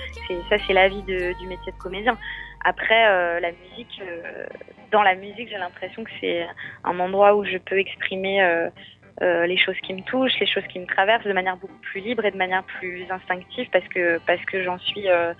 Ça 0.50 0.56
c'est 0.66 0.72
la 0.74 0.88
vie 0.88 1.02
de- 1.04 1.38
du 1.38 1.46
métier 1.46 1.70
de 1.72 1.78
comédien. 1.78 2.18
Après 2.64 3.06
euh, 3.08 3.38
la 3.40 3.52
musique 3.52 4.02
euh, 4.02 4.44
dans 4.90 5.02
la 5.02 5.14
musique 5.14 5.48
j'ai 5.48 5.56
l'impression 5.58 6.02
que 6.04 6.10
c'est 6.20 6.44
un 6.84 6.98
endroit 6.98 7.34
où 7.36 7.44
je 7.44 7.56
peux 7.58 7.78
exprimer 7.78 8.42
euh, 8.42 8.68
euh, 9.22 9.46
les 9.46 9.56
choses 9.56 9.78
qui 9.82 9.94
me 9.94 10.02
touchent, 10.02 10.38
les 10.40 10.46
choses 10.46 10.66
qui 10.72 10.78
me 10.80 10.86
traversent 10.86 11.24
de 11.24 11.32
manière 11.32 11.56
beaucoup 11.56 11.78
plus 11.90 12.00
libre 12.00 12.24
et 12.24 12.30
de 12.32 12.36
manière 12.36 12.64
plus 12.64 13.04
instinctive 13.10 13.68
parce 13.72 13.86
que 13.88 14.18
parce 14.26 14.44
que 14.46 14.62
j'en 14.64 14.78
suis 14.78 15.08
euh, 15.08 15.32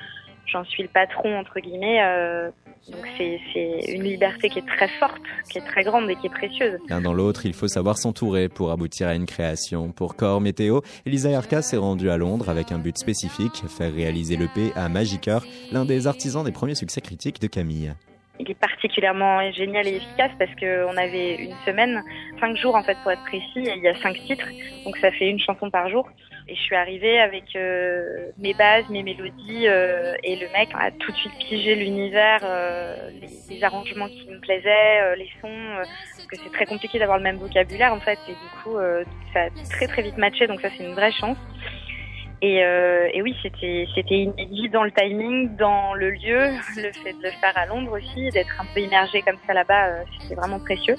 j'en 0.51 0.65
suis 0.65 0.83
le 0.83 0.89
patron 0.89 1.39
entre 1.39 1.61
guillemets 1.61 2.03
euh, 2.03 2.51
Donc 2.89 3.07
c'est 3.17 3.41
une 3.89 4.03
liberté 4.03 4.49
qui 4.49 4.59
est 4.59 4.67
très 4.67 4.89
forte, 4.89 5.21
qui 5.51 5.59
est 5.59 5.67
très 5.67 5.83
grande 5.83 6.09
et 6.11 6.17
qui 6.17 6.27
est 6.27 6.31
précieuse. 6.31 6.79
L'un 6.89 7.01
dans 7.01 7.13
l'autre, 7.13 7.47
il 7.47 7.55
faut 7.55 7.69
savoir 7.69 7.99
s'entourer 7.99 8.49
pour 8.49 8.71
aboutir 8.71 9.09
à 9.09 9.15
une 9.15 9.27
création. 9.27 9.93
Pour 9.93 10.17
Corps 10.17 10.41
Météo, 10.41 10.81
Elisa 11.07 11.31
Erka 11.31 11.63
s'est 11.63 11.77
rendue 11.77 12.11
à 12.11 12.17
Londres 12.17 12.49
avec 12.49 12.73
un 12.73 12.79
but 12.79 12.97
spécifique, 12.99 13.63
faire 13.69 13.93
réaliser 13.93 14.37
l'EP 14.37 14.73
à 14.77 14.89
Magiker, 14.89 15.39
l'un 15.73 15.85
des 15.85 16.07
artisans 16.07 16.45
des 16.45 16.53
premiers 16.53 16.75
succès 16.75 17.01
critiques 17.01 17.41
de 17.41 17.47
Camille. 17.47 17.95
Il 18.39 18.51
est 18.51 18.55
particulièrement 18.55 19.53
génial 19.53 19.87
et 19.87 19.97
efficace 19.97 20.31
parce 20.39 20.51
qu'on 20.55 20.97
avait 20.97 21.35
une 21.35 21.55
semaine, 21.67 22.03
cinq 22.41 22.57
jours 22.57 22.75
en 22.75 22.83
fait 22.83 22.97
pour 23.03 23.13
être 23.13 23.23
précis, 23.25 23.69
et 23.69 23.75
il 23.77 23.83
y 23.83 23.89
a 23.89 23.95
cinq 24.01 24.17
titres, 24.27 24.49
donc 24.87 24.97
ça 24.97 25.11
fait 25.13 25.29
une 25.29 25.39
chanson 25.39 25.71
par 25.71 25.91
jour. 25.91 26.09
Et 26.48 26.55
je 26.55 26.61
suis 26.61 26.74
arrivée 26.74 27.20
avec 27.20 27.44
euh, 27.55 28.31
mes 28.38 28.55
bases, 28.55 28.88
mes 28.88 29.03
mélodies, 29.03 29.68
euh, 29.68 30.14
et 30.24 30.37
le 30.37 30.48
mec 30.53 30.68
a 30.74 30.90
tout 30.90 31.12
de 31.12 31.16
suite 31.16 31.37
pigé 31.38 31.74
l'univers, 31.74 32.40
euh, 32.42 33.11
les, 33.48 33.62
arrangements 33.62 34.09
qui 34.09 34.26
me 34.26 34.40
plaisaient, 34.40 35.16
les 35.16 35.29
sons, 35.40 35.76
parce 35.76 36.26
que 36.26 36.37
c'est 36.42 36.50
très 36.50 36.64
compliqué 36.64 36.98
d'avoir 36.98 37.18
le 37.18 37.24
même 37.24 37.37
vocabulaire 37.37 37.92
en 37.92 38.00
fait, 38.00 38.18
et 38.26 38.33
du 38.33 38.62
coup 38.62 38.79
ça 39.35 39.42
a 39.42 39.50
très 39.70 39.87
très 39.87 40.00
vite 40.00 40.16
matché, 40.16 40.46
donc 40.46 40.62
ça 40.62 40.68
c'est 40.74 40.83
une 40.83 40.94
vraie 40.94 41.12
chance. 41.12 41.37
Et, 42.40 42.62
oui, 43.20 43.37
c'était 43.42 43.87
c'était 43.94 44.14
inédit 44.14 44.70
dans 44.70 44.85
le 44.85 44.92
timing, 44.92 45.57
dans 45.57 45.92
le 45.92 46.11
lieu, 46.11 46.53
le 46.76 46.92
fait 47.05 47.12
de 47.12 47.24
le 47.24 47.31
faire 47.33 47.53
à 47.55 47.66
Londres 47.66 47.98
aussi, 47.98 48.31
d'être 48.31 48.59
un 48.59 48.64
peu 48.74 48.81
immergé 48.81 49.20
comme 49.20 49.37
ça 49.46 49.53
là-bas, 49.53 50.05
c'était 50.18 50.37
vraiment 50.37 50.59
précieux. 50.59 50.96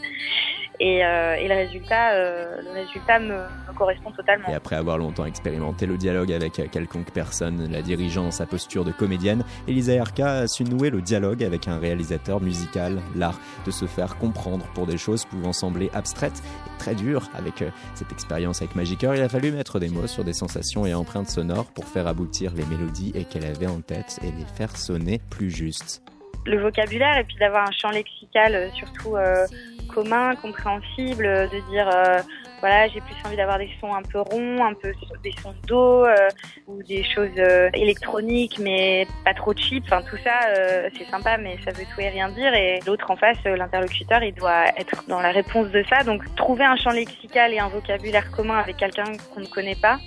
Et, 0.83 1.05
euh, 1.05 1.35
et, 1.35 1.47
le 1.47 1.53
résultat, 1.53 2.13
euh, 2.13 2.59
le 2.63 2.71
résultat 2.71 3.19
me, 3.19 3.27
me, 3.27 3.77
correspond 3.77 4.11
totalement. 4.13 4.47
Et 4.47 4.55
après 4.55 4.75
avoir 4.75 4.97
longtemps 4.97 5.25
expérimenté 5.25 5.85
le 5.85 5.95
dialogue 5.95 6.31
avec 6.31 6.53
quelconque 6.71 7.11
personne, 7.11 7.71
la 7.71 7.83
dirigeant, 7.83 8.31
sa 8.31 8.47
posture 8.47 8.83
de 8.83 8.91
comédienne, 8.91 9.43
Elisa 9.67 9.93
Erka 9.93 10.31
a 10.39 10.47
su 10.47 10.63
nouer 10.63 10.89
le 10.89 11.03
dialogue 11.03 11.43
avec 11.43 11.67
un 11.67 11.77
réalisateur 11.77 12.41
musical, 12.41 12.99
l'art 13.15 13.39
de 13.63 13.69
se 13.69 13.85
faire 13.85 14.17
comprendre 14.17 14.65
pour 14.73 14.87
des 14.87 14.97
choses 14.97 15.25
pouvant 15.25 15.53
sembler 15.53 15.91
abstraites 15.93 16.41
et 16.65 16.79
très 16.79 16.95
dures. 16.95 17.29
Avec 17.37 17.63
cette 17.93 18.11
expérience 18.11 18.63
avec 18.63 18.75
Magiker, 18.75 19.11
il 19.15 19.21
a 19.21 19.29
fallu 19.29 19.51
mettre 19.51 19.79
des 19.79 19.89
mots 19.89 20.07
sur 20.07 20.23
des 20.23 20.33
sensations 20.33 20.87
et 20.87 20.95
empreintes 20.95 21.29
sonores 21.29 21.71
pour 21.75 21.85
faire 21.85 22.07
aboutir 22.07 22.53
les 22.55 22.65
mélodies 22.65 23.11
et 23.13 23.25
qu'elle 23.25 23.45
avait 23.45 23.67
en 23.67 23.81
tête 23.81 24.17
et 24.23 24.31
les 24.31 24.45
faire 24.57 24.75
sonner 24.75 25.21
plus 25.29 25.51
justes 25.51 26.01
le 26.45 26.61
vocabulaire 26.61 27.17
et 27.17 27.23
puis 27.23 27.35
d'avoir 27.39 27.67
un 27.67 27.71
champ 27.71 27.91
lexical 27.91 28.71
surtout 28.75 29.15
euh, 29.15 29.45
commun, 29.93 30.35
compréhensible, 30.35 31.23
de 31.23 31.69
dire 31.71 31.89
euh, 31.93 32.19
voilà 32.61 32.87
j'ai 32.87 33.01
plus 33.01 33.15
envie 33.25 33.35
d'avoir 33.35 33.57
des 33.57 33.69
sons 33.79 33.93
un 33.93 34.03
peu 34.03 34.19
ronds, 34.19 34.63
un 34.63 34.73
peu 34.73 34.93
des 35.23 35.33
sons 35.41 35.53
d'eau 35.67 36.05
euh, 36.05 36.29
ou 36.67 36.81
des 36.83 37.03
choses 37.03 37.29
euh, 37.37 37.69
électroniques 37.73 38.59
mais 38.59 39.07
pas 39.25 39.33
trop 39.33 39.53
cheap. 39.55 39.83
Enfin 39.87 40.01
tout 40.07 40.17
ça 40.23 40.47
euh, 40.47 40.89
c'est 40.97 41.09
sympa 41.09 41.37
mais 41.37 41.57
ça 41.65 41.71
veut 41.71 41.85
tout 41.93 41.99
et 41.99 42.09
rien 42.09 42.29
dire 42.29 42.53
et 42.53 42.79
l'autre 42.85 43.09
en 43.09 43.15
face, 43.15 43.37
l'interlocuteur, 43.43 44.23
il 44.23 44.33
doit 44.33 44.65
être 44.77 45.03
dans 45.07 45.19
la 45.19 45.31
réponse 45.31 45.69
de 45.69 45.83
ça. 45.89 46.03
Donc 46.03 46.23
trouver 46.35 46.63
un 46.63 46.75
champ 46.75 46.91
lexical 46.91 47.53
et 47.53 47.59
un 47.59 47.67
vocabulaire 47.67 48.29
commun 48.31 48.59
avec 48.59 48.77
quelqu'un 48.77 49.11
qu'on 49.33 49.41
ne 49.41 49.47
connaît 49.47 49.75
pas, 49.75 49.97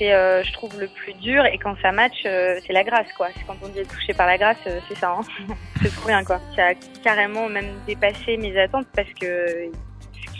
c'est, 0.00 0.14
euh, 0.14 0.42
je 0.42 0.52
trouve, 0.54 0.80
le 0.80 0.88
plus 0.88 1.12
dur. 1.14 1.44
Et 1.44 1.58
quand 1.58 1.76
ça 1.82 1.92
match, 1.92 2.22
euh, 2.24 2.58
c'est 2.66 2.72
la 2.72 2.82
grâce, 2.84 3.12
quoi. 3.12 3.28
Quand 3.46 3.56
on 3.62 3.68
dit 3.68 3.80
être 3.80 3.94
touché 3.94 4.14
par 4.14 4.26
la 4.26 4.38
grâce, 4.38 4.56
euh, 4.66 4.80
c'est 4.88 4.96
ça. 4.96 5.10
Hein. 5.10 5.20
c'est 5.82 5.94
trop 5.94 6.06
rien, 6.06 6.24
quoi. 6.24 6.40
Ça 6.56 6.68
a 6.68 6.74
carrément 7.04 7.48
même 7.48 7.70
dépassé 7.86 8.36
mes 8.38 8.58
attentes 8.58 8.86
parce 8.96 9.12
que 9.20 9.70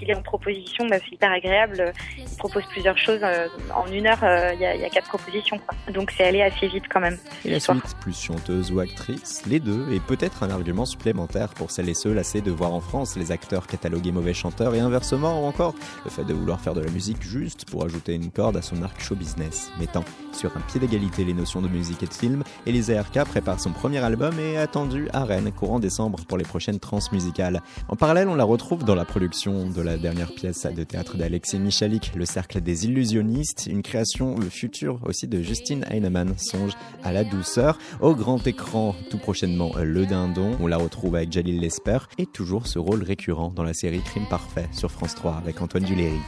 il 0.03 0.11
est 0.11 0.15
en 0.15 0.23
proposition, 0.23 0.87
bah, 0.87 0.97
c'est 0.99 1.15
hyper 1.15 1.31
agréable. 1.33 1.93
Il 2.19 2.37
propose 2.37 2.65
plusieurs 2.71 2.99
choses. 2.99 3.21
Euh, 3.23 3.49
en 3.75 3.91
une 3.93 4.07
heure, 4.07 4.23
euh, 4.23 4.53
il 4.55 4.61
y, 4.61 4.67
a, 4.67 4.77
y, 4.77 4.85
a, 4.85 4.89
quatre 4.89 5.09
propositions. 5.09 5.59
Quoi. 5.59 5.93
Donc 5.93 6.13
c'est 6.17 6.25
allé 6.25 6.43
assez 6.43 6.69
vite 6.69 6.85
quand 6.89 7.01
même. 7.01 7.19
Et 7.45 7.59
plus 8.01 8.19
chanteuse 8.19 8.73
ou 8.73 8.81
actrice, 8.81 9.43
les 9.47 9.61
deux, 9.61 9.93
et 9.93 10.01
peut-être 10.01 10.43
un 10.43 10.51
argument 10.51 10.85
supplémentaire 10.85 11.51
pour 11.51 11.71
celles 11.71 11.89
et 11.89 11.95
ceux 11.95 12.13
lassés 12.13 12.41
de 12.41 12.51
voir 12.51 12.73
en 12.73 12.81
France 12.81 13.17
les 13.17 13.33
acteurs 13.33 13.67
catalogués 13.67 14.13
mauvais 14.13 14.35
chanteurs 14.35 14.75
et 14.75 14.81
inversement, 14.81 15.43
ou 15.43 15.47
encore 15.47 15.75
le 16.05 16.11
fait 16.11 16.25
de 16.25 16.33
vouloir 16.33 16.61
faire 16.61 16.75
de 16.75 16.81
la 16.81 16.91
musique 16.91 17.23
juste 17.23 17.69
pour 17.71 17.85
ajouter 17.85 18.15
une 18.15 18.31
corde 18.31 18.57
à 18.57 18.63
son 18.63 18.83
arc 18.83 19.01
show 19.01 19.15
business. 19.15 19.71
Mettant 19.79 20.05
sur 20.33 20.57
un 20.57 20.61
pied 20.61 20.81
d'égalité 20.81 21.25
les 21.25 21.35
notions 21.35 21.61
de 21.61 21.69
musique 21.69 22.03
et 22.03 22.07
de 22.07 22.15
film, 22.15 22.43
Elisa 22.67 23.01
RK 23.03 23.25
prépare 23.25 23.61
son 23.61 23.73
premier 23.73 23.99
album 23.99 24.39
et 24.39 24.53
est 24.53 24.57
attendue 24.57 25.09
à 25.13 25.25
Rennes 25.25 25.53
courant 25.53 25.81
décembre 25.81 26.21
pour 26.27 26.39
les 26.39 26.45
prochaines 26.45 26.79
transmusicales. 26.79 27.63
En 27.89 27.97
parallèle, 27.97 28.29
on 28.29 28.35
la 28.35 28.45
retrouve 28.45 28.85
dans 28.85 28.95
la 28.95 29.05
production 29.05 29.69
de 29.69 29.83
la 29.83 29.89
la 29.90 29.98
dernière 29.98 30.33
pièce 30.33 30.66
de 30.66 30.85
théâtre 30.85 31.16
d'Alexis 31.16 31.59
Michalik, 31.59 32.12
Le 32.14 32.24
Cercle 32.24 32.61
des 32.61 32.87
Illusionnistes, 32.87 33.66
une 33.68 33.83
création, 33.83 34.38
le 34.38 34.48
futur 34.48 35.00
aussi 35.05 35.26
de 35.26 35.42
Justine 35.42 35.85
Heinemann, 35.90 36.35
songe 36.38 36.74
à 37.03 37.11
la 37.11 37.24
douceur, 37.24 37.76
au 38.00 38.14
grand 38.14 38.46
écran 38.46 38.94
tout 39.11 39.18
prochainement 39.18 39.72
Le 39.83 40.07
Dindon, 40.07 40.57
on 40.61 40.68
la 40.68 40.76
retrouve 40.76 41.16
avec 41.16 41.33
Jalil 41.33 41.59
Lesper, 41.59 41.98
et 42.18 42.26
toujours 42.26 42.68
ce 42.68 42.79
rôle 42.79 43.03
récurrent 43.03 43.50
dans 43.50 43.64
la 43.64 43.74
série 43.74 44.00
Crime 44.00 44.26
Parfait 44.31 44.68
sur 44.70 44.92
France 44.92 45.16
3 45.16 45.38
avec 45.38 45.61
Antoine 45.61 45.83
Duléry. 45.83 46.20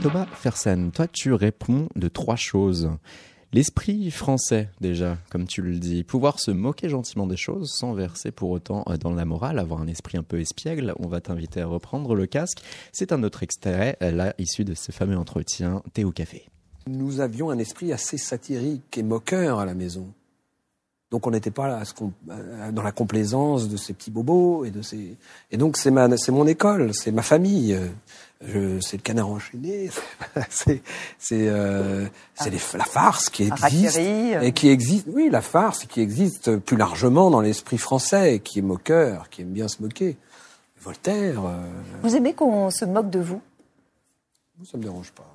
Thomas 0.00 0.26
Fersen, 0.32 0.92
toi 0.92 1.08
tu 1.08 1.32
réponds 1.32 1.88
de 1.96 2.06
trois 2.06 2.36
choses. 2.36 2.88
L'esprit 3.54 4.10
français, 4.10 4.68
déjà, 4.82 5.16
comme 5.30 5.46
tu 5.46 5.62
le 5.62 5.78
dis, 5.78 6.04
pouvoir 6.04 6.38
se 6.38 6.50
moquer 6.50 6.90
gentiment 6.90 7.26
des 7.26 7.38
choses 7.38 7.72
sans 7.72 7.94
verser 7.94 8.30
pour 8.30 8.50
autant 8.50 8.84
euh, 8.88 8.98
dans 8.98 9.14
la 9.14 9.24
morale, 9.24 9.58
avoir 9.58 9.80
un 9.80 9.86
esprit 9.86 10.18
un 10.18 10.22
peu 10.22 10.38
espiègle. 10.38 10.92
On 10.98 11.08
va 11.08 11.22
t'inviter 11.22 11.62
à 11.62 11.66
reprendre 11.66 12.14
le 12.14 12.26
casque. 12.26 12.58
C'est 12.92 13.10
un 13.10 13.22
autre 13.22 13.42
extrait, 13.42 13.96
euh, 14.02 14.10
là, 14.10 14.34
issu 14.36 14.64
de 14.64 14.74
ce 14.74 14.92
fameux 14.92 15.16
entretien 15.16 15.82
Thé 15.94 16.04
au 16.04 16.12
café. 16.12 16.44
Nous 16.86 17.20
avions 17.20 17.48
un 17.48 17.56
esprit 17.56 17.90
assez 17.90 18.18
satirique 18.18 18.98
et 18.98 19.02
moqueur 19.02 19.60
à 19.60 19.64
la 19.64 19.72
maison. 19.72 20.12
Donc 21.10 21.26
on 21.26 21.30
n'était 21.30 21.50
pas 21.50 21.68
là 21.68 21.82
euh, 22.28 22.70
dans 22.70 22.82
la 22.82 22.92
complaisance 22.92 23.70
de 23.70 23.78
ces 23.78 23.94
petits 23.94 24.10
bobos 24.10 24.66
et 24.66 24.70
de 24.70 24.82
ces 24.82 25.16
et 25.50 25.56
donc 25.56 25.78
c'est 25.78 25.90
ma 25.90 26.14
c'est 26.18 26.32
mon 26.32 26.46
école, 26.46 26.92
c'est 26.92 27.12
ma 27.12 27.22
famille 27.22 27.78
c'est 28.40 28.96
le 28.96 29.02
canard 29.02 29.28
enchaîné, 29.28 29.90
c'est 30.50 30.82
c'est 31.18 31.48
euh, 31.48 32.06
c'est 32.34 32.52
la 32.76 32.84
farce 32.84 33.30
qui 33.30 33.44
existe 33.44 33.98
et 33.98 34.52
qui 34.52 34.68
existe. 34.68 35.06
Oui, 35.08 35.28
la 35.30 35.40
farce 35.40 35.86
qui 35.86 36.00
existe 36.00 36.56
plus 36.56 36.76
largement 36.76 37.30
dans 37.30 37.40
l'esprit 37.40 37.78
français, 37.78 38.40
qui 38.40 38.60
est 38.60 38.62
moqueur, 38.62 39.28
qui 39.28 39.42
aime 39.42 39.52
bien 39.52 39.68
se 39.68 39.82
moquer. 39.82 40.16
Voltaire. 40.80 41.44
Euh, 41.44 41.60
vous 42.02 42.14
aimez 42.14 42.34
qu'on 42.34 42.70
se 42.70 42.84
moque 42.84 43.10
de 43.10 43.18
vous? 43.18 43.40
Ça 44.64 44.78
me 44.78 44.82
dérange 44.84 45.10
pas. 45.10 45.34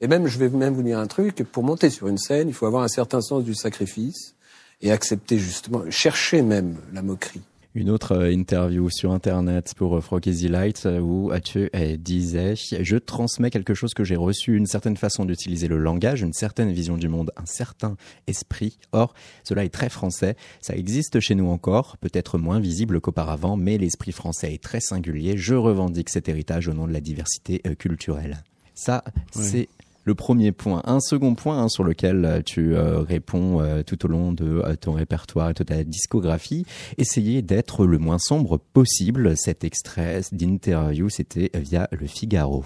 Et 0.00 0.08
même, 0.08 0.26
je 0.26 0.38
vais 0.38 0.48
même 0.48 0.74
vous 0.74 0.82
dire 0.82 0.98
un 0.98 1.06
truc. 1.06 1.44
Pour 1.44 1.62
monter 1.62 1.90
sur 1.90 2.08
une 2.08 2.18
scène, 2.18 2.48
il 2.48 2.54
faut 2.54 2.66
avoir 2.66 2.82
un 2.82 2.88
certain 2.88 3.20
sens 3.20 3.44
du 3.44 3.54
sacrifice 3.54 4.34
et 4.80 4.90
accepter 4.90 5.38
justement, 5.38 5.82
chercher 5.90 6.42
même 6.42 6.76
la 6.92 7.02
moquerie 7.02 7.42
une 7.74 7.90
autre 7.90 8.12
euh, 8.12 8.32
interview 8.32 8.88
sur 8.88 9.12
internet 9.12 9.74
pour 9.76 9.96
euh, 9.96 10.00
Frog 10.00 10.26
Easy 10.26 10.48
Light 10.48 10.86
euh, 10.86 11.00
où 11.00 11.32
tu 11.42 11.68
disais 11.98 12.54
je 12.56 12.96
transmets 12.96 13.50
quelque 13.50 13.74
chose 13.74 13.94
que 13.94 14.04
j'ai 14.04 14.16
reçu, 14.16 14.56
une 14.56 14.66
certaine 14.66 14.96
façon 14.96 15.24
d'utiliser 15.24 15.66
le 15.66 15.78
langage, 15.78 16.22
une 16.22 16.32
certaine 16.32 16.72
vision 16.72 16.96
du 16.96 17.08
monde, 17.08 17.32
un 17.36 17.46
certain 17.46 17.96
esprit. 18.26 18.78
Or, 18.92 19.14
cela 19.42 19.64
est 19.64 19.70
très 19.70 19.88
français, 19.88 20.36
ça 20.60 20.74
existe 20.76 21.20
chez 21.20 21.34
nous 21.34 21.48
encore, 21.48 21.96
peut-être 21.98 22.38
moins 22.38 22.60
visible 22.60 23.00
qu'auparavant, 23.00 23.56
mais 23.56 23.76
l'esprit 23.76 24.12
français 24.12 24.54
est 24.54 24.62
très 24.62 24.80
singulier. 24.80 25.36
Je 25.36 25.54
revendique 25.54 26.10
cet 26.10 26.28
héritage 26.28 26.68
au 26.68 26.74
nom 26.74 26.86
de 26.86 26.92
la 26.92 27.00
diversité 27.00 27.60
culturelle. 27.78 28.44
Ça, 28.74 29.04
c'est 29.30 29.68
le 30.04 30.14
premier 30.14 30.52
point. 30.52 30.82
Un 30.84 31.00
second 31.00 31.34
point 31.34 31.58
hein, 31.58 31.68
sur 31.68 31.84
lequel 31.84 32.24
euh, 32.24 32.42
tu 32.44 32.74
euh, 32.74 33.00
réponds 33.00 33.60
euh, 33.60 33.82
tout 33.82 34.04
au 34.04 34.08
long 34.08 34.32
de 34.32 34.62
ton 34.80 34.92
répertoire 34.92 35.50
et 35.50 35.54
de 35.54 35.64
ta 35.64 35.82
discographie, 35.82 36.66
essayer 36.98 37.42
d'être 37.42 37.86
le 37.86 37.98
moins 37.98 38.18
sombre 38.18 38.58
possible. 38.58 39.36
Cet 39.36 39.64
extrait 39.64 40.20
d'interview, 40.32 41.08
c'était 41.08 41.50
via 41.54 41.88
Le 41.92 42.06
Figaro. 42.06 42.64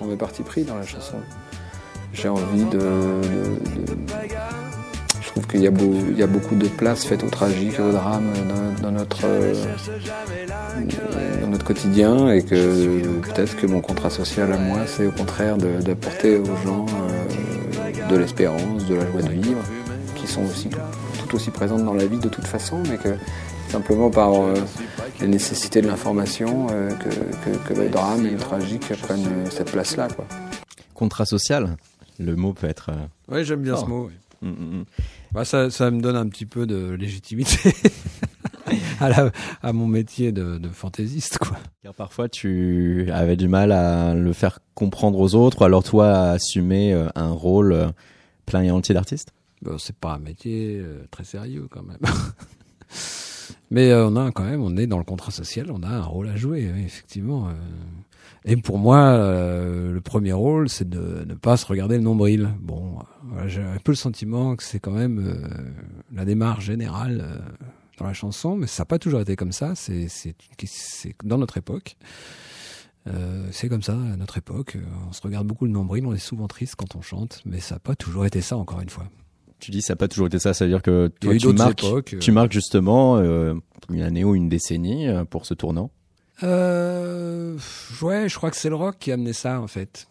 On 0.00 0.06
met 0.06 0.16
parti 0.16 0.42
pris 0.42 0.64
dans 0.64 0.76
la 0.76 0.84
chanson. 0.84 1.16
J'ai 2.12 2.28
envie 2.28 2.64
de, 2.64 3.20
trouve 5.38 5.52
qu'il 5.52 5.60
y, 5.60 6.18
y, 6.18 6.22
a 6.22 6.26
beaucoup 6.26 6.56
de 6.56 6.66
place 6.66 7.04
faite 7.04 7.22
au 7.22 7.28
tragique, 7.28 7.78
au 7.78 7.92
drame 7.92 8.32
dans, 8.48 8.82
dans 8.82 8.90
notre, 8.90 9.24
euh, 9.24 9.54
dans 11.40 11.48
notre 11.48 11.64
quotidien 11.64 12.30
et 12.30 12.42
que 12.42 13.20
peut-être 13.20 13.56
que 13.56 13.66
mon 13.66 13.80
contrat 13.80 14.10
social 14.10 14.52
à 14.52 14.58
moi, 14.58 14.80
c'est 14.86 15.06
au 15.06 15.12
contraire 15.12 15.56
d'apporter 15.56 16.38
aux 16.38 16.56
gens 16.64 16.86
euh, 16.86 18.08
de 18.08 18.16
l'espérance, 18.16 18.86
de 18.86 18.96
la 18.96 19.06
joie 19.10 19.22
de 19.22 19.28
vivre, 19.28 19.62
qui 20.16 20.26
sont 20.26 20.44
aussi 20.44 20.70
tout 21.20 21.36
aussi 21.36 21.50
présentes 21.50 21.84
dans 21.84 21.94
la 21.94 22.06
vie 22.06 22.18
de 22.18 22.28
toute 22.28 22.46
façon, 22.46 22.82
mais 22.88 22.96
que 22.96 23.14
simplement 23.68 24.10
par 24.10 24.34
euh, 24.34 24.54
la 25.20 25.26
nécessité 25.28 25.82
de 25.82 25.86
l'information, 25.86 26.66
que, 26.66 27.50
que, 27.50 27.74
que, 27.74 27.80
le 27.80 27.88
drame 27.90 28.26
et 28.26 28.30
le 28.30 28.38
tragique 28.38 28.92
prennent 29.02 29.48
cette 29.50 29.70
place-là. 29.70 30.08
Contrat 30.94 31.26
social, 31.26 31.76
le 32.18 32.34
mot 32.34 32.52
peut 32.54 32.68
être... 32.68 32.90
Oui, 33.28 33.44
j'aime 33.44 33.62
bien 33.62 33.76
ce 33.76 33.84
mot. 33.84 34.06
Oui. 34.08 34.14
Mm, 34.40 34.48
mm, 34.48 34.78
mm. 34.78 34.84
Bah, 35.32 35.44
ça, 35.44 35.70
ça 35.70 35.90
me 35.90 36.00
donne 36.00 36.16
un 36.16 36.28
petit 36.28 36.46
peu 36.46 36.66
de 36.66 36.90
légitimité 36.92 37.72
à, 39.00 39.08
la, 39.08 39.30
à 39.62 39.72
mon 39.72 39.86
métier 39.86 40.32
de, 40.32 40.58
de 40.58 40.68
fantaisiste, 40.68 41.38
quoi. 41.38 41.58
Car 41.82 41.94
parfois 41.94 42.28
tu 42.28 43.10
avais 43.12 43.36
du 43.36 43.48
mal 43.48 43.72
à 43.72 44.14
le 44.14 44.32
faire 44.32 44.60
comprendre 44.74 45.18
aux 45.18 45.34
autres, 45.34 45.62
ou 45.62 45.64
alors 45.64 45.82
toi 45.82 46.10
à 46.10 46.30
assumer 46.32 46.92
euh, 46.92 47.08
un 47.14 47.30
rôle 47.30 47.72
euh, 47.72 47.88
plein 48.46 48.62
et 48.62 48.70
entier 48.70 48.94
d'artiste? 48.94 49.32
Bon, 49.62 49.76
c'est 49.76 49.96
pas 49.96 50.14
un 50.14 50.18
métier 50.18 50.78
euh, 50.80 51.04
très 51.10 51.24
sérieux 51.24 51.68
quand 51.70 51.82
même. 51.82 51.98
Mais 53.70 53.92
on 53.94 54.16
a 54.16 54.30
quand 54.30 54.44
même, 54.44 54.62
on 54.62 54.76
est 54.78 54.86
dans 54.86 54.98
le 54.98 55.04
contrat 55.04 55.30
social, 55.30 55.70
on 55.70 55.82
a 55.82 55.88
un 55.88 56.02
rôle 56.02 56.28
à 56.28 56.36
jouer, 56.36 56.72
effectivement. 56.84 57.50
Et 58.44 58.56
pour 58.56 58.78
moi, 58.78 58.98
euh, 58.98 59.92
le 59.92 60.00
premier 60.00 60.32
rôle, 60.32 60.68
c'est 60.68 60.88
de 60.88 61.24
ne 61.26 61.34
pas 61.34 61.56
se 61.56 61.66
regarder 61.66 61.96
le 61.96 62.02
nombril. 62.02 62.50
Bon, 62.60 62.98
voilà, 63.24 63.48
j'ai 63.48 63.62
un 63.62 63.76
peu 63.82 63.92
le 63.92 63.96
sentiment 63.96 64.56
que 64.56 64.62
c'est 64.62 64.80
quand 64.80 64.92
même 64.92 65.18
euh, 65.18 65.48
la 66.12 66.24
démarche 66.24 66.64
générale 66.64 67.20
euh, 67.22 67.38
dans 67.98 68.06
la 68.06 68.12
chanson, 68.12 68.56
mais 68.56 68.66
ça 68.66 68.82
n'a 68.82 68.86
pas 68.86 68.98
toujours 68.98 69.20
été 69.20 69.36
comme 69.36 69.52
ça. 69.52 69.74
C'est 69.74 70.08
c'est 70.08 70.34
c'est 70.64 71.14
dans 71.24 71.38
notre 71.38 71.58
époque. 71.58 71.96
Euh, 73.06 73.46
c'est 73.52 73.68
comme 73.68 73.82
ça, 73.82 73.94
à 73.94 74.16
notre 74.16 74.38
époque. 74.38 74.76
On 75.08 75.12
se 75.12 75.22
regarde 75.22 75.46
beaucoup 75.46 75.64
le 75.64 75.70
nombril, 75.70 76.06
on 76.06 76.14
est 76.14 76.18
souvent 76.18 76.46
triste 76.46 76.74
quand 76.76 76.96
on 76.96 77.00
chante, 77.00 77.42
mais 77.46 77.60
ça 77.60 77.76
n'a 77.76 77.78
pas 77.78 77.94
toujours 77.94 78.26
été 78.26 78.40
ça, 78.40 78.56
encore 78.56 78.80
une 78.80 78.90
fois. 78.90 79.08
Tu 79.60 79.70
dis 79.70 79.82
ça 79.82 79.94
n'a 79.94 79.96
pas 79.96 80.08
toujours 80.08 80.28
été 80.28 80.38
ça, 80.38 80.54
ça 80.54 80.64
veut 80.64 80.70
dire 80.70 80.82
que 80.82 81.10
toi 81.20 81.36
tu 81.36 81.52
marques, 81.52 81.82
époques, 81.82 82.14
euh. 82.14 82.18
tu 82.18 82.30
marques 82.30 82.52
justement 82.52 83.16
euh, 83.16 83.54
une 83.90 84.02
année 84.02 84.22
ou 84.22 84.36
une 84.36 84.48
décennie 84.48 85.08
pour 85.30 85.46
ce 85.46 85.54
tournant. 85.54 85.90
Euh, 86.42 87.56
ouais, 88.02 88.28
je 88.28 88.36
crois 88.36 88.50
que 88.50 88.56
c'est 88.56 88.68
le 88.68 88.74
rock 88.76 88.96
qui 88.98 89.10
a 89.10 89.14
amené 89.14 89.32
ça 89.32 89.60
en 89.60 89.66
fait. 89.66 90.06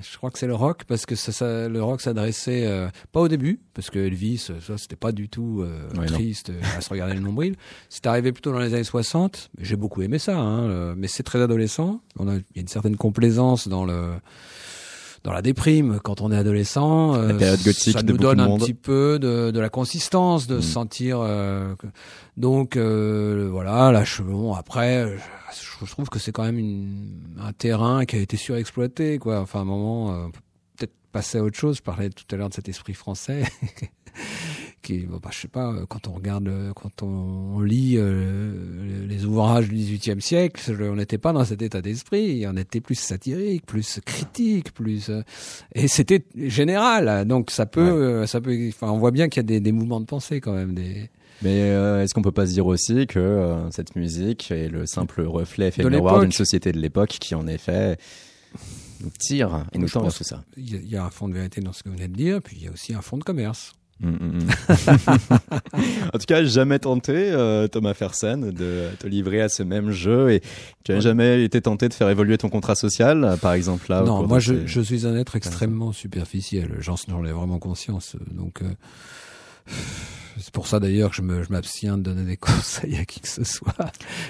Je 0.00 0.16
crois 0.16 0.30
que 0.30 0.38
c'est 0.38 0.46
le 0.46 0.54
rock 0.54 0.84
parce 0.88 1.04
que 1.04 1.14
ça, 1.14 1.30
ça- 1.30 1.68
le 1.68 1.82
rock 1.82 2.00
s'adressait 2.00 2.64
euh, 2.66 2.88
pas 3.12 3.20
au 3.20 3.28
début 3.28 3.60
parce 3.74 3.90
que 3.90 3.98
Elvis, 3.98 4.46
euh, 4.48 4.58
ça 4.66 4.78
c'était 4.78 4.96
pas 4.96 5.12
du 5.12 5.28
tout 5.28 5.60
euh, 5.62 5.90
Ouais, 5.98 6.06
triste 6.06 6.48
euh, 6.48 6.60
à 6.76 6.80
se 6.80 6.88
regarder 6.88 7.12
le 7.14 7.20
nombril. 7.20 7.56
C'est 7.90 8.06
arrivé 8.06 8.32
plutôt 8.32 8.50
dans 8.52 8.60
les 8.60 8.72
années 8.72 8.82
60. 8.84 9.50
J'ai 9.58 9.76
beaucoup 9.76 10.00
aimé 10.00 10.18
ça, 10.18 10.38
hein, 10.38 10.68
euh, 10.70 10.94
mais 10.96 11.06
c'est 11.06 11.22
très 11.22 11.42
adolescent. 11.42 12.00
On 12.18 12.28
a, 12.28 12.34
il 12.36 12.44
y 12.56 12.58
a 12.58 12.62
une 12.62 12.68
certaine 12.68 12.96
complaisance 12.96 13.68
dans 13.68 13.84
le 13.84 14.12
dans 15.22 15.32
la 15.32 15.42
déprime 15.42 16.00
quand 16.02 16.20
on 16.22 16.32
est 16.32 16.36
adolescent. 16.36 17.12
La 17.14 17.18
euh, 17.18 17.38
période 17.38 17.62
gothique 17.62 17.92
ça 17.94 18.02
nous 18.02 18.12
de 18.14 18.18
donne 18.18 18.40
un 18.40 18.46
monde. 18.48 18.60
petit 18.60 18.74
peu 18.74 19.18
de, 19.20 19.50
de 19.50 19.60
la 19.60 19.68
consistance, 19.68 20.46
de 20.46 20.56
Mm. 20.58 20.62
se 20.62 20.72
sentir. 20.72 21.18
euh, 21.20 21.74
donc 22.36 22.76
euh, 22.76 23.48
voilà, 23.50 23.92
là, 23.92 24.02
je, 24.04 24.22
bon, 24.22 24.54
après, 24.54 25.16
je, 25.52 25.84
je 25.86 25.90
trouve 25.90 26.08
que 26.08 26.18
c'est 26.18 26.32
quand 26.32 26.44
même 26.44 26.58
une, 26.58 27.36
un 27.38 27.52
terrain 27.52 28.04
qui 28.06 28.16
a 28.16 28.18
été 28.20 28.36
surexploité, 28.36 29.18
quoi. 29.18 29.40
Enfin, 29.40 29.58
à 29.58 29.62
un 29.62 29.66
moment, 29.66 30.12
euh, 30.12 30.24
on 30.26 30.30
peut 30.30 30.40
peut-être 30.78 30.94
passer 31.12 31.38
à 31.38 31.42
autre 31.42 31.58
chose. 31.58 31.76
Je 31.78 31.82
parlais 31.82 32.08
tout 32.10 32.24
à 32.32 32.36
l'heure 32.36 32.48
de 32.48 32.54
cet 32.54 32.68
esprit 32.68 32.94
français. 32.94 33.42
qui, 34.82 35.00
bon, 35.00 35.18
bah, 35.22 35.30
je 35.32 35.40
sais 35.40 35.48
pas, 35.48 35.72
euh, 35.72 35.86
quand 35.88 36.08
on 36.08 36.12
regarde, 36.12 36.48
euh, 36.48 36.72
quand 36.74 37.02
on, 37.02 37.56
on 37.56 37.60
lit 37.60 37.96
euh, 37.96 39.06
les 39.06 39.24
ouvrages 39.24 39.68
du 39.68 39.74
XVIIIe 39.74 40.20
siècle, 40.20 40.60
on 40.80 40.96
n'était 40.96 41.18
pas 41.18 41.32
dans 41.32 41.44
cet 41.44 41.62
état 41.62 41.82
d'esprit. 41.82 42.44
On 42.46 42.56
était 42.56 42.80
plus 42.80 42.94
satirique, 42.98 43.66
plus 43.66 44.00
critique, 44.04 44.72
plus 44.72 45.10
et 45.74 45.88
c'était 45.88 46.24
général. 46.36 47.26
Donc 47.26 47.50
ça 47.50 47.66
peut, 47.66 48.26
ça 48.26 48.40
peut. 48.40 48.68
Enfin, 48.68 48.90
on 48.90 48.98
voit 48.98 49.10
bien 49.10 49.28
qu'il 49.28 49.38
y 49.38 49.44
a 49.44 49.48
des, 49.48 49.60
des 49.60 49.72
mouvements 49.72 50.00
de 50.00 50.06
pensée 50.06 50.40
quand 50.40 50.52
même. 50.52 50.74
Des 50.74 51.10
Mais 51.42 51.62
euh, 51.70 52.02
est-ce 52.02 52.14
qu'on 52.14 52.22
peut 52.22 52.32
pas 52.32 52.46
se 52.46 52.52
dire 52.52 52.66
aussi 52.66 53.06
que 53.06 53.18
euh, 53.18 53.70
cette 53.70 53.96
musique 53.96 54.50
est 54.50 54.68
le 54.68 54.86
simple 54.86 55.22
reflet 55.22 55.68
effet 55.68 55.82
De 55.82 55.88
miroir 55.88 56.20
d'une 56.20 56.32
société 56.32 56.72
de 56.72 56.78
l'époque 56.78 57.16
qui 57.20 57.34
en 57.34 57.46
effet 57.46 57.96
nous 59.00 59.10
tire 59.18 59.64
et 59.72 59.78
nous 59.78 59.88
pense 59.88 60.16
tout 60.16 60.24
ça? 60.24 60.44
Il 60.56 60.70
y, 60.70 60.76
a, 60.76 60.80
il 60.80 60.90
y 60.90 60.96
a 60.96 61.04
un 61.04 61.10
fond 61.10 61.28
de 61.28 61.34
vérité 61.34 61.60
dans 61.60 61.72
ce 61.72 61.82
que 61.82 61.88
vous 61.88 61.96
venez 61.96 62.08
de 62.08 62.16
dire, 62.16 62.42
puis 62.42 62.56
il 62.58 62.64
y 62.64 62.68
a 62.68 62.72
aussi 62.72 62.92
un 62.94 63.02
fond 63.02 63.16
de 63.16 63.24
commerce. 63.24 63.72
Mm, 64.00 64.08
mm, 64.08 64.38
mm. 64.38 64.48
en 66.14 66.18
tout 66.18 66.26
cas, 66.26 66.42
jamais 66.44 66.78
tenté, 66.78 67.12
euh, 67.14 67.68
Thomas 67.68 67.92
Fersen, 67.94 68.50
de 68.50 68.88
te 68.98 69.06
livrer 69.06 69.42
à 69.42 69.48
ce 69.48 69.62
même 69.62 69.90
jeu 69.90 70.32
et 70.32 70.40
tu 70.84 70.92
as 70.92 71.00
jamais 71.00 71.44
été 71.44 71.60
tenté 71.60 71.88
de 71.88 71.94
faire 71.94 72.08
évoluer 72.08 72.38
ton 72.38 72.48
contrat 72.48 72.74
social, 72.74 73.36
par 73.42 73.52
exemple 73.52 73.86
là. 73.90 74.02
non, 74.02 74.26
moi 74.26 74.38
je, 74.38 74.66
suis 74.82 75.06
un 75.06 75.16
être 75.16 75.36
extrêmement 75.36 75.92
superficiel. 75.92 76.76
J'en 76.80 76.96
ai 77.24 77.32
vraiment 77.32 77.58
conscience. 77.58 78.16
Donc 78.32 78.62
euh, 78.62 78.68
c'est 80.38 80.52
pour 80.52 80.66
ça 80.66 80.80
d'ailleurs 80.80 81.10
que 81.10 81.16
je 81.16 81.22
m'abstiens 81.52 81.98
de 81.98 82.02
donner 82.02 82.24
des 82.24 82.36
conseils 82.38 82.96
à 82.96 83.04
qui 83.04 83.20
que 83.20 83.28
ce 83.28 83.44
soit 83.44 83.74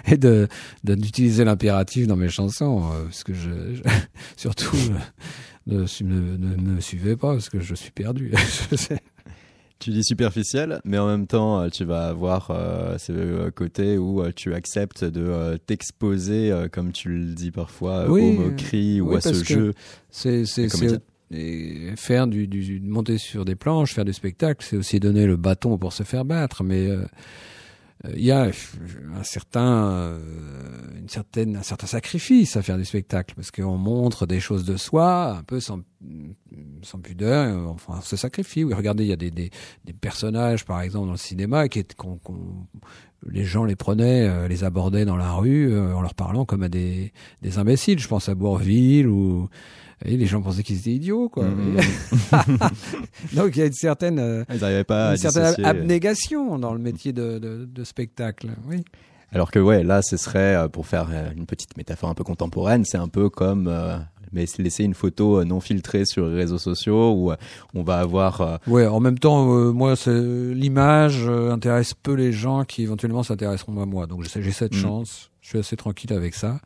et 0.06 0.16
de 0.16 0.48
d'utiliser 0.82 1.44
l'impératif 1.44 2.06
dans 2.08 2.16
mes 2.16 2.28
chansons, 2.28 2.90
euh, 2.92 3.04
parce 3.04 3.22
que 3.22 3.34
je, 3.34 3.74
je- 3.74 3.82
surtout 4.36 4.76
ne, 5.66 5.86
su- 5.86 6.04
ne, 6.04 6.36
ne 6.36 6.56
me 6.56 6.80
suivez 6.80 7.14
pas 7.16 7.32
parce 7.34 7.48
que 7.50 7.60
je 7.60 7.74
suis 7.76 7.92
perdu. 7.92 8.32
Tu 9.80 9.90
dis 9.90 10.04
superficiel, 10.04 10.80
mais 10.84 10.98
en 10.98 11.06
même 11.06 11.26
temps, 11.26 11.60
euh, 11.62 11.68
tu 11.70 11.84
vas 11.84 12.08
avoir 12.08 12.50
euh, 12.50 12.98
ce 12.98 13.48
côté 13.48 13.96
où 13.96 14.20
euh, 14.20 14.30
tu 14.34 14.52
acceptes 14.52 15.04
de 15.04 15.22
euh, 15.22 15.56
t'exposer, 15.56 16.52
euh, 16.52 16.68
comme 16.68 16.92
tu 16.92 17.08
le 17.08 17.34
dis 17.34 17.50
parfois, 17.50 18.06
Oui, 18.06 18.22
aux 18.22 18.32
moqueries 18.42 19.00
ou 19.00 19.14
à 19.14 19.22
ce 19.22 19.42
jeu. 19.42 19.72
C'est 20.10 20.44
et 21.32 21.92
faire 21.96 22.26
du, 22.26 22.46
du 22.48 22.80
monter 22.80 23.16
sur 23.16 23.44
des 23.44 23.54
planches, 23.54 23.94
faire 23.94 24.04
du 24.04 24.12
spectacle, 24.12 24.66
c'est 24.68 24.76
aussi 24.76 25.00
donner 25.00 25.26
le 25.26 25.36
bâton 25.36 25.78
pour 25.78 25.92
se 25.92 26.02
faire 26.02 26.24
battre. 26.24 26.62
Mais 26.64 26.88
il 28.16 28.22
y 28.24 28.30
a 28.30 28.44
un 29.14 29.22
certain, 29.22 29.90
euh, 29.90 30.98
une 30.98 31.08
certaine, 31.08 31.56
un 31.56 31.62
certain 31.62 31.86
sacrifice 31.86 32.56
à 32.56 32.62
faire 32.62 32.78
du 32.78 32.84
spectacle 32.86 33.34
parce 33.34 33.50
qu'on 33.50 33.76
montre 33.76 34.26
des 34.26 34.40
choses 34.40 34.64
de 34.64 34.76
soi 34.78 35.36
un 35.36 35.42
peu 35.42 35.60
sans, 35.60 35.80
sans 36.82 36.98
pudeur. 36.98 37.68
Enfin, 37.68 37.96
on 37.98 38.00
se 38.00 38.16
sacrifie. 38.16 38.64
Oui, 38.64 38.72
regardez, 38.72 39.04
il 39.04 39.08
y 39.10 39.12
a 39.12 39.16
des, 39.16 39.30
des, 39.30 39.50
des 39.84 39.92
personnages, 39.92 40.64
par 40.64 40.80
exemple, 40.80 41.06
dans 41.06 41.12
le 41.12 41.18
cinéma, 41.18 41.68
qui 41.68 41.80
est, 41.80 41.94
qu'on- 41.94 42.18
les 43.30 43.44
gens 43.44 43.64
les 43.64 43.76
prenaient, 43.76 44.28
euh, 44.28 44.48
les 44.48 44.64
abordaient 44.64 45.04
dans 45.04 45.16
la 45.16 45.32
rue 45.32 45.72
euh, 45.72 45.94
en 45.94 46.02
leur 46.02 46.14
parlant 46.14 46.44
comme 46.44 46.62
à 46.62 46.68
des, 46.68 47.12
des 47.42 47.58
imbéciles. 47.58 47.98
Je 47.98 48.08
pense 48.08 48.28
à 48.28 48.34
Bourville 48.34 49.06
ou 49.06 49.48
et 50.04 50.16
les 50.16 50.26
gens 50.26 50.40
pensaient 50.40 50.62
qu'ils 50.62 50.78
étaient 50.78 50.92
idiots, 50.92 51.28
quoi. 51.28 51.44
Mhm. 51.44 51.76
Donc 53.34 53.56
il 53.56 53.58
y 53.58 53.62
a 53.62 53.66
une 53.66 53.72
certaine, 53.72 54.18
euh, 54.18 54.44
Ils 54.50 54.84
pas 54.84 55.10
une 55.10 55.16
certaine 55.18 55.64
abnégation 55.64 56.58
dans 56.58 56.72
le 56.72 56.78
métier 56.78 57.12
de, 57.12 57.38
de, 57.38 57.66
de 57.66 57.84
spectacle. 57.84 58.48
Oui. 58.66 58.82
Alors 59.32 59.50
que 59.50 59.58
ouais, 59.58 59.84
là, 59.84 60.02
ce 60.02 60.16
serait 60.16 60.68
pour 60.70 60.86
faire 60.86 61.08
une 61.36 61.46
petite 61.46 61.76
métaphore 61.76 62.10
un 62.10 62.14
peu 62.14 62.24
contemporaine, 62.24 62.84
c'est 62.84 62.98
un 62.98 63.08
peu 63.08 63.28
comme 63.28 63.68
euh, 63.68 63.96
mais 64.32 64.44
laisser 64.58 64.84
une 64.84 64.94
photo 64.94 65.40
euh, 65.40 65.44
non 65.44 65.60
filtrée 65.60 66.04
sur 66.04 66.26
les 66.28 66.36
réseaux 66.36 66.58
sociaux 66.58 67.12
où 67.12 67.30
euh, 67.32 67.36
on 67.74 67.82
va 67.82 67.98
avoir 67.98 68.40
euh, 68.40 68.56
Ouais. 68.66 68.86
En 68.86 69.00
même 69.00 69.18
temps, 69.18 69.54
euh, 69.56 69.72
moi, 69.72 69.96
c'est- 69.96 70.10
l'image 70.54 71.26
intéresse 71.28 71.94
peu 71.94 72.12
les 72.14 72.32
gens 72.32 72.64
qui 72.64 72.82
éventuellement 72.82 73.22
s'intéresseront 73.22 73.80
à 73.82 73.86
moi. 73.86 74.06
Donc 74.06 74.24
j'ai 74.24 74.50
cette 74.52 74.74
Mhm. 74.74 74.80
chance. 74.80 75.30
Je 75.40 75.48
suis 75.48 75.58
assez 75.58 75.76
tranquille 75.76 76.12
avec 76.12 76.34
ça. 76.34 76.60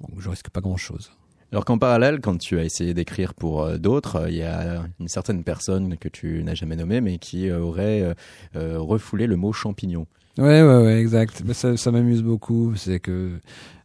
Donc 0.00 0.20
je 0.20 0.28
risque 0.30 0.50
pas 0.50 0.60
grand 0.60 0.76
chose. 0.76 1.10
Alors 1.52 1.64
qu'en 1.64 1.78
parallèle, 1.78 2.20
quand 2.20 2.36
tu 2.36 2.58
as 2.58 2.64
essayé 2.64 2.94
d'écrire 2.94 3.32
pour 3.32 3.62
euh, 3.62 3.78
d'autres, 3.78 4.16
euh, 4.16 4.30
il 4.30 4.36
y 4.36 4.42
a 4.42 4.82
une 4.98 5.06
certaine 5.08 5.44
personne 5.44 5.96
que 5.98 6.08
tu 6.08 6.42
n'as 6.42 6.54
jamais 6.54 6.74
nommée, 6.74 7.00
mais 7.00 7.18
qui 7.18 7.48
euh, 7.48 7.60
aurait 7.60 8.14
refoulé 8.54 9.26
le 9.26 9.36
mot 9.36 9.52
champignon. 9.52 10.06
Ouais, 10.38 10.62
ouais, 10.62 10.76
ouais, 10.82 11.00
exact. 11.00 11.42
Mais 11.44 11.54
ça, 11.54 11.76
ça 11.76 11.90
m'amuse 11.92 12.22
beaucoup. 12.22 12.74
C'est 12.76 12.98
que 12.98 13.38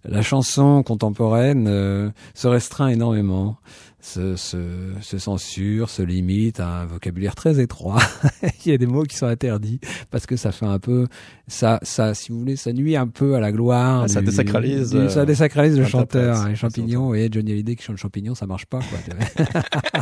la 0.03 0.21
chanson 0.21 0.81
contemporaine 0.83 1.67
euh, 1.67 2.09
se 2.33 2.47
restreint 2.47 2.87
énormément, 2.87 3.57
se, 4.01 4.35
se, 4.35 4.57
se 5.01 5.17
censure, 5.17 5.89
se 5.89 6.01
limite 6.01 6.59
à 6.59 6.67
un 6.81 6.85
vocabulaire 6.85 7.35
très 7.35 7.59
étroit. 7.59 7.99
Il 8.65 8.71
y 8.71 8.73
a 8.73 8.77
des 8.77 8.85
mots 8.87 9.03
qui 9.03 9.15
sont 9.17 9.25
interdits 9.25 9.79
parce 10.09 10.25
que 10.25 10.35
ça 10.37 10.51
fait 10.51 10.65
un 10.65 10.79
peu, 10.79 11.07
ça, 11.47 11.79
ça, 11.83 12.13
si 12.13 12.31
vous 12.31 12.39
voulez, 12.39 12.55
ça 12.55 12.71
nuit 12.71 12.95
un 12.95 13.07
peu 13.07 13.35
à 13.35 13.39
la 13.39 13.51
gloire. 13.51 14.03
Ah, 14.03 14.07
ça 14.07 14.21
désacralise, 14.21 14.91
du- 14.91 15.09
ça 15.09 15.21
euh, 15.21 15.25
désacralise 15.25 15.77
le 15.77 15.85
chanteur. 15.85 16.47
Les 16.47 16.55
champignons, 16.55 17.13
et 17.13 17.29
Johnny 17.31 17.51
Hallyday 17.51 17.75
qui 17.75 17.83
chante 17.83 17.97
champignon, 17.97 18.35
ça 18.35 18.45
marche 18.47 18.65
pas, 18.65 18.79
quoi. 18.79 18.99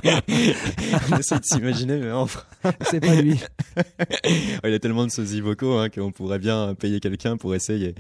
on 1.12 1.18
essaie 1.18 1.40
de 1.40 1.44
s'imaginer, 1.46 2.00
mais 2.00 2.12
enfin, 2.12 2.42
C'est 2.82 3.00
pas 3.00 3.16
lui. 3.16 3.40
il 4.64 4.70
y 4.70 4.74
a 4.74 4.80
tellement 4.80 5.06
de 5.06 5.12
sosies 5.12 5.42
vocaux 5.42 5.78
hein, 5.78 5.90
qu'on 5.90 6.12
pourrait 6.12 6.40
bien 6.40 6.76
payer 6.76 7.00
quelqu'un 7.00 7.38
pour 7.38 7.56
essayer. 7.56 7.96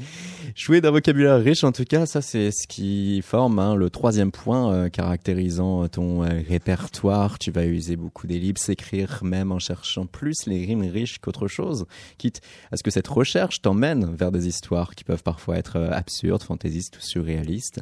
Jouer 0.55 0.81
d'un 0.81 0.91
vocabulaire 0.91 1.39
riche, 1.41 1.63
en 1.63 1.71
tout 1.71 1.85
cas, 1.85 2.05
ça 2.05 2.21
c'est 2.21 2.51
ce 2.51 2.67
qui 2.67 3.21
forme 3.21 3.59
hein, 3.59 3.75
le 3.75 3.89
troisième 3.89 4.31
point 4.31 4.71
euh, 4.73 4.89
caractérisant 4.89 5.86
ton 5.89 6.23
euh, 6.23 6.41
répertoire. 6.47 7.39
Tu 7.39 7.51
vas 7.51 7.65
user 7.65 7.95
beaucoup 7.95 8.27
d'ellipses, 8.27 8.69
écrire 8.69 9.23
même 9.23 9.51
en 9.51 9.59
cherchant 9.59 10.05
plus 10.05 10.45
les 10.45 10.65
rimes 10.65 10.89
riches 10.89 11.19
qu'autre 11.19 11.47
chose, 11.47 11.85
quitte 12.17 12.41
à 12.71 12.77
ce 12.77 12.83
que 12.83 12.91
cette 12.91 13.07
recherche 13.07 13.61
t'emmène 13.61 14.15
vers 14.15 14.31
des 14.31 14.47
histoires 14.47 14.95
qui 14.95 15.03
peuvent 15.03 15.23
parfois 15.23 15.57
être 15.57 15.77
euh, 15.77 15.91
absurdes, 15.91 16.43
fantaisistes 16.43 16.97
ou 16.97 17.01
surréalistes. 17.01 17.81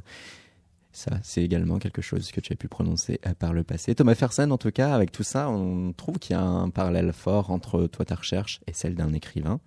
Ça, 0.95 1.11
c'est 1.23 1.43
également 1.43 1.77
quelque 1.77 2.01
chose 2.01 2.31
que 2.31 2.39
tu 2.39 2.53
as 2.53 2.55
pu 2.55 2.69
prononcer 2.69 3.19
euh, 3.27 3.33
par 3.33 3.51
le 3.51 3.65
passé. 3.65 3.93
Thomas 3.95 4.15
Fersen, 4.15 4.49
en 4.51 4.57
tout 4.57 4.71
cas, 4.71 4.95
avec 4.95 5.11
tout 5.11 5.23
ça, 5.23 5.49
on 5.49 5.91
trouve 5.91 6.19
qu'il 6.19 6.37
y 6.37 6.39
a 6.39 6.41
un 6.41 6.69
parallèle 6.69 7.11
fort 7.11 7.51
entre 7.51 7.87
toi, 7.87 8.05
ta 8.05 8.15
recherche, 8.15 8.61
et 8.65 8.71
celle 8.71 8.95
d'un 8.95 9.11
écrivain. 9.11 9.59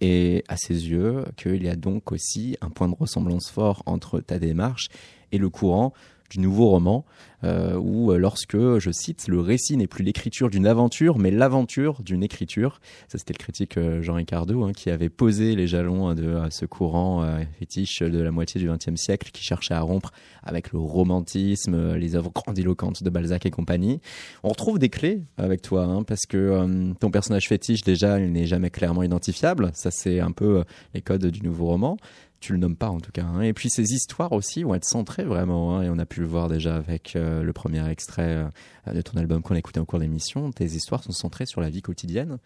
Et 0.00 0.42
à 0.48 0.56
ses 0.56 0.88
yeux, 0.88 1.24
qu'il 1.36 1.62
y 1.62 1.68
a 1.68 1.76
donc 1.76 2.10
aussi 2.10 2.56
un 2.60 2.70
point 2.70 2.88
de 2.88 2.96
ressemblance 2.98 3.50
fort 3.50 3.84
entre 3.86 4.18
ta 4.18 4.40
démarche 4.40 4.88
et 5.30 5.38
le 5.38 5.48
courant 5.48 5.92
du 6.30 6.40
nouveau 6.40 6.68
roman, 6.68 7.04
euh, 7.44 7.76
où 7.76 8.10
euh, 8.10 8.16
lorsque, 8.16 8.56
je 8.56 8.90
cite, 8.90 9.28
le 9.28 9.40
récit 9.40 9.76
n'est 9.76 9.86
plus 9.86 10.02
l'écriture 10.02 10.48
d'une 10.48 10.66
aventure, 10.66 11.18
mais 11.18 11.30
l'aventure 11.30 12.02
d'une 12.02 12.22
écriture. 12.22 12.80
Ça, 13.08 13.18
c'était 13.18 13.34
le 13.34 13.38
critique 13.38 13.76
euh, 13.76 14.02
Jean 14.02 14.14
Ricardo 14.14 14.64
hein, 14.64 14.72
qui 14.72 14.90
avait 14.90 15.10
posé 15.10 15.54
les 15.54 15.66
jalons 15.66 16.14
de 16.14 16.38
ce 16.50 16.64
courant 16.64 17.26
fétiche 17.58 18.00
de 18.00 18.18
la 18.18 18.30
moitié 18.30 18.60
du 18.60 18.68
XXe 18.68 18.96
siècle 18.96 19.30
qui 19.32 19.42
cherchait 19.42 19.74
à 19.74 19.80
rompre 19.80 20.12
avec 20.42 20.72
le 20.72 20.78
romantisme, 20.78 21.94
les 21.94 22.16
œuvres 22.16 22.30
grandiloquentes 22.32 23.02
de 23.02 23.10
Balzac 23.10 23.46
et 23.46 23.50
compagnie. 23.50 24.00
On 24.42 24.48
retrouve 24.48 24.78
des 24.78 24.88
clés 24.88 25.22
avec 25.36 25.62
toi, 25.62 25.84
hein, 25.84 26.02
parce 26.02 26.26
que 26.26 26.92
ton 27.00 27.10
personnage 27.10 27.48
fétiche, 27.48 27.82
déjà, 27.82 28.18
il 28.18 28.32
n'est 28.32 28.46
jamais 28.46 28.70
clairement 28.70 29.02
identifiable. 29.02 29.70
Ça, 29.74 29.90
c'est 29.90 30.20
un 30.20 30.32
peu 30.32 30.64
les 30.94 31.00
codes 31.00 31.26
du 31.26 31.42
nouveau 31.42 31.66
roman 31.66 31.96
tu 32.44 32.52
le 32.52 32.58
nommes 32.58 32.76
pas 32.76 32.90
en 32.90 33.00
tout 33.00 33.10
cas. 33.10 33.24
Hein. 33.24 33.40
Et 33.40 33.54
puis 33.54 33.70
ces 33.70 33.94
histoires 33.94 34.32
aussi 34.32 34.64
vont 34.64 34.74
être 34.74 34.84
centrées 34.84 35.24
vraiment, 35.24 35.76
hein, 35.76 35.82
et 35.82 35.88
on 35.88 35.98
a 35.98 36.04
pu 36.04 36.20
le 36.20 36.26
voir 36.26 36.48
déjà 36.48 36.76
avec 36.76 37.16
euh, 37.16 37.42
le 37.42 37.52
premier 37.54 37.88
extrait 37.88 38.46
euh, 38.86 38.92
de 38.92 39.00
ton 39.00 39.18
album 39.18 39.42
qu'on 39.42 39.54
a 39.54 39.58
écouté 39.58 39.80
en 39.80 39.86
cours 39.86 39.98
d'émission. 39.98 40.50
Tes 40.50 40.66
histoires 40.66 41.02
sont 41.02 41.12
centrées 41.12 41.46
sur 41.46 41.62
la 41.62 41.70
vie 41.70 41.80
quotidienne, 41.80 42.36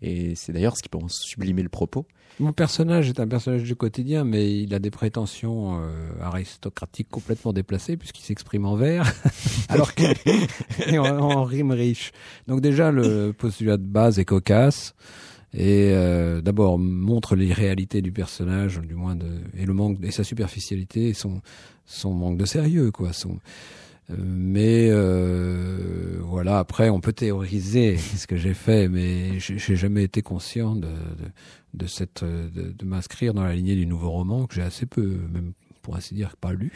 et 0.00 0.36
c'est 0.36 0.52
d'ailleurs 0.52 0.76
ce 0.76 0.82
qui 0.82 0.88
peut 0.88 0.98
sublimer 1.08 1.64
le 1.64 1.68
propos. 1.68 2.06
Mon 2.38 2.52
personnage 2.52 3.08
est 3.08 3.18
un 3.18 3.26
personnage 3.26 3.64
du 3.64 3.74
quotidien, 3.74 4.22
mais 4.22 4.56
il 4.56 4.72
a 4.74 4.78
des 4.78 4.92
prétentions 4.92 5.80
euh, 5.82 6.10
aristocratiques 6.22 7.08
complètement 7.08 7.52
déplacées 7.52 7.96
puisqu'il 7.96 8.22
s'exprime 8.22 8.64
en 8.64 8.76
vers, 8.76 9.12
alors 9.68 9.92
qu'il 9.94 11.00
en, 11.00 11.18
en 11.18 11.42
rime 11.42 11.72
riche. 11.72 12.12
Donc 12.46 12.60
déjà 12.60 12.92
le 12.92 13.32
postulat 13.32 13.76
de 13.76 13.82
base 13.82 14.20
est 14.20 14.24
cocasse 14.24 14.94
et 15.54 15.92
euh, 15.92 16.40
d'abord 16.40 16.78
montre 16.78 17.34
les 17.34 17.52
réalités 17.52 18.02
du 18.02 18.12
personnage, 18.12 18.80
du 18.80 18.94
moins 18.94 19.16
de, 19.16 19.26
et 19.56 19.64
le 19.64 19.72
manque 19.72 19.98
et 20.02 20.10
sa 20.10 20.24
superficialité, 20.24 21.08
et 21.08 21.14
son 21.14 21.40
son 21.86 22.12
manque 22.12 22.36
de 22.36 22.44
sérieux, 22.44 22.90
quoi. 22.90 23.14
Son, 23.14 23.38
euh, 24.10 24.14
mais 24.18 24.88
euh, 24.90 26.18
voilà, 26.22 26.58
après 26.58 26.90
on 26.90 27.00
peut 27.00 27.14
théoriser 27.14 27.96
ce 28.16 28.26
que 28.26 28.36
j'ai 28.36 28.54
fait, 28.54 28.88
mais 28.88 29.38
j'ai 29.38 29.76
jamais 29.76 30.04
été 30.04 30.20
conscient 30.20 30.76
de, 30.76 30.86
de, 30.86 31.30
de 31.74 31.86
cette 31.86 32.24
de, 32.24 32.72
de 32.72 32.84
m'inscrire 32.84 33.32
dans 33.32 33.44
la 33.44 33.54
lignée 33.54 33.76
du 33.76 33.86
nouveau 33.86 34.10
roman 34.10 34.46
que 34.46 34.54
j'ai 34.54 34.62
assez 34.62 34.86
peu, 34.86 35.18
même 35.32 35.52
pour 35.88 35.96
ainsi 35.96 36.12
dire, 36.12 36.36
pas 36.36 36.52
lu. 36.52 36.70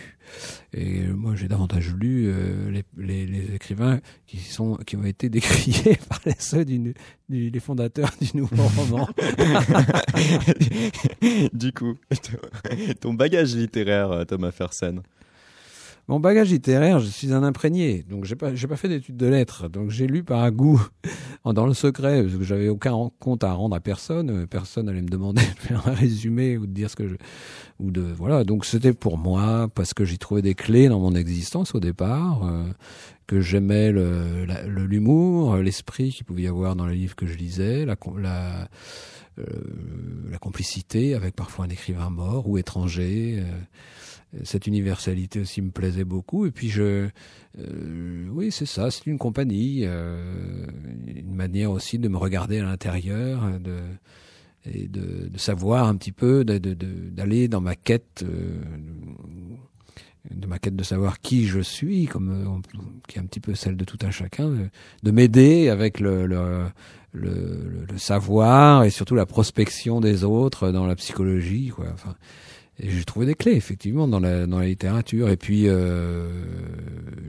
Et 0.72 1.02
moi, 1.02 1.34
j'ai 1.36 1.46
davantage 1.46 1.94
lu 1.94 2.28
euh, 2.28 2.70
les, 2.70 2.82
les, 2.96 3.26
les, 3.26 3.54
écrivains 3.54 4.00
qui 4.26 4.38
sont 4.38 4.76
qui 4.86 4.96
ont 4.96 5.04
été 5.04 5.28
décriés 5.28 5.98
par 6.08 6.18
les 6.24 6.32
ceux 6.38 6.64
du, 6.64 6.94
du, 7.28 7.50
les 7.50 7.60
fondateurs 7.60 8.10
du 8.18 8.34
nouveau 8.34 8.66
roman. 8.78 9.06
du 11.52 11.74
coup, 11.74 11.98
ton 13.02 13.12
bagage 13.12 13.54
littéraire, 13.54 14.24
Thomas 14.26 14.50
Fersen. 14.50 15.02
Mon 16.12 16.20
bagage 16.20 16.50
littéraire, 16.50 17.00
je 17.00 17.06
suis 17.06 17.32
un 17.32 17.42
imprégné, 17.42 18.02
donc 18.02 18.26
j'ai 18.26 18.36
pas 18.36 18.54
j'ai 18.54 18.66
pas 18.66 18.76
fait 18.76 18.90
d'études 18.90 19.16
de 19.16 19.24
lettres, 19.24 19.70
donc 19.70 19.88
j'ai 19.88 20.06
lu 20.06 20.22
par 20.22 20.50
goût, 20.52 20.78
dans 21.46 21.64
le 21.64 21.72
secret, 21.72 22.22
parce 22.22 22.36
que 22.36 22.44
j'avais 22.44 22.68
aucun 22.68 23.08
compte 23.18 23.42
à 23.44 23.54
rendre 23.54 23.74
à 23.74 23.80
personne, 23.80 24.46
personne 24.46 24.90
allait 24.90 25.00
me 25.00 25.08
demander 25.08 25.40
de 25.56 25.60
faire 25.60 25.88
un 25.88 25.94
résumé 25.94 26.58
ou 26.58 26.66
de 26.66 26.70
dire 26.70 26.90
ce 26.90 26.96
que 26.96 27.08
je 27.08 27.14
ou 27.80 27.90
de 27.90 28.02
voilà, 28.02 28.44
donc 28.44 28.66
c'était 28.66 28.92
pour 28.92 29.16
moi 29.16 29.70
parce 29.74 29.94
que 29.94 30.04
j'y 30.04 30.18
trouvais 30.18 30.42
des 30.42 30.54
clés 30.54 30.88
dans 30.88 31.00
mon 31.00 31.14
existence 31.14 31.74
au 31.74 31.80
départ, 31.80 32.44
euh, 32.44 32.64
que 33.26 33.40
j'aimais 33.40 33.90
le 33.90 34.44
l'humour, 34.66 35.56
l'esprit 35.56 36.10
qu'il 36.10 36.26
pouvait 36.26 36.42
y 36.42 36.46
avoir 36.46 36.76
dans 36.76 36.84
les 36.84 36.96
livres 36.96 37.16
que 37.16 37.24
je 37.24 37.38
lisais, 37.38 37.86
la 37.86 37.96
la 38.18 38.68
euh, 39.38 39.44
la 40.30 40.36
complicité 40.36 41.14
avec 41.14 41.34
parfois 41.34 41.64
un 41.64 41.70
écrivain 41.70 42.10
mort 42.10 42.46
ou 42.50 42.58
étranger. 42.58 43.38
Euh, 43.38 43.50
cette 44.44 44.66
universalité 44.66 45.40
aussi 45.40 45.62
me 45.62 45.70
plaisait 45.70 46.04
beaucoup. 46.04 46.46
Et 46.46 46.50
puis 46.50 46.68
je, 46.68 47.08
euh, 47.58 48.26
oui, 48.30 48.50
c'est 48.50 48.66
ça, 48.66 48.90
c'est 48.90 49.06
une 49.06 49.18
compagnie, 49.18 49.80
euh, 49.84 50.66
une 51.06 51.34
manière 51.34 51.70
aussi 51.70 51.98
de 51.98 52.08
me 52.08 52.16
regarder 52.16 52.58
à 52.58 52.64
l'intérieur, 52.64 53.58
de 53.60 53.78
et 54.64 54.86
de, 54.86 55.28
de, 55.28 55.38
savoir 55.38 55.88
un 55.88 55.96
petit 55.96 56.12
peu, 56.12 56.44
d'aller 56.44 57.48
dans 57.48 57.60
ma 57.60 57.74
quête, 57.74 58.22
euh, 58.22 58.60
de 60.30 60.46
ma 60.46 60.60
quête 60.60 60.76
de 60.76 60.84
savoir 60.84 61.20
qui 61.20 61.46
je 61.46 61.60
suis, 61.60 62.06
comme 62.06 62.30
euh, 62.30 62.78
qui 63.08 63.18
est 63.18 63.20
un 63.20 63.26
petit 63.26 63.40
peu 63.40 63.54
celle 63.54 63.76
de 63.76 63.84
tout 63.84 63.98
un 64.02 64.10
chacun, 64.10 64.52
de, 65.02 65.10
m'aider 65.10 65.68
avec 65.68 66.00
le, 66.00 66.26
le 66.26 66.66
le, 67.14 67.84
le, 67.90 67.98
savoir 67.98 68.84
et 68.84 68.90
surtout 68.90 69.14
la 69.14 69.26
prospection 69.26 70.00
des 70.00 70.24
autres 70.24 70.70
dans 70.70 70.86
la 70.86 70.96
psychologie, 70.96 71.68
quoi. 71.68 71.88
Enfin, 71.92 72.14
et 72.82 72.90
j'ai 72.90 73.04
trouvé 73.04 73.26
des 73.26 73.34
clés, 73.34 73.54
effectivement, 73.54 74.08
dans 74.08 74.20
la, 74.20 74.46
dans 74.46 74.58
la 74.58 74.66
littérature. 74.66 75.28
Et 75.28 75.36
puis, 75.36 75.68
euh, 75.68 76.28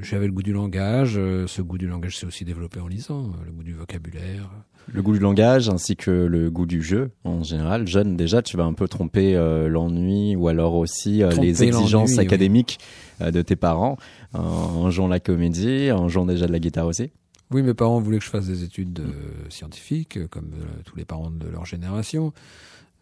j'avais 0.02 0.26
le 0.26 0.34
goût 0.34 0.44
du 0.44 0.54
langage. 0.54 1.14
Ce 1.14 1.62
goût 1.62 1.78
du 1.78 1.88
langage 1.88 2.18
s'est 2.18 2.26
aussi 2.26 2.44
développé 2.44 2.80
en 2.80 2.88
lisant, 2.88 3.32
le 3.46 3.52
goût 3.52 3.64
du 3.64 3.74
vocabulaire. 3.74 4.50
Le 4.92 5.02
goût 5.02 5.14
du 5.14 5.20
langage 5.20 5.70
ainsi 5.70 5.96
que 5.96 6.12
le 6.12 6.52
goût 6.52 6.66
du 6.66 6.82
jeu 6.82 7.12
en 7.24 7.44
général. 7.44 7.88
Jeune, 7.88 8.18
déjà, 8.18 8.42
tu 8.42 8.58
vas 8.58 8.64
un 8.64 8.74
peu 8.74 8.88
tromper 8.88 9.36
euh, 9.36 9.68
l'ennui 9.68 10.36
ou 10.36 10.48
alors 10.48 10.76
aussi 10.76 11.24
euh, 11.24 11.32
les 11.32 11.64
exigences 11.64 12.18
académiques 12.18 12.80
euh, 13.22 13.32
de 13.32 13.42
tes 13.42 13.56
parents 13.56 13.98
en 14.34 14.90
jouant 14.90 15.08
la 15.08 15.20
comédie, 15.20 15.92
en 15.92 16.10
jouant 16.10 16.26
déjà 16.26 16.48
de 16.48 16.52
la 16.52 16.60
guitare 16.60 16.88
aussi. 16.88 17.12
Oui, 17.52 17.62
mes 17.62 17.76
parents 17.76 18.00
voulaient 18.00 18.18
que 18.18 18.26
je 18.26 18.30
fasse 18.30 18.48
des 18.48 18.64
études 18.64 19.04
scientifiques, 19.50 20.28
comme 20.30 20.50
tous 20.86 20.96
les 20.96 21.06
parents 21.06 21.30
de 21.30 21.48
leur 21.48 21.66
génération. 21.66 22.34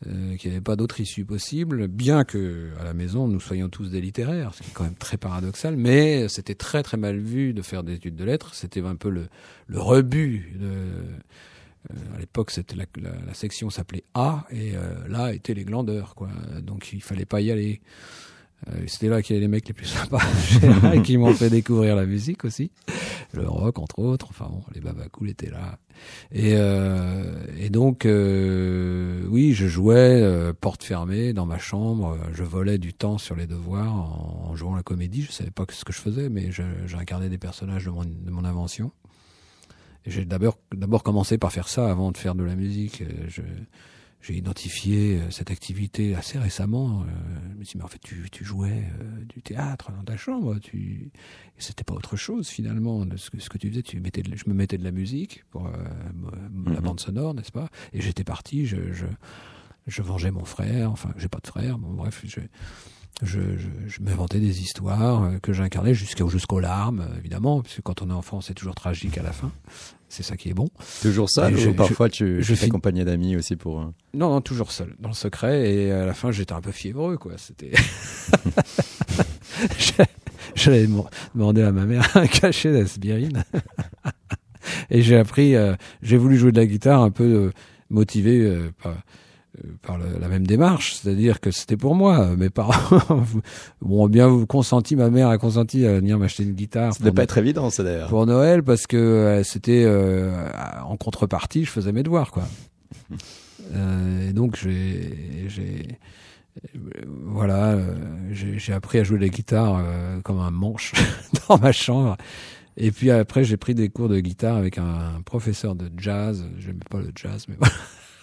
Euh, 0.07 0.35
qu'il 0.35 0.49
n'y 0.49 0.55
avait 0.55 0.63
pas 0.63 0.75
d'autre 0.75 0.99
issue 0.99 1.25
possible, 1.25 1.87
bien 1.87 2.23
que 2.23 2.71
à 2.79 2.83
la 2.83 2.95
maison 2.95 3.27
nous 3.27 3.39
soyons 3.39 3.69
tous 3.69 3.91
des 3.91 4.01
littéraires, 4.01 4.51
ce 4.55 4.63
qui 4.63 4.71
est 4.71 4.73
quand 4.73 4.83
même 4.83 4.95
très 4.95 5.17
paradoxal, 5.17 5.77
mais 5.77 6.27
c'était 6.27 6.55
très 6.55 6.81
très 6.81 6.97
mal 6.97 7.19
vu 7.19 7.53
de 7.53 7.61
faire 7.61 7.83
des 7.83 7.93
études 7.93 8.15
de 8.15 8.23
lettres, 8.23 8.55
c'était 8.55 8.81
un 8.81 8.95
peu 8.95 9.11
le, 9.11 9.27
le 9.67 9.79
rebut 9.79 10.57
de, 10.59 10.71
euh, 11.89 12.15
à 12.15 12.19
l'époque, 12.19 12.51
c'était 12.51 12.75
la, 12.75 13.33
section 13.33 13.69
s'appelait 13.69 14.03
A 14.13 14.45
et 14.51 14.75
euh, 14.75 15.07
là 15.07 15.33
étaient 15.33 15.53
les 15.53 15.65
glandeurs, 15.65 16.15
quoi. 16.15 16.29
Donc 16.61 16.93
il 16.93 17.01
fallait 17.01 17.25
pas 17.25 17.41
y 17.41 17.51
aller. 17.51 17.81
Euh, 18.69 18.83
c'était 18.87 19.07
là 19.07 19.21
qu'il 19.21 19.35
y 19.35 19.37
avait 19.37 19.45
les 19.45 19.47
mecs 19.47 19.67
les 19.67 19.73
plus 19.73 19.87
sympas 19.87 20.21
qui 21.03 21.17
m'ont 21.17 21.33
fait 21.33 21.49
découvrir 21.49 21.95
la 21.95 22.05
musique 22.05 22.45
aussi, 22.45 22.71
le 23.33 23.47
rock 23.47 23.79
entre 23.79 23.99
autres. 23.99 24.27
Enfin 24.29 24.47
bon, 24.49 24.61
les 24.73 24.81
babacools 24.81 25.29
étaient 25.29 25.49
là. 25.49 25.79
Et, 26.31 26.53
euh, 26.55 27.43
et 27.59 27.69
donc 27.69 28.05
oui, 28.05 29.53
je 29.53 29.67
jouais 29.67 30.53
porte 30.59 30.83
fermée 30.83 31.33
dans 31.33 31.45
ma 31.45 31.57
chambre. 31.57 32.17
Je 32.33 32.43
volais 32.43 32.77
du 32.77 32.93
temps 32.93 33.17
sur 33.17 33.35
les 33.35 33.47
devoirs 33.47 33.93
en, 33.93 34.49
en 34.49 34.55
jouant 34.55 34.75
la 34.75 34.83
comédie. 34.83 35.23
Je 35.23 35.31
savais 35.31 35.51
pas 35.51 35.65
ce 35.69 35.83
que 35.83 35.93
je 35.93 35.99
faisais, 35.99 36.29
mais 36.29 36.49
j'incarnais 36.85 37.29
des 37.29 37.37
personnages 37.37 37.85
de 37.85 37.91
mon, 37.91 38.03
de 38.03 38.31
mon 38.31 38.45
invention. 38.45 38.91
J'ai 40.05 40.25
d'abord 40.25 40.57
d'abord 40.73 41.03
commencé 41.03 41.37
par 41.37 41.51
faire 41.51 41.67
ça 41.67 41.89
avant 41.89 42.11
de 42.11 42.17
faire 42.17 42.33
de 42.35 42.43
la 42.43 42.55
musique. 42.55 43.03
Je, 43.27 43.41
j'ai 44.21 44.35
identifié 44.35 45.19
euh, 45.19 45.31
cette 45.31 45.51
activité 45.51 46.15
assez 46.15 46.37
récemment. 46.37 47.01
Euh, 47.01 47.05
je 47.53 47.59
me 47.59 47.63
suis 47.63 47.73
dit, 47.73 47.77
mais 47.77 47.83
en 47.83 47.87
fait, 47.87 47.99
tu, 47.99 48.29
tu 48.31 48.45
jouais 48.45 48.83
euh, 49.01 49.25
du 49.25 49.41
théâtre 49.41 49.91
dans 49.91 50.03
ta 50.03 50.15
chambre. 50.15 50.59
Tu, 50.59 51.11
c'était 51.57 51.83
pas 51.83 51.93
autre 51.93 52.15
chose 52.15 52.47
finalement. 52.47 53.05
De 53.05 53.17
ce, 53.17 53.29
que, 53.29 53.39
ce 53.39 53.49
que 53.49 53.57
tu 53.57 53.69
faisais, 53.69 53.81
tu 53.81 53.99
mettais, 53.99 54.23
je 54.33 54.43
me 54.47 54.53
mettais 54.53 54.77
de 54.77 54.83
la 54.83 54.91
musique 54.91 55.43
pour 55.49 55.67
la 55.67 55.79
mhm. 56.51 56.79
bande 56.81 56.99
sonore, 56.99 57.33
n'est-ce 57.33 57.51
pas? 57.51 57.69
Et 57.93 58.01
j'étais 58.01 58.23
parti. 58.23 58.65
Je, 58.65 58.91
je, 58.91 59.07
je 59.87 60.01
vengeais 60.01 60.31
mon 60.31 60.45
frère. 60.45 60.91
Enfin, 60.91 61.13
j'ai 61.17 61.29
pas 61.29 61.39
de 61.39 61.47
frère. 61.47 61.79
Bon, 61.79 61.93
bref, 61.93 62.23
je, 62.25 62.39
je, 63.21 63.39
je, 63.39 63.67
je 63.87 64.01
m'inventais 64.01 64.39
des 64.39 64.61
histoires 64.61 65.29
que 65.41 65.53
j'incarnais 65.53 65.93
jusqu'au 65.93 66.29
jusqu'aux 66.29 66.59
larmes, 66.59 67.07
évidemment, 67.17 67.61
parce 67.61 67.75
que 67.75 67.81
quand 67.81 68.01
on 68.01 68.09
est 68.09 68.13
enfant, 68.13 68.41
c'est 68.41 68.53
toujours 68.53 68.75
tragique 68.75 69.17
à 69.17 69.23
la 69.23 69.31
fin. 69.31 69.51
C'est 70.11 70.23
ça 70.23 70.35
qui 70.35 70.49
est 70.49 70.53
bon. 70.53 70.67
Toujours 71.01 71.29
seul 71.29 71.57
ou 71.57 71.73
parfois 71.73 72.09
tu, 72.09 72.43
je 72.43 72.53
t'accompagnais 72.53 73.05
d'amis 73.05 73.37
aussi 73.37 73.55
pour... 73.55 73.79
Non, 74.13 74.29
non, 74.29 74.41
toujours 74.41 74.73
seul, 74.73 74.93
dans 74.99 75.07
le 75.07 75.15
secret. 75.15 75.71
Et 75.71 75.91
à 75.93 76.05
la 76.05 76.13
fin, 76.13 76.31
j'étais 76.31 76.51
un 76.51 76.59
peu 76.59 76.73
fiévreux, 76.73 77.17
quoi. 77.17 77.31
C'était... 77.37 77.71
J'allais 80.55 80.85
demander 81.33 81.61
à 81.61 81.71
ma 81.71 81.85
mère 81.85 82.17
un 82.17 82.27
cachet 82.27 82.73
d'aspirine. 82.73 83.45
et 84.89 85.01
j'ai 85.01 85.15
appris... 85.15 85.55
Euh, 85.55 85.75
j'ai 86.01 86.17
voulu 86.17 86.37
jouer 86.37 86.51
de 86.51 86.59
la 86.59 86.65
guitare 86.65 87.01
un 87.01 87.11
peu 87.11 87.23
euh, 87.23 87.51
motivé 87.89 88.41
euh, 88.41 88.69
par 88.83 88.91
euh, 88.91 88.95
par 89.81 89.97
la 89.97 90.27
même 90.29 90.47
démarche, 90.47 90.95
c'est-à-dire 90.95 91.41
que 91.41 91.51
c'était 91.51 91.75
pour 91.75 91.93
moi. 91.93 92.35
Mes 92.37 92.49
parents 92.49 92.99
ont 93.85 94.07
bien 94.07 94.45
consenti, 94.45 94.95
ma 94.95 95.09
mère 95.09 95.27
a 95.27 95.37
consenti 95.37 95.85
à 95.85 95.95
venir 95.95 96.17
m'acheter 96.17 96.43
une 96.43 96.53
guitare. 96.53 96.93
C'était 96.93 97.11
pas 97.11 97.23
être 97.23 97.37
évident, 97.37 97.69
ça 97.69 97.83
d'ailleurs. 97.83 98.07
Pour 98.07 98.25
Noël, 98.25 98.63
parce 98.63 98.87
que 98.87 98.97
euh, 98.97 99.43
c'était 99.43 99.83
euh, 99.85 100.47
en 100.85 100.95
contrepartie, 100.95 101.65
je 101.65 101.71
faisais 101.71 101.91
mes 101.91 102.03
devoirs, 102.03 102.31
quoi. 102.31 102.43
euh, 103.73 104.29
et 104.29 104.33
donc 104.33 104.55
j'ai, 104.55 105.47
j'ai, 105.47 105.99
voilà, 107.05 107.77
j'ai 108.31 108.73
appris 108.73 108.99
à 108.99 109.03
jouer 109.03 109.17
de 109.17 109.23
la 109.23 109.29
guitare 109.29 109.83
comme 110.23 110.39
un 110.39 110.51
manche 110.51 110.93
dans 111.49 111.57
ma 111.57 111.73
chambre. 111.73 112.15
Et 112.77 112.91
puis 112.91 113.11
après, 113.11 113.43
j'ai 113.43 113.57
pris 113.57 113.75
des 113.75 113.89
cours 113.89 114.07
de 114.07 114.17
guitare 114.21 114.55
avec 114.55 114.77
un 114.77 115.21
professeur 115.25 115.75
de 115.75 115.91
jazz. 115.97 116.45
J'aimais 116.57 116.79
pas 116.89 116.99
le 116.99 117.11
jazz, 117.13 117.45
mais 117.49 117.55
voilà 117.59 117.73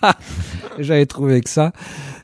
J'avais 0.79 1.07
trouvé 1.07 1.41
que 1.41 1.51
ça. 1.51 1.73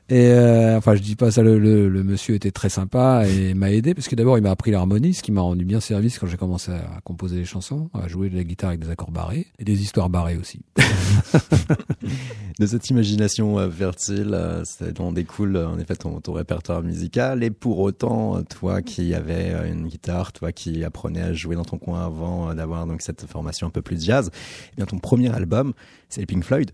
Et 0.07 0.27
euh, 0.27 0.77
enfin, 0.77 0.95
je 0.95 1.01
dis 1.01 1.15
pas 1.15 1.31
ça. 1.31 1.41
Le, 1.41 1.57
le, 1.57 1.89
le 1.89 2.03
monsieur 2.03 2.35
était 2.35 2.51
très 2.51 2.69
sympa 2.69 3.23
et 3.27 3.55
m'a 3.55 3.71
aidé 3.71 3.95
parce 3.95 4.07
que 4.07 4.15
d'abord 4.15 4.37
il 4.37 4.41
m'a 4.41 4.51
appris 4.51 4.69
l'harmonie, 4.69 5.15
ce 5.15 5.23
qui 5.23 5.31
m'a 5.31 5.41
rendu 5.41 5.65
bien 5.65 5.79
service 5.79 6.19
quand 6.19 6.27
j'ai 6.27 6.37
commencé 6.37 6.71
à 6.71 7.01
composer 7.03 7.37
les 7.37 7.45
chansons, 7.45 7.89
à 7.93 8.07
jouer 8.07 8.29
de 8.29 8.35
la 8.35 8.43
guitare 8.43 8.69
avec 8.69 8.81
des 8.81 8.89
accords 8.91 9.11
barrés 9.11 9.47
et 9.57 9.63
des 9.63 9.81
histoires 9.81 10.09
barrées 10.09 10.37
aussi. 10.37 10.61
de 12.59 12.65
cette 12.67 12.89
imagination 12.89 13.57
euh, 13.57 13.69
fertile, 13.69 14.31
euh, 14.33 14.63
c'est 14.63 14.93
dont 14.93 15.11
découle 15.11 15.55
euh, 15.55 15.67
en 15.67 15.79
effet 15.79 15.95
ton, 15.95 16.21
ton, 16.21 16.33
répertoire 16.33 16.83
musical. 16.83 17.43
Et 17.43 17.49
pour 17.49 17.79
autant, 17.79 18.43
toi 18.43 18.81
qui 18.81 19.13
avais 19.13 19.51
euh, 19.51 19.71
une 19.71 19.87
guitare, 19.87 20.33
toi 20.33 20.51
qui 20.51 20.83
apprenais 20.83 21.21
à 21.21 21.33
jouer 21.33 21.55
dans 21.55 21.65
ton 21.65 21.77
coin 21.77 22.05
avant 22.05 22.53
d'avoir 22.53 22.85
donc 22.85 23.01
cette 23.01 23.25
formation 23.25 23.67
un 23.67 23.71
peu 23.71 23.81
plus 23.81 24.03
jazz, 24.03 24.29
eh 24.73 24.75
bien 24.77 24.85
ton 24.85 24.99
premier 24.99 25.33
album, 25.33 25.73
c'est 26.09 26.25
Pink 26.25 26.43
Floyd. 26.43 26.71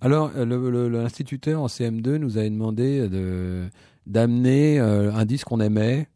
Alors, 0.00 0.30
l'instituteur 0.34 1.62
en 1.62 1.66
CM2 1.66 2.16
nous 2.16 2.38
avait 2.38 2.50
demandé 2.50 3.08
de 3.08 3.68
d'amener 4.06 4.80
euh, 4.80 5.12
un 5.12 5.24
disque 5.24 5.46
qu'on 5.46 5.60
aimait. 5.60 6.08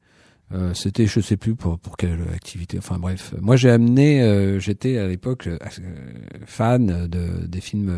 Euh, 0.53 0.73
C'était, 0.75 1.07
je 1.07 1.21
sais 1.21 1.37
plus 1.37 1.55
pour 1.55 1.79
pour 1.79 1.97
quelle 1.97 2.23
activité. 2.35 2.79
Enfin 2.79 2.99
bref, 2.99 3.35
moi 3.41 3.57
j'ai 3.57 3.71
amené. 3.71 4.23
Euh, 4.23 4.59
J'étais 4.59 4.99
à 4.99 5.07
l'époque 5.07 5.47
euh, 5.47 5.59
fan 6.47 7.07
de 7.07 7.47
des 7.47 7.61
films 7.61 7.95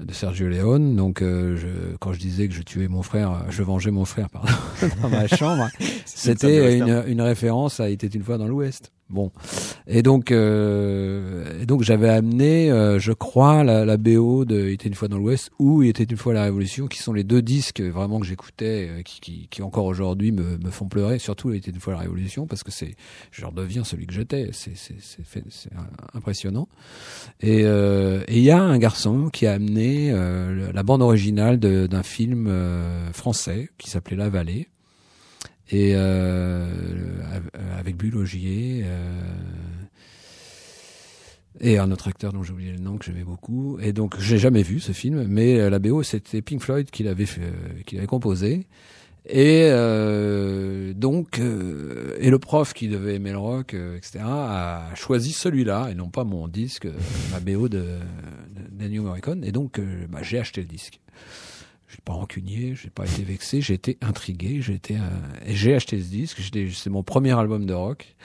de 0.00 0.12
Sergio 0.12 0.48
Leone. 0.48 0.96
Donc, 0.96 1.22
euh, 1.22 1.56
je, 1.56 1.96
quand 1.98 2.12
je 2.12 2.18
disais 2.18 2.48
que 2.48 2.54
je 2.54 2.62
tuais 2.62 2.88
mon 2.88 3.02
frère, 3.02 3.44
je 3.50 3.62
vengeais 3.62 3.90
mon 3.90 4.04
frère 4.04 4.28
pardon, 4.28 4.48
dans 5.02 5.08
ma 5.08 5.26
chambre, 5.28 5.68
c'était 6.04 6.78
une, 6.78 7.04
une, 7.06 7.20
référence 7.20 7.80
à 7.80 7.88
Il 7.88 7.94
était 7.94 8.06
une 8.08 8.22
fois 8.22 8.38
dans 8.38 8.48
l'Ouest. 8.48 8.92
Bon, 9.10 9.30
et 9.86 10.02
donc, 10.02 10.32
euh, 10.32 11.60
et 11.60 11.66
donc 11.66 11.82
j'avais 11.82 12.08
amené, 12.08 12.70
euh, 12.70 12.98
je 12.98 13.12
crois, 13.12 13.62
la, 13.62 13.84
la, 13.84 13.96
BO 13.98 14.44
de 14.46 14.68
Il 14.68 14.72
était 14.72 14.88
une 14.88 14.94
fois 14.94 15.08
dans 15.08 15.18
l'Ouest 15.18 15.50
ou 15.58 15.82
Il 15.82 15.90
était 15.90 16.04
une 16.04 16.16
fois 16.16 16.32
la 16.32 16.44
Révolution, 16.44 16.86
qui 16.86 16.98
sont 16.98 17.12
les 17.12 17.22
deux 17.22 17.42
disques 17.42 17.82
vraiment 17.82 18.18
que 18.18 18.26
j'écoutais, 18.26 18.88
euh, 18.88 19.02
qui, 19.02 19.20
qui, 19.20 19.48
qui, 19.50 19.62
encore 19.62 19.84
aujourd'hui 19.84 20.32
me, 20.32 20.56
me 20.56 20.70
font 20.70 20.88
pleurer. 20.88 21.18
Surtout 21.18 21.52
Il 21.52 21.58
était 21.58 21.70
une 21.70 21.80
fois 21.80 21.92
la 21.92 22.00
Révolution, 22.00 22.46
parce 22.46 22.62
que 22.62 22.70
c'est, 22.70 22.94
je 23.30 23.44
redeviens 23.44 23.84
celui 23.84 24.06
que 24.06 24.14
j'étais. 24.14 24.48
C'est, 24.52 24.76
c'est, 24.76 24.96
c'est, 25.00 25.22
c'est 25.50 25.70
impressionnant. 26.14 26.66
Et 27.40 27.60
il 27.60 27.66
euh, 27.66 28.24
y 28.28 28.50
a 28.50 28.60
un 28.60 28.78
garçon 28.78 29.28
qui 29.30 29.46
a 29.46 29.52
amené 29.52 30.10
euh, 30.10 30.72
la 30.72 30.82
bande 30.82 31.02
originale 31.02 31.58
d'un 31.58 32.02
film 32.02 32.46
euh, 32.48 33.12
français 33.12 33.68
qui 33.78 33.90
s'appelait 33.90 34.16
La 34.16 34.28
Vallée 34.28 34.68
et 35.70 35.92
euh, 35.94 36.68
avec 37.78 37.96
Bulogier 37.96 38.82
euh, 38.84 39.20
et 41.60 41.78
un 41.78 41.90
autre 41.90 42.08
acteur 42.08 42.32
dont 42.32 42.42
j'ai 42.42 42.52
oublié 42.52 42.72
le 42.72 42.78
nom 42.78 42.98
que 42.98 43.04
j'aimais 43.04 43.24
beaucoup. 43.24 43.78
Et 43.80 43.92
donc 43.92 44.18
j'ai 44.18 44.38
jamais 44.38 44.62
vu 44.62 44.80
ce 44.80 44.92
film 44.92 45.24
mais 45.28 45.70
la 45.70 45.78
BO 45.78 46.02
c'était 46.02 46.42
Pink 46.42 46.60
Floyd 46.60 46.90
qui 46.90 47.02
l'avait 47.02 47.26
qui 47.86 47.94
l'avait 47.96 48.06
composé. 48.06 48.66
Et 49.26 49.68
euh, 49.70 50.92
donc 50.92 51.38
euh, 51.38 52.14
et 52.20 52.28
le 52.28 52.38
prof 52.38 52.74
qui 52.74 52.88
devait 52.88 53.14
aimer 53.14 53.32
le 53.32 53.38
rock 53.38 53.72
euh, 53.72 53.96
etc 53.96 54.22
a 54.22 54.94
choisi 54.94 55.32
celui-là 55.32 55.88
et 55.90 55.94
non 55.94 56.10
pas 56.10 56.24
mon 56.24 56.46
disque 56.46 56.86
ma 57.32 57.40
BO 57.40 57.70
de, 57.70 57.86
de, 58.70 58.86
de 58.86 59.00
Morricone 59.00 59.42
et 59.42 59.50
donc 59.50 59.80
bah, 60.10 60.18
j'ai 60.20 60.38
acheté 60.38 60.60
le 60.60 60.66
disque 60.66 61.00
je 61.94 61.98
suis 61.98 62.02
pas 62.02 62.14
rancunier, 62.14 62.74
j'ai 62.74 62.90
pas 62.90 63.04
été 63.04 63.22
vexé, 63.22 63.60
j'ai 63.60 63.74
été 63.74 63.98
intrigué, 64.00 64.60
j'ai 64.60 64.74
été 64.74 64.96
euh, 64.96 65.00
j'ai 65.46 65.76
acheté 65.76 66.02
ce 66.02 66.08
disque. 66.08 66.40
C'est 66.74 66.90
mon 66.90 67.04
premier 67.04 67.38
album 67.38 67.66
de 67.66 67.72
rock 67.72 68.16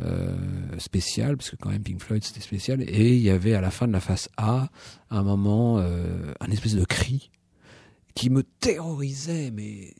euh, 0.00 0.36
spécial 0.78 1.36
parce 1.36 1.50
que 1.50 1.56
quand 1.56 1.68
même 1.68 1.84
Pink 1.84 2.02
Floyd 2.02 2.24
c'était 2.24 2.40
spécial 2.40 2.82
et 2.82 3.14
il 3.14 3.22
y 3.22 3.30
avait 3.30 3.54
à 3.54 3.60
la 3.60 3.70
fin 3.70 3.86
de 3.86 3.92
la 3.92 4.00
face 4.00 4.28
A 4.36 4.70
un 5.08 5.22
moment 5.22 5.78
euh, 5.78 6.32
un 6.40 6.50
espèce 6.50 6.74
de 6.74 6.84
cri 6.84 7.30
qui 8.14 8.28
me 8.28 8.42
terrorisait 8.42 9.52
mais 9.52 9.94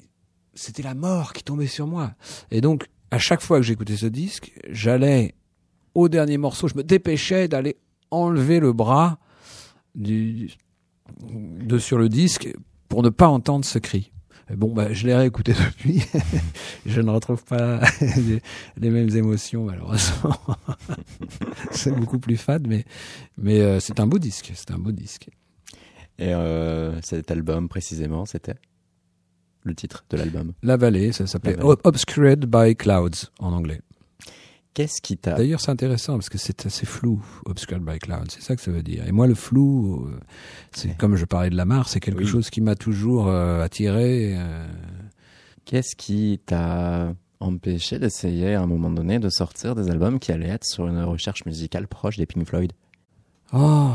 c'était 0.55 0.83
la 0.83 0.95
mort 0.95 1.33
qui 1.33 1.45
tombait 1.45 1.69
sur 1.69 1.87
moi 1.87 2.15
et 2.51 2.61
donc 2.61 2.89
à 3.13 3.19
chaque 3.19 3.41
fois 3.41 3.59
que 3.59 3.65
j'écoutais 3.65 3.97
ce 3.97 4.07
disque 4.07 4.53
j'allais 4.69 5.37
au 5.95 6.09
dernier 6.09 6.39
morceau 6.39 6.67
je 6.67 6.75
me 6.75 6.83
dépêchais 6.83 7.47
d'aller 7.47 7.77
enlever 8.11 8.59
le 8.59 8.73
bras 8.73 9.21
de 9.95 10.49
sur 11.79 11.99
le 11.99 12.09
disque 12.09 12.49
pour 12.91 13.03
ne 13.03 13.09
pas 13.09 13.29
entendre 13.29 13.65
ce 13.65 13.79
cri. 13.79 14.13
Bon, 14.55 14.75
bah, 14.75 14.93
je 14.93 15.07
l'ai 15.07 15.15
réécouté 15.15 15.53
depuis. 15.79 16.03
je 16.85 17.01
ne 17.01 17.11
retrouve 17.11 17.43
pas 17.45 17.81
les, 18.77 18.91
mêmes 18.91 19.17
émotions, 19.17 19.65
malheureusement. 19.65 20.37
c'est 21.71 21.93
beaucoup 21.95 22.19
plus 22.19 22.37
fade, 22.37 22.67
mais, 22.67 22.85
mais 23.39 23.61
euh, 23.61 23.81
c'est 23.81 24.01
un 24.01 24.07
beau 24.07 24.19
disque. 24.19 24.51
C'est 24.55 24.73
un 24.73 24.79
beau 24.79 24.93
disque. 24.93 25.31
Et 26.19 26.35
euh, 26.35 27.01
cet 27.01 27.31
album, 27.31 27.69
précisément, 27.69 28.27
c'était 28.27 28.57
le 29.63 29.75
titre 29.75 30.05
de 30.11 30.17
l'album? 30.17 30.53
La 30.63 30.77
Vallée, 30.77 31.13
ça 31.13 31.27
s'appelait 31.27 31.57
Obscured 31.85 32.45
by 32.45 32.75
Clouds 32.75 33.31
en 33.39 33.53
anglais. 33.53 33.81
Qu'est-ce 34.73 35.03
qui 35.03 35.17
t'a 35.17 35.35
D'ailleurs, 35.35 35.61
c'est 35.61 35.71
intéressant 35.71 36.15
parce 36.15 36.29
que 36.29 36.39
c'est 36.39 36.65
assez 36.65 36.87
flou, 36.87 37.21
obscured 37.45 37.83
by 37.83 37.99
cloud. 37.99 38.31
C'est 38.31 38.43
ça 38.43 38.55
que 38.55 38.63
ça 38.63 38.71
veut 38.71 38.83
dire. 38.83 39.07
Et 39.07 39.13
moi, 39.13 39.27
le 39.27 39.35
flou, 39.35 40.09
c'est 40.73 40.89
ouais. 40.89 40.97
comme 40.97 41.17
je 41.17 41.25
parlais 41.25 41.51
de 41.51 41.57
la 41.57 41.65
mare, 41.65 41.89
c'est 41.89 42.01
quelque 42.01 42.21
oui. 42.21 42.27
chose 42.27 42.51
qui 42.51 42.61
m'a 42.61 42.77
toujours 42.77 43.29
euh, 43.29 43.63
attiré. 43.63 44.35
Euh... 44.37 44.67
Qu'est-ce 45.65 45.97
qui 45.97 46.41
t'a 46.47 47.15
empêché 47.41 47.99
d'essayer 47.99 48.55
à 48.55 48.63
un 48.63 48.67
moment 48.67 48.91
donné 48.91 49.19
de 49.19 49.29
sortir 49.29 49.75
des 49.75 49.91
albums 49.91 50.19
qui 50.19 50.31
allaient 50.31 50.49
être 50.49 50.67
sur 50.67 50.87
une 50.87 51.03
recherche 51.03 51.45
musicale 51.47 51.89
proche 51.89 52.17
des 52.17 52.27
Pink 52.27 52.47
Floyd? 52.47 52.73
Oh, 53.53 53.95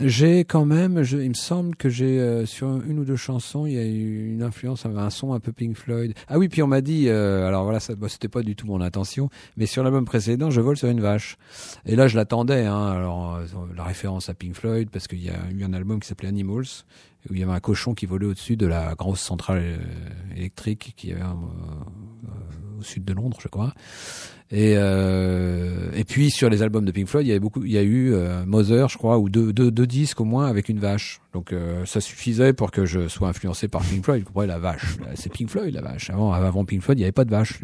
j'ai 0.00 0.44
quand 0.44 0.66
même, 0.66 1.02
je, 1.02 1.16
il 1.16 1.30
me 1.30 1.34
semble 1.34 1.74
que 1.74 1.88
j'ai 1.88 2.20
euh, 2.20 2.44
sur 2.44 2.68
une 2.86 2.98
ou 2.98 3.04
deux 3.04 3.16
chansons, 3.16 3.66
il 3.66 3.72
y 3.72 3.78
a 3.78 3.84
eu 3.84 4.32
une 4.32 4.42
influence, 4.42 4.84
un 4.84 5.10
son 5.10 5.32
un 5.32 5.40
peu 5.40 5.52
Pink 5.52 5.76
Floyd. 5.76 6.12
Ah 6.28 6.38
oui, 6.38 6.48
puis 6.48 6.62
on 6.62 6.66
m'a 6.66 6.82
dit, 6.82 7.08
euh, 7.08 7.46
alors 7.46 7.64
voilà, 7.64 7.78
bah, 7.96 8.08
c'était 8.08 8.28
pas 8.28 8.42
du 8.42 8.56
tout 8.56 8.66
mon 8.66 8.80
intention, 8.80 9.30
mais 9.56 9.66
sur 9.66 9.82
l'album 9.82 10.04
précédent, 10.04 10.50
je 10.50 10.60
vole 10.60 10.76
sur 10.76 10.88
une 10.88 11.00
vache. 11.00 11.38
Et 11.86 11.96
là, 11.96 12.08
je 12.08 12.16
l'attendais. 12.16 12.66
Hein, 12.66 12.86
alors 12.86 13.36
euh, 13.36 13.46
la 13.74 13.84
référence 13.84 14.28
à 14.28 14.34
Pink 14.34 14.54
Floyd, 14.54 14.90
parce 14.90 15.08
qu'il 15.08 15.22
y 15.22 15.30
a 15.30 15.38
eu 15.50 15.64
un 15.64 15.72
album 15.72 16.00
qui 16.00 16.08
s'appelait 16.08 16.28
Animals, 16.28 16.84
où 17.30 17.34
il 17.34 17.40
y 17.40 17.42
avait 17.42 17.52
un 17.52 17.60
cochon 17.60 17.94
qui 17.94 18.06
volait 18.06 18.26
au-dessus 18.26 18.56
de 18.56 18.66
la 18.66 18.94
grosse 18.94 19.20
centrale 19.20 19.62
euh, 19.62 20.36
électrique 20.36 20.94
qui 20.96 21.12
avait 21.12 21.22
un, 21.22 21.38
au 22.78 22.82
sud 22.82 23.04
de 23.04 23.12
Londres, 23.12 23.38
je 23.40 23.48
crois. 23.48 23.72
Et 24.52 24.74
euh, 24.76 25.90
et 25.96 26.04
puis 26.04 26.30
sur 26.30 26.48
les 26.48 26.62
albums 26.62 26.84
de 26.84 26.92
Pink 26.92 27.08
Floyd, 27.08 27.26
il 27.26 27.30
y 27.30 27.32
avait 27.32 27.40
beaucoup, 27.40 27.64
il 27.64 27.72
y 27.72 27.78
a 27.78 27.82
eu 27.82 28.14
euh, 28.14 28.44
Mother, 28.46 28.88
je 28.88 28.96
crois, 28.96 29.18
ou 29.18 29.28
deux, 29.28 29.52
deux, 29.52 29.72
deux 29.72 29.88
disques 29.88 30.20
au 30.20 30.24
moins 30.24 30.46
avec 30.46 30.68
une 30.68 30.78
vache. 30.78 31.20
Donc 31.32 31.52
euh, 31.52 31.84
ça 31.84 32.00
suffisait 32.00 32.52
pour 32.52 32.70
que 32.70 32.84
je 32.84 33.08
sois 33.08 33.28
influencé 33.28 33.66
par 33.66 33.82
Pink 33.82 34.04
Floyd. 34.04 34.20
Vous 34.20 34.26
comprenez 34.26 34.46
la 34.46 34.60
vache, 34.60 34.98
c'est 35.16 35.32
Pink 35.32 35.50
Floyd 35.50 35.74
la 35.74 35.82
vache. 35.82 36.10
Avant, 36.10 36.32
avant 36.32 36.64
Pink 36.64 36.80
Floyd, 36.80 36.96
il 36.96 37.02
n'y 37.02 37.06
avait 37.06 37.12
pas 37.12 37.24
de 37.24 37.30
vache. 37.30 37.58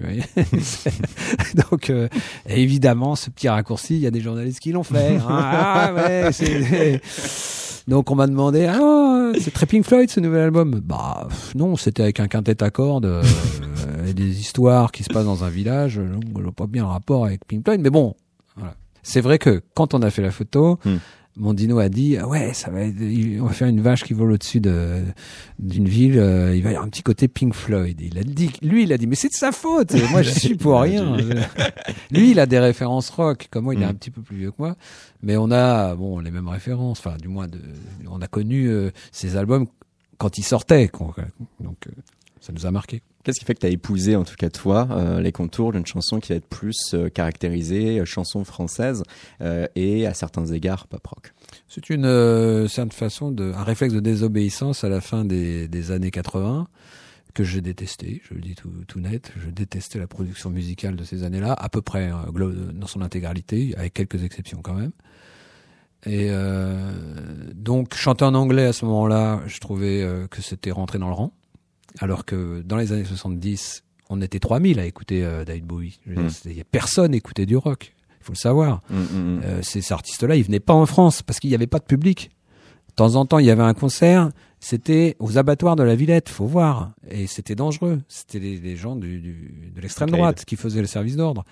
Donc 1.70 1.88
euh, 1.88 2.08
évidemment, 2.46 3.14
ce 3.14 3.30
petit 3.30 3.48
raccourci, 3.48 3.94
il 3.94 4.00
y 4.00 4.06
a 4.08 4.10
des 4.10 4.20
journalistes 4.20 4.58
qui 4.58 4.72
l'ont 4.72 4.82
fait. 4.82 5.18
Hein. 5.18 5.26
ah 5.28 5.92
ouais, 5.94 6.32
c'est 6.32 7.00
donc 7.88 8.10
on 8.10 8.14
m'a 8.14 8.26
demandé 8.26 8.66
ah 8.66 9.32
c'est 9.40 9.52
très 9.52 9.66
Pink 9.66 9.84
Floyd 9.84 10.10
ce 10.10 10.20
nouvel 10.20 10.42
album? 10.42 10.80
Bah 10.84 11.28
non, 11.54 11.76
c'était 11.76 12.02
avec 12.02 12.20
un 12.20 12.28
quintet 12.28 12.62
à 12.62 12.70
cordes 12.70 13.06
euh, 13.06 13.22
et 14.06 14.14
des 14.14 14.40
histoires 14.40 14.92
qui 14.92 15.02
se 15.02 15.12
passent 15.12 15.24
dans 15.24 15.44
un 15.44 15.48
village. 15.48 15.96
Donc 15.96 16.22
je 16.36 16.42
vois 16.42 16.52
pas 16.52 16.66
bien 16.66 16.82
le 16.82 16.90
rapport 16.90 17.24
avec 17.24 17.46
Pink 17.46 17.64
Floyd, 17.64 17.80
mais 17.80 17.90
bon, 17.90 18.14
voilà. 18.56 18.74
C'est 19.02 19.20
vrai 19.20 19.38
que 19.38 19.62
quand 19.74 19.94
on 19.94 20.02
a 20.02 20.10
fait 20.10 20.22
la 20.22 20.30
photo, 20.30 20.78
hmm. 20.84 20.96
Mon 21.36 21.54
dino 21.54 21.78
a 21.78 21.88
dit 21.88 22.18
ah 22.18 22.28
ouais 22.28 22.52
ça 22.52 22.70
va 22.70 22.82
être, 22.82 22.96
on 23.40 23.46
va 23.46 23.52
faire 23.52 23.68
une 23.68 23.80
vache 23.80 24.04
qui 24.04 24.12
vole 24.12 24.32
au-dessus 24.32 24.60
de 24.60 25.02
d'une 25.58 25.88
ville. 25.88 26.18
Euh, 26.18 26.54
il 26.54 26.62
va 26.62 26.70
y 26.70 26.72
avoir 26.72 26.86
un 26.86 26.90
petit 26.90 27.02
côté 27.02 27.28
Pink 27.28 27.54
Floyd. 27.54 28.00
Il 28.00 28.18
a 28.18 28.22
dit 28.22 28.50
lui 28.62 28.82
il 28.82 28.92
a 28.92 28.98
dit 28.98 29.06
mais 29.06 29.14
c'est 29.16 29.28
de 29.28 29.34
sa 29.34 29.52
faute. 29.52 29.94
moi 30.10 30.22
je 30.22 30.30
suis 30.30 30.56
pour 30.56 30.80
rien. 30.82 31.16
lui 32.10 32.32
il 32.32 32.40
a 32.40 32.46
des 32.46 32.58
références 32.58 33.10
rock. 33.10 33.48
Comme 33.50 33.64
moi 33.64 33.74
il 33.74 33.82
est 33.82 33.86
un 33.86 33.94
petit 33.94 34.10
peu 34.10 34.22
plus 34.22 34.36
vieux 34.36 34.50
que 34.50 34.56
moi 34.58 34.76
mais 35.22 35.36
on 35.36 35.50
a 35.50 35.94
bon 35.94 36.18
les 36.18 36.30
mêmes 36.30 36.48
références 36.48 36.98
enfin 36.98 37.16
du 37.16 37.28
moins 37.28 37.46
de, 37.48 37.60
on 38.10 38.20
a 38.20 38.26
connu 38.26 38.68
euh, 38.68 38.90
ces 39.12 39.36
albums 39.36 39.66
quand 40.18 40.38
ils 40.38 40.44
sortaient 40.44 40.90
donc 41.60 41.86
euh, 41.86 41.92
ça 42.42 42.52
nous 42.52 42.66
a 42.66 42.72
marqué. 42.72 43.02
Qu'est-ce 43.22 43.38
qui 43.38 43.44
fait 43.44 43.54
que 43.54 43.60
tu 43.60 43.66
as 43.66 43.70
épousé, 43.70 44.16
en 44.16 44.24
tout 44.24 44.34
cas 44.36 44.50
toi, 44.50 44.88
euh, 44.90 45.20
les 45.20 45.30
contours 45.30 45.72
d'une 45.72 45.86
chanson 45.86 46.18
qui 46.18 46.30
va 46.30 46.34
être 46.34 46.48
plus 46.48 46.92
euh, 46.92 47.08
caractérisée 47.08 48.00
euh, 48.00 48.04
chanson 48.04 48.44
française 48.44 49.04
euh, 49.40 49.68
et 49.76 50.08
à 50.08 50.12
certains 50.12 50.46
égards 50.46 50.88
pop 50.88 51.06
rock? 51.06 51.32
C'est 51.68 51.88
une 51.88 52.68
certaine 52.68 52.90
façon 52.90 53.30
de 53.30 53.52
un 53.52 53.62
réflexe 53.62 53.94
de 53.94 54.00
désobéissance 54.00 54.82
à 54.82 54.88
la 54.88 55.00
fin 55.00 55.24
des, 55.24 55.68
des 55.68 55.92
années 55.92 56.10
80 56.10 56.66
que 57.32 57.44
j'ai 57.44 57.60
détesté, 57.60 58.20
je 58.28 58.34
le 58.34 58.40
dis 58.40 58.56
tout, 58.56 58.72
tout, 58.88 58.98
net, 58.98 59.32
je 59.42 59.48
détestais 59.48 60.00
la 60.00 60.08
production 60.08 60.50
musicale 60.50 60.96
de 60.96 61.04
ces 61.04 61.22
années-là, 61.22 61.54
à 61.54 61.68
peu 61.70 61.80
près 61.80 62.10
dans 62.74 62.86
son 62.86 63.00
intégralité, 63.00 63.72
avec 63.78 63.94
quelques 63.94 64.22
exceptions 64.22 64.60
quand 64.60 64.74
même. 64.74 64.92
Et 66.04 66.28
donc 67.54 67.94
chanter 67.94 68.26
en 68.26 68.34
anglais 68.34 68.66
à 68.66 68.74
ce 68.74 68.84
moment-là, 68.84 69.40
je 69.46 69.60
trouvais 69.60 70.06
que 70.30 70.42
c'était 70.42 70.72
rentré 70.72 70.98
dans 70.98 71.08
le 71.08 71.14
rang, 71.14 71.32
alors 71.98 72.24
que 72.24 72.62
dans 72.62 72.76
les 72.76 72.92
années 72.92 73.04
70, 73.04 73.84
on 74.10 74.20
était 74.20 74.38
3000 74.38 74.78
à 74.80 74.86
écouter 74.86 75.24
euh, 75.24 75.44
David 75.44 75.64
Bowie. 75.66 76.00
Mm. 76.06 76.26
Dire, 76.46 76.64
personne 76.70 77.14
écoutait 77.14 77.46
du 77.46 77.56
rock, 77.56 77.94
il 78.20 78.24
faut 78.24 78.32
le 78.32 78.38
savoir. 78.38 78.82
Mm, 78.90 78.96
mm, 78.96 79.40
euh, 79.44 79.62
ces 79.62 79.92
artistes-là, 79.92 80.36
ils 80.36 80.44
venaient 80.44 80.60
pas 80.60 80.74
en 80.74 80.86
France 80.86 81.22
parce 81.22 81.40
qu'il 81.40 81.48
n'y 81.50 81.54
avait 81.56 81.66
pas 81.66 81.78
de 81.78 81.84
public. 81.84 82.30
De 82.88 82.94
temps 82.94 83.14
en 83.14 83.24
temps, 83.24 83.38
il 83.38 83.46
y 83.46 83.50
avait 83.50 83.62
un 83.62 83.72
concert, 83.74 84.28
c'était 84.60 85.16
aux 85.18 85.38
abattoirs 85.38 85.76
de 85.76 85.82
la 85.82 85.94
Villette, 85.94 86.28
faut 86.28 86.46
voir. 86.46 86.92
Et 87.10 87.26
c'était 87.26 87.54
dangereux. 87.54 88.00
C'était 88.08 88.38
les, 88.38 88.58
les 88.58 88.76
gens 88.76 88.96
du, 88.96 89.18
du- 89.20 89.72
de 89.74 89.80
l'extrême 89.80 90.10
droite 90.10 90.44
qui 90.44 90.56
faisaient 90.56 90.82
le 90.82 90.86
service 90.86 91.16
d'ordre. 91.16 91.44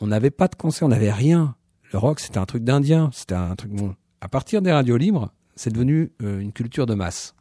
On 0.00 0.06
n'avait 0.06 0.30
pas 0.30 0.48
de 0.48 0.54
concert, 0.54 0.86
on 0.86 0.90
n'avait 0.90 1.12
rien. 1.12 1.54
Le 1.92 1.98
rock, 1.98 2.18
c'était 2.20 2.38
un 2.38 2.46
truc 2.46 2.64
d'Indien. 2.64 3.10
C'était 3.12 3.34
un 3.34 3.54
truc 3.56 3.72
bon. 3.72 3.94
À 4.22 4.28
partir 4.28 4.62
des 4.62 4.72
radios 4.72 4.96
libres, 4.96 5.30
c'est 5.54 5.70
devenu 5.72 6.12
euh, 6.22 6.40
une 6.40 6.52
culture 6.52 6.86
de 6.86 6.94
masse. 6.94 7.34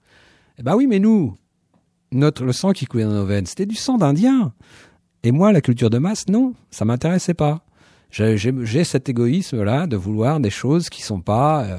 Eh 0.58 0.64
ben 0.64 0.76
oui, 0.76 0.86
mais 0.88 1.00
nous, 1.00 1.38
notre 2.12 2.44
le 2.44 2.54
sang 2.54 2.72
qui 2.72 2.86
coulait 2.86 3.04
dans 3.04 3.14
nos 3.14 3.26
veines, 3.26 3.46
c'était 3.46 3.66
du 3.66 3.76
sang 3.76 3.98
d'Indien. 3.98 4.54
Et 5.24 5.32
moi, 5.32 5.52
la 5.52 5.62
culture 5.62 5.90
de 5.90 5.98
masse, 5.98 6.28
non, 6.28 6.54
ça 6.72 6.86
m'intéressait 6.86 7.34
pas. 7.34 7.64
J'ai 8.12 8.84
cet 8.84 9.08
égoïsme-là 9.10 9.86
de 9.86 9.96
vouloir 9.96 10.40
des 10.40 10.50
choses 10.50 10.90
qui 10.90 11.04
sont 11.04 11.22
pas 11.22 11.64
euh, 11.64 11.78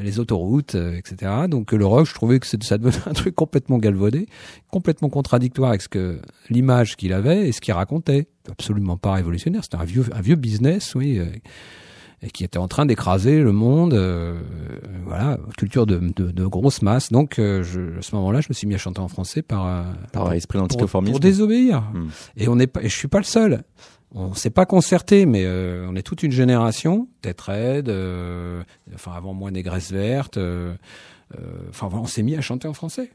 euh, 0.00 0.02
les 0.02 0.18
autoroutes, 0.18 0.74
euh, 0.74 0.96
etc. 0.96 1.32
Donc 1.48 1.72
le 1.72 1.84
rock, 1.84 2.06
je 2.06 2.14
trouvais 2.14 2.38
que 2.38 2.46
ça 2.46 2.78
devenait 2.78 2.96
un 3.06 3.12
truc 3.12 3.34
complètement 3.34 3.78
galvaudé, 3.78 4.26
complètement 4.70 5.08
contradictoire 5.08 5.70
avec 5.70 5.82
ce 5.82 5.88
que 5.88 6.20
l'image 6.48 6.96
qu'il 6.96 7.12
avait 7.12 7.48
et 7.48 7.52
ce 7.52 7.60
qu'il 7.60 7.74
racontait. 7.74 8.28
Absolument 8.50 8.96
pas 8.96 9.12
révolutionnaire. 9.12 9.64
C'était 9.64 9.76
un 9.76 9.84
vieux, 9.84 10.04
un 10.12 10.20
vieux 10.20 10.36
business, 10.36 10.94
oui, 10.94 11.18
euh, 11.18 11.26
et 12.22 12.30
qui 12.30 12.44
était 12.44 12.58
en 12.58 12.68
train 12.68 12.84
d'écraser 12.86 13.40
le 13.40 13.52
monde. 13.52 13.94
euh, 13.94 14.38
voilà, 15.06 15.38
culture 15.56 15.86
de, 15.86 15.98
de, 15.98 16.30
de 16.30 16.46
grosse 16.46 16.82
masse. 16.82 17.10
Donc 17.10 17.38
euh, 17.38 17.62
je, 17.62 17.98
à 17.98 18.02
ce 18.02 18.14
moment-là, 18.16 18.40
je 18.40 18.48
me 18.50 18.54
suis 18.54 18.66
mis 18.66 18.74
à 18.74 18.78
chanter 18.78 19.00
en 19.00 19.08
français 19.08 19.42
par 19.42 19.66
euh, 19.66 19.82
Par 20.12 20.32
esprit 20.32 20.58
pour, 20.58 20.66
d'anticonformisme. 20.68 21.12
pour 21.12 21.20
désobéir. 21.20 21.80
Hmm. 21.94 22.08
Et 22.36 22.48
on 22.48 22.56
n'est 22.56 22.66
pas, 22.66 22.82
et 22.82 22.88
je 22.88 22.96
suis 22.96 23.08
pas 23.08 23.18
le 23.18 23.24
seul. 23.24 23.62
On 24.12 24.34
s'est 24.34 24.50
pas 24.50 24.66
concerté, 24.66 25.24
mais 25.24 25.44
euh, 25.44 25.86
on 25.88 25.94
est 25.94 26.02
toute 26.02 26.24
une 26.24 26.32
génération, 26.32 27.06
tête 27.22 27.40
raide, 27.40 27.88
euh, 27.88 28.62
enfin 28.94 29.12
avant 29.12 29.34
moi 29.34 29.50
négresse 29.52 29.92
verte. 29.92 30.36
euh, 30.36 30.74
euh, 31.38 31.42
Enfin, 31.68 31.88
on 31.92 32.06
s'est 32.06 32.24
mis 32.24 32.34
à 32.34 32.40
chanter 32.40 32.66
en 32.66 32.72
français. 32.74 33.12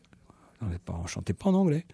On 0.88 1.06
chantait 1.06 1.34
pas 1.34 1.50
en 1.50 1.54
anglais. 1.54 1.86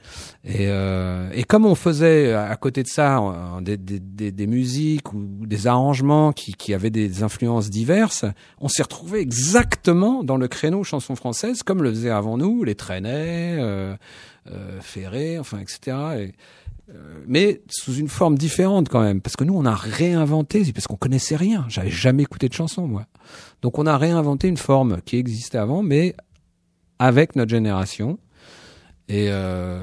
Et, 0.43 0.67
euh, 0.67 1.29
et 1.33 1.43
comme 1.43 1.65
on 1.65 1.75
faisait 1.75 2.33
à 2.33 2.55
côté 2.55 2.83
de 2.83 2.87
ça 2.87 3.19
des, 3.61 3.75
des, 3.77 4.31
des, 4.31 4.47
musiques 4.47 5.13
ou 5.13 5.45
des 5.45 5.67
arrangements 5.67 6.31
qui, 6.31 6.53
qui 6.53 6.73
avaient 6.73 6.89
des 6.89 7.23
influences 7.23 7.69
diverses, 7.69 8.25
on 8.59 8.69
s'est 8.69 8.83
retrouvé 8.83 9.19
exactement 9.19 10.23
dans 10.23 10.37
le 10.37 10.47
créneau 10.47 10.83
chanson 10.83 11.15
française, 11.15 11.63
comme 11.63 11.83
le 11.83 11.89
faisaient 11.89 12.09
avant 12.09 12.37
nous 12.37 12.63
les 12.63 12.75
Traînets, 12.75 13.57
euh, 13.59 13.95
euh, 14.49 14.79
Ferré, 14.81 15.39
enfin 15.39 15.59
etc. 15.59 15.79
Et, 16.17 16.31
euh, 16.89 17.23
mais 17.27 17.61
sous 17.69 17.95
une 17.95 18.09
forme 18.09 18.37
différente 18.37 18.89
quand 18.89 19.01
même, 19.01 19.21
parce 19.21 19.35
que 19.35 19.43
nous 19.43 19.55
on 19.55 19.65
a 19.65 19.75
réinventé, 19.75 20.71
parce 20.73 20.87
qu'on 20.87 20.97
connaissait 20.97 21.35
rien. 21.35 21.65
J'avais 21.69 21.91
jamais 21.91 22.23
écouté 22.23 22.49
de 22.49 22.53
chanson 22.53 22.87
moi, 22.87 23.05
donc 23.61 23.79
on 23.79 23.85
a 23.85 23.97
réinventé 23.97 24.47
une 24.47 24.57
forme 24.57 25.01
qui 25.01 25.17
existait 25.17 25.57
avant, 25.57 25.83
mais 25.83 26.15
avec 26.99 27.35
notre 27.35 27.49
génération. 27.51 28.19
Et 29.13 29.27
euh, 29.29 29.79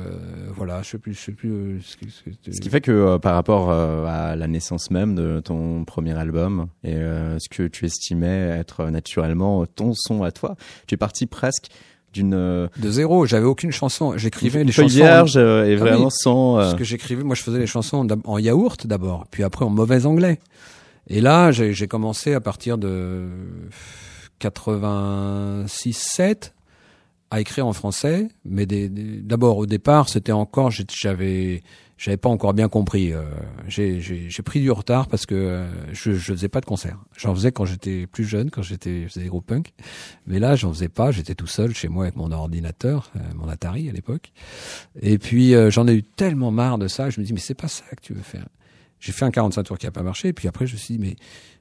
voilà, 0.57 0.81
je 0.83 0.89
sais 0.91 0.99
plus, 0.99 1.13
je 1.13 1.21
sais 1.21 1.33
plus. 1.33 1.51
euh, 1.53 1.79
ce, 1.83 1.97
que- 1.99 2.09
ce 2.11 2.23
que- 2.23 2.31
Ce 2.55 2.61
qui 2.61 2.71
fait 2.71 2.81
que 2.81 2.91
euh, 2.91 3.19
par 3.19 3.35
rapport 3.35 3.71
à 3.71 4.37
la 4.37 4.47
naissance 4.47 4.91
même 4.91 5.15
de 5.15 5.41
ton 5.41 5.85
premier 5.85 6.17
album 6.17 6.69
et 6.83 6.95
ce 6.95 7.49
que 7.51 7.67
tu 7.69 7.85
estimais 7.85 8.57
être 8.59 8.87
naturellement 8.87 9.67
ton 9.67 9.93
son 9.95 10.23
à 10.23 10.33
toi, 10.33 10.57
tu 10.87 10.95
es 10.95 10.99
parti 10.99 11.27
presque 11.27 11.67
d'une 12.15 12.31
de 12.31 12.91
zéro, 12.91 13.27
j'avais 13.27 13.45
aucune 13.45 13.71
chanson. 13.71 14.17
J'écrivais 14.17 14.65
les 14.65 14.73
chansons 14.73 14.89
vierge 14.95 15.37
euh, 15.37 15.65
et 15.67 15.73
Ah 15.73 15.75
oui, 15.75 15.77
vraiment 15.77 16.09
sans. 16.11 16.57
euh, 16.57 16.61
Parce 16.63 16.75
que 16.75 16.85
j'écrivais, 16.85 17.23
moi 17.23 17.35
je 17.35 17.43
faisais 17.43 17.59
les 17.59 17.67
chansons 17.67 18.07
en 18.25 18.39
yaourt 18.39 18.87
d'abord, 18.87 19.27
puis 19.31 19.43
après 19.43 19.67
en 19.67 19.71
mauvais 19.71 20.07
anglais. 20.07 20.39
Et 21.09 21.21
là, 21.21 21.53
j'ai 21.53 21.75
j'ai 21.75 21.87
commencé 21.87 22.33
à 22.33 22.41
partir 22.41 22.79
de 22.79 23.27
86-7 24.41 26.53
à 27.31 27.41
écrire 27.41 27.67
en 27.67 27.73
français, 27.73 28.29
mais 28.45 28.65
d'abord 28.67 29.59
au 29.59 29.67
départ, 29.67 30.09
c'était 30.09 30.33
encore, 30.33 30.71
j'avais, 30.71 31.63
j'avais 31.99 32.17
pas 32.17 32.31
encore 32.31 32.55
bien 32.55 32.69
compris. 32.69 33.13
euh, 33.13 33.23
j'ai 33.67 34.43
pris 34.45 34.61
du 34.61 34.71
retard 34.71 35.09
parce 35.09 35.27
que 35.27 35.35
euh, 35.35 35.93
je, 35.93 36.13
je 36.13 36.33
faisais 36.33 36.49
pas 36.49 36.61
de 36.61 36.65
concert. 36.67 36.99
J'en 37.19 37.35
faisais 37.35 37.53
quand 37.53 37.67
j'étais 37.67 38.07
plus 38.07 38.25
jeune, 38.25 38.51
quand 38.51 38.63
j'étais 38.63 39.03
je 39.03 39.09
faisais 39.09 39.23
des 39.25 39.29
groupes 39.29 39.47
punk, 39.47 39.75
mais 40.27 40.39
là 40.39 40.57
j'en 40.57 40.73
faisais 40.73 40.89
pas. 40.89 41.11
J'étais 41.11 41.35
tout 41.35 41.47
seul 41.47 41.75
chez 41.75 41.89
moi 41.89 42.05
avec 42.05 42.17
mon 42.17 42.33
ordinateur, 42.33 43.11
euh, 43.17 43.21
mon 43.35 43.49
Atari 43.49 43.91
à 43.91 43.93
l'époque. 43.93 44.33
Et 45.03 45.19
puis 45.19 45.55
euh, 45.55 45.71
j'en 45.71 45.87
ai 45.87 45.95
eu 45.95 46.03
tellement 46.03 46.51
marre 46.51 46.79
de 46.79 46.89
ça, 46.89 47.11
je 47.11 47.21
me 47.21 47.27
dis 47.27 47.35
mais 47.35 47.41
c'est 47.41 47.55
pas 47.55 47.69
ça 47.69 47.85
que 47.95 48.01
tu 48.01 48.15
veux 48.15 48.23
faire. 48.23 48.49
J'ai 49.01 49.13
fait 49.13 49.27
un 49.27 49.31
45 49.31 49.63
tours 49.65 49.79
qui 49.79 49.87
a 49.87 49.91
pas 49.91 50.03
marché, 50.03 50.29
et 50.29 50.33
puis 50.33 50.49
après 50.49 50.67
je 50.67 50.73
me 50.73 50.79
suis 50.79 50.97
dit 50.97 51.01
mais 51.01 51.17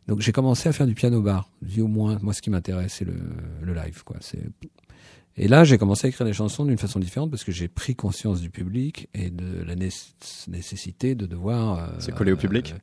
donc 0.07 0.21
j'ai 0.21 0.31
commencé 0.31 0.69
à 0.69 0.71
faire 0.71 0.87
du 0.87 0.93
piano 0.93 1.21
bar. 1.21 1.49
Je 1.61 1.73
dis 1.73 1.81
au 1.81 1.87
moins 1.87 2.17
moi 2.21 2.33
ce 2.33 2.41
qui 2.41 2.49
m'intéresse 2.49 2.93
c'est 2.99 3.05
le, 3.05 3.15
le 3.61 3.73
live 3.73 4.03
quoi. 4.05 4.15
Et 5.37 5.47
là 5.47 5.63
j'ai 5.63 5.77
commencé 5.77 6.07
à 6.07 6.09
écrire 6.09 6.25
des 6.25 6.33
chansons 6.33 6.65
d'une 6.65 6.77
façon 6.77 6.99
différente 6.99 7.29
parce 7.31 7.43
que 7.43 7.51
j'ai 7.51 7.67
pris 7.67 7.95
conscience 7.95 8.41
du 8.41 8.49
public 8.49 9.07
et 9.13 9.29
de 9.29 9.61
la 9.63 9.75
nécess- 9.75 10.49
nécessité 10.49 11.15
de 11.15 11.25
devoir 11.25 11.77
euh, 11.79 11.99
Se 11.99 12.11
coller 12.11 12.31
au 12.31 12.37
public. 12.37 12.73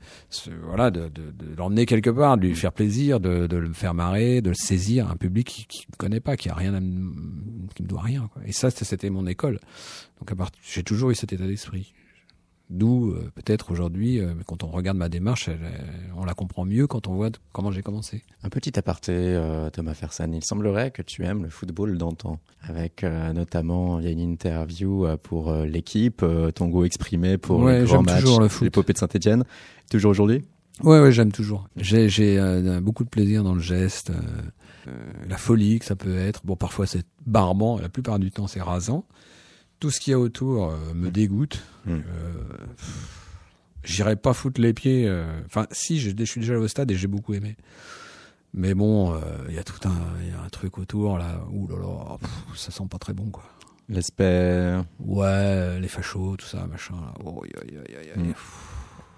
euh, 0.49 0.51
voilà 0.65 0.91
de, 0.91 1.09
de, 1.09 1.31
de 1.31 1.55
l'emmener 1.57 1.87
quelque 1.87 2.11
part, 2.11 2.37
de 2.37 2.47
lui 2.47 2.55
faire 2.55 2.73
plaisir, 2.73 3.21
de, 3.21 3.47
de 3.47 3.57
le 3.57 3.73
faire 3.73 3.95
marrer, 3.95 4.41
de 4.41 4.51
le 4.51 4.55
saisir 4.55 5.11
un 5.11 5.17
public 5.17 5.67
qui, 5.69 5.87
me 5.91 5.97
connaît 5.97 6.21
pas, 6.21 6.37
qui 6.37 6.49
a 6.49 6.55
rien 6.55 6.75
à 6.75 6.81
qui 6.81 7.83
me 7.83 7.89
doit 7.89 8.03
rien 8.03 8.29
quoi. 8.33 8.43
Et 8.47 8.53
ça 8.53 8.71
c'était- 8.71 8.85
c'était 8.85 9.11
mon 9.11 9.27
école. 9.27 9.59
Donc 10.21 10.31
à 10.31 10.37
part, 10.37 10.51
j'ai 10.63 10.83
toujours 10.83 11.11
eu 11.11 11.15
cet 11.15 11.33
état 11.33 11.47
d'esprit. 11.47 11.93
D'où 12.71 13.11
euh, 13.11 13.31
peut-être 13.35 13.71
aujourd'hui, 13.71 14.21
euh, 14.21 14.33
quand 14.47 14.65
on 14.65 14.69
regarde 14.69 14.97
ma 14.97 15.11
démarche, 15.11 15.49
elle, 15.49 15.59
elle- 15.63 16.13
on 16.17 16.25
la 16.25 16.33
comprend 16.33 16.65
mieux 16.65 16.87
quand 16.87 17.07
on 17.09 17.15
voit 17.15 17.29
comment 17.53 17.71
j'ai 17.71 17.83
commencé. 17.83 18.23
Un 18.43 18.49
petit 18.49 18.79
aparté, 18.79 19.13
euh, 19.15 19.69
Thomas 19.71 19.93
Fersan. 19.93 20.33
Il 20.33 20.43
semblerait 20.43 20.91
que 20.91 21.03
tu 21.03 21.25
aimes 21.25 21.43
le 21.43 21.51
football 21.51 21.99
d'antan, 21.99 22.41
avec 22.63 23.05
euh, 23.05 23.33
notamment 23.35 24.01
il 24.01 24.07
y 24.07 24.09
a 24.09 24.13
une 24.13 24.21
interview 24.21 25.05
euh, 25.07 25.19
pour 25.23 25.51
euh, 25.51 25.67
l'équipe, 25.67 26.23
euh, 26.23 26.51
ton 26.51 26.69
goût 26.69 26.85
exprimé 26.85 27.37
pour 27.37 27.61
Ouais, 27.61 27.81
les 27.81 27.85
grands 27.85 27.97
j'aime 27.97 28.05
matchs, 28.07 28.21
toujours 28.23 28.41
le 28.41 28.49
foot. 28.49 28.65
l'épopée 28.65 28.95
de 28.95 28.99
Saint-Etienne. 28.99 29.45
Toujours 29.91 30.11
aujourd'hui? 30.13 30.43
Ouais, 30.83 31.01
ouais, 31.01 31.13
j'aime 31.13 31.33
toujours. 31.33 31.69
J'ai, 31.77 32.09
j'ai 32.09 32.39
euh, 32.39 32.81
beaucoup 32.81 33.05
de 33.05 33.11
plaisir 33.11 33.45
dans 33.45 33.55
le 33.55 33.61
geste, 33.61 34.11
euh, 34.11 34.15
euh, 34.89 34.91
la 35.29 35.37
folie 35.37 35.79
que 35.79 35.85
ça 35.85 35.97
peut 35.97 36.17
être. 36.17 36.41
Bon, 36.47 36.57
parfois 36.57 36.87
c'est 36.87 37.05
barbant, 37.27 37.79
la 37.79 37.91
plupart 37.91 38.19
du 38.19 38.31
temps 38.33 38.47
c'est 38.47 38.63
rasant. 38.63 39.05
Tout 39.85 39.91
ce 39.91 40.01
qu'il 40.01 40.13
y 40.13 40.15
a 40.15 40.19
autour 40.19 40.71
euh, 40.71 40.95
me 40.95 41.11
dégoûte. 41.11 41.63
Mm. 41.85 41.91
Euh, 41.93 42.01
pff, 42.75 43.19
J'irai 43.85 44.17
pas 44.17 44.33
foutre 44.33 44.59
les 44.59 44.73
pieds. 44.73 45.07
euh, 45.07 45.43
Enfin, 45.45 45.67
si, 45.73 46.01
je, 46.01 46.11
je 46.19 46.25
suis 46.25 46.41
déjà 46.41 46.59
au 46.59 46.67
stade 46.69 46.91
et 46.91 46.95
j'ai 46.95 47.07
beaucoup 47.07 47.35
aimé. 47.35 47.55
Mais 48.55 48.73
bon, 48.73 49.15
il 49.51 49.55
y 49.55 49.59
a 49.59 49.63
tout 49.63 49.87
un, 49.87 49.93
il 50.23 50.31
y 50.31 50.33
a 50.33 50.41
un 50.41 50.49
truc 50.49 50.79
autour 50.79 51.19
là. 51.19 51.45
Ouh 51.53 51.69
là 51.69 51.77
là, 51.77 52.17
pff, 52.19 52.31
ça 52.57 52.71
sent 52.71 52.85
pas 52.89 52.97
très 52.97 53.13
bon 53.13 53.29
quoi. 53.29 53.45
L'aspect. 53.91 54.79
Ouais, 55.01 55.79
les 55.81 55.89
fachos, 55.89 56.39
tout 56.39 56.47
ça, 56.47 56.67
machin. 56.67 56.95
Oh. 57.23 57.45
Mm. 58.17 58.33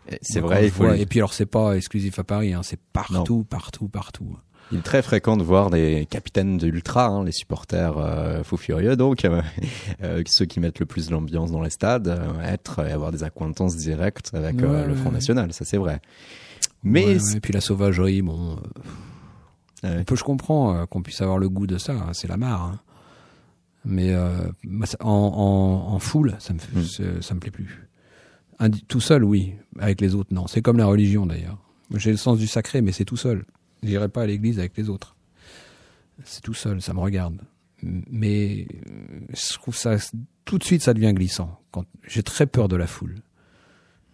Et 0.09 0.19
C'est 0.21 0.41
vrai, 0.41 0.65
il 0.65 0.73
faut 0.73 0.93
Et 0.93 1.07
puis 1.07 1.21
alors, 1.21 1.33
c'est 1.33 1.47
pas 1.47 1.77
exclusif 1.77 2.19
à 2.19 2.25
Paris, 2.25 2.55
hein, 2.55 2.65
c'est 2.65 2.81
partout, 2.93 3.45
partout, 3.45 3.87
partout. 3.89 4.37
Il 4.73 4.79
est 4.79 4.83
très 4.83 5.01
fréquent 5.03 5.37
de 5.37 5.45
voir 5.45 5.71
des 5.71 6.07
capitaines 6.11 6.59
de 6.59 6.67
l'ultra, 6.67 7.07
hein, 7.07 7.25
les 7.25 7.31
supporters 7.33 7.97
euh, 7.99 8.43
fous 8.43 8.57
furieux, 8.57 8.97
donc 8.97 9.25
euh, 9.25 9.41
euh, 10.03 10.23
ceux 10.27 10.45
qui 10.45 10.59
mettent 10.59 10.81
le 10.81 10.87
plus 10.87 11.11
l'ambiance 11.11 11.53
dans 11.53 11.63
les 11.63 11.71
stades, 11.71 12.09
euh, 12.09 12.41
être 12.43 12.85
et 12.85 12.91
avoir 12.91 13.13
des 13.13 13.23
accointances 13.23 13.77
directes 13.77 14.31
avec 14.35 14.61
euh, 14.63 14.83
Ouais, 14.83 14.89
le 14.89 14.95
Front. 14.97 15.13
National, 15.13 15.53
ça 15.53 15.65
c'est 15.65 15.77
vrai. 15.77 16.01
Mais 16.83 17.05
Ouais, 17.05 17.37
et 17.37 17.41
puis 17.41 17.53
la 17.53 17.61
sauvagerie, 17.61 18.23
bon, 18.23 18.57
un 19.83 20.03
peu 20.05 20.17
je 20.17 20.25
comprends 20.25 20.85
qu'on 20.87 21.03
puisse 21.03 21.21
avoir 21.21 21.39
le 21.39 21.49
goût 21.49 21.67
de 21.69 21.79
ça, 21.79 21.93
hein, 21.93 22.11
c'est 22.13 22.29
la 22.29 22.37
marre. 22.37 22.63
hein. 22.63 22.81
Mais 23.85 24.13
euh, 24.15 24.31
ça- 24.85 24.97
en, 25.01 25.09
en, 25.11 25.95
en 25.95 25.99
foule, 26.01 26.35
ça 26.41 26.53
me, 26.55 26.59
Mm. 26.59 27.23
ça 27.23 27.35
me 27.35 27.39
plaît 27.41 27.53
plus. 27.53 27.87
Indi- 28.59 28.85
tout 28.89 29.01
seul, 29.01 29.23
oui. 29.23 29.55
Avec 29.79 30.01
les 30.01 30.15
autres, 30.17 30.35
non. 30.35 30.49
C'est 30.49 30.61
comme 30.63 30.79
la 30.79 30.87
religion 30.87 31.25
d'ailleurs. 31.25 31.59
J'ai 31.95 32.11
le 32.11 32.17
sens 32.17 32.37
du 32.39 32.49
sacré, 32.49 32.81
mais 32.81 32.91
c'est 32.91 33.05
tout 33.05 33.17
seul. 33.17 33.45
J'irai 33.83 34.09
pas 34.09 34.23
à 34.23 34.27
l'église 34.27 34.59
avec 34.59 34.77
les 34.77 34.89
autres. 34.89 35.17
C'est 36.25 36.41
tout 36.41 36.55
seul, 36.55 36.81
ça 36.81 36.95
me 36.95 37.01
regarde. 37.01 37.41
Mais 37.83 38.67
je 39.31 39.55
trouve 39.55 39.77
ça 39.77 39.97
tout 40.45 40.59
de 40.59 40.65
suite, 40.65 40.83
ça 40.83 40.95
devient 40.95 41.13
glissant. 41.13 41.61
Quand 41.71 41.85
j'ai 42.07 42.23
très 42.23 42.47
peur 42.47 42.69
de 42.69 42.77
la 42.77 42.87
foule. 42.87 43.17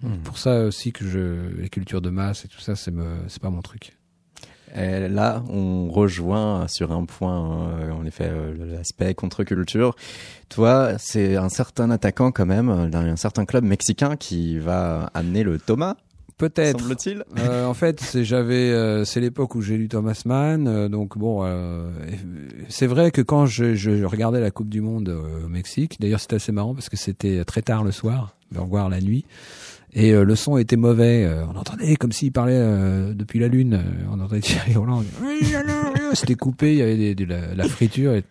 Hmm. 0.02 0.16
Pour 0.24 0.38
ça 0.38 0.64
aussi 0.64 0.92
que 0.92 1.06
je 1.06 1.48
les 1.56 1.68
cultures 1.68 2.00
de 2.00 2.10
masse 2.10 2.44
et 2.44 2.48
tout 2.48 2.60
ça, 2.60 2.74
c'est 2.74 2.90
me 2.90 3.18
c'est 3.28 3.40
pas 3.40 3.50
mon 3.50 3.62
truc. 3.62 3.96
Et 4.74 5.06
là, 5.08 5.44
on 5.50 5.90
rejoint 5.90 6.66
sur 6.66 6.92
un 6.92 7.04
point, 7.04 7.68
euh, 7.68 7.90
en 7.90 8.06
effet, 8.06 8.28
euh, 8.28 8.54
l'aspect 8.74 9.14
contre-culture. 9.14 9.94
Toi, 10.48 10.94
c'est 10.98 11.36
un 11.36 11.50
certain 11.50 11.90
attaquant 11.90 12.32
quand 12.32 12.46
même 12.46 12.88
d'un 12.88 13.16
certain 13.16 13.44
club 13.44 13.64
mexicain 13.64 14.16
qui 14.16 14.58
va 14.58 15.10
amener 15.12 15.42
le 15.42 15.58
Thomas, 15.58 15.96
Peut-être. 16.42 16.80
semble-t-il. 16.80 17.24
Euh, 17.38 17.66
en 17.66 17.74
fait, 17.74 18.00
c'est 18.00 18.24
j'avais 18.24 18.72
euh, 18.72 19.04
c'est 19.04 19.20
l'époque 19.20 19.54
où 19.54 19.62
j'ai 19.62 19.76
lu 19.76 19.86
Thomas 19.86 20.20
Mann, 20.24 20.66
euh, 20.66 20.88
donc 20.88 21.16
bon, 21.16 21.44
euh, 21.44 21.88
c'est 22.68 22.88
vrai 22.88 23.12
que 23.12 23.20
quand 23.22 23.46
je, 23.46 23.76
je 23.76 24.04
regardais 24.04 24.40
la 24.40 24.50
Coupe 24.50 24.68
du 24.68 24.80
Monde 24.80 25.08
au 25.08 25.48
Mexique, 25.48 25.98
d'ailleurs 26.00 26.18
c'était 26.18 26.34
assez 26.34 26.50
marrant 26.50 26.74
parce 26.74 26.88
que 26.88 26.96
c'était 26.96 27.44
très 27.44 27.62
tard 27.62 27.84
le 27.84 27.92
soir, 27.92 28.34
au 28.58 28.62
revoir 28.62 28.88
la 28.88 29.00
nuit, 29.00 29.24
Et 29.94 30.12
euh, 30.12 30.24
le 30.24 30.36
son 30.36 30.56
était 30.56 30.76
mauvais. 30.76 31.24
Euh, 31.24 31.44
on 31.46 31.56
entendait 31.56 31.96
comme 31.96 32.12
s'il 32.12 32.32
parlait 32.32 32.56
euh, 32.56 33.12
depuis 33.14 33.38
la 33.38 33.48
lune. 33.48 33.82
On 34.10 34.20
entendait 34.20 34.40
Thierry 34.40 34.74
Roland. 34.74 35.04
C'était 36.14 36.34
coupé. 36.34 36.72
Il 36.72 36.78
y 36.78 36.82
avait 36.82 37.14
de 37.14 37.24
la, 37.24 37.64
friture. 37.68 38.14
Et 38.14 38.24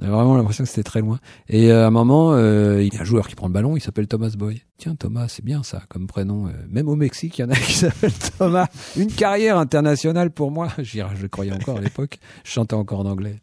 on 0.00 0.04
avait 0.04 0.14
vraiment 0.14 0.36
l'impression 0.36 0.64
que 0.64 0.70
c'était 0.70 0.82
très 0.82 1.00
loin. 1.00 1.20
Et 1.48 1.70
à 1.70 1.86
un 1.86 1.90
moment, 1.90 2.32
euh, 2.34 2.82
il 2.82 2.92
y 2.92 2.96
a 2.96 3.02
un 3.02 3.04
joueur 3.04 3.28
qui 3.28 3.36
prend 3.36 3.46
le 3.46 3.52
ballon. 3.52 3.76
Il 3.76 3.80
s'appelle 3.80 4.08
Thomas 4.08 4.30
Boy. 4.36 4.62
Tiens, 4.78 4.96
Thomas, 4.96 5.28
c'est 5.28 5.44
bien 5.44 5.62
ça 5.62 5.82
comme 5.88 6.08
prénom. 6.08 6.50
Même 6.68 6.88
au 6.88 6.96
Mexique, 6.96 7.38
il 7.38 7.42
y 7.42 7.44
en 7.44 7.50
a 7.50 7.54
qui 7.54 7.74
s'appellent 7.74 8.12
Thomas. 8.38 8.66
Une 8.96 9.12
carrière 9.12 9.58
internationale 9.58 10.32
pour 10.32 10.50
moi. 10.50 10.68
Je 10.78 11.26
croyais 11.26 11.52
encore 11.52 11.78
à 11.78 11.80
l'époque. 11.80 12.18
Je 12.42 12.50
chantais 12.50 12.74
encore 12.74 13.00
en 13.00 13.06
anglais. 13.06 13.36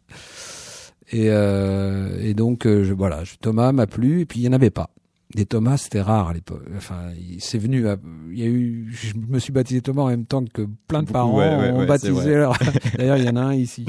Et, 1.12 1.28
euh, 1.30 2.18
et 2.20 2.34
donc, 2.34 2.64
je, 2.64 2.92
voilà, 2.92 3.22
Thomas 3.40 3.72
m'a 3.72 3.86
plu. 3.86 4.22
Et 4.22 4.26
puis, 4.26 4.40
il 4.40 4.42
n'y 4.42 4.48
en 4.48 4.52
avait 4.52 4.70
pas. 4.70 4.90
Des 5.34 5.46
Thomas, 5.46 5.78
c'était 5.78 6.00
rare 6.00 6.28
à 6.28 6.32
l'époque. 6.32 6.62
Enfin, 6.76 7.10
il- 7.18 7.40
c'est 7.40 7.58
venu. 7.58 7.88
à- 7.88 7.96
Il 8.30 8.38
y 8.38 8.42
a 8.44 8.46
eu. 8.46 8.86
Je 8.92 9.12
me 9.28 9.38
suis 9.40 9.52
baptisé 9.52 9.80
Thomas 9.80 10.02
en 10.02 10.08
même 10.08 10.26
temps 10.26 10.44
que 10.44 10.62
plein 10.86 11.00
de 11.02 11.06
Beaucoup, 11.06 11.12
parents 11.12 11.38
ouais, 11.38 11.48
ouais, 11.56 11.70
ont 11.72 11.78
ouais, 11.80 11.86
baptisé 11.86 12.34
leur. 12.34 12.56
D'ailleurs, 12.98 13.16
il 13.16 13.24
y 13.24 13.28
en 13.28 13.36
a 13.36 13.40
un 13.42 13.54
ici 13.54 13.84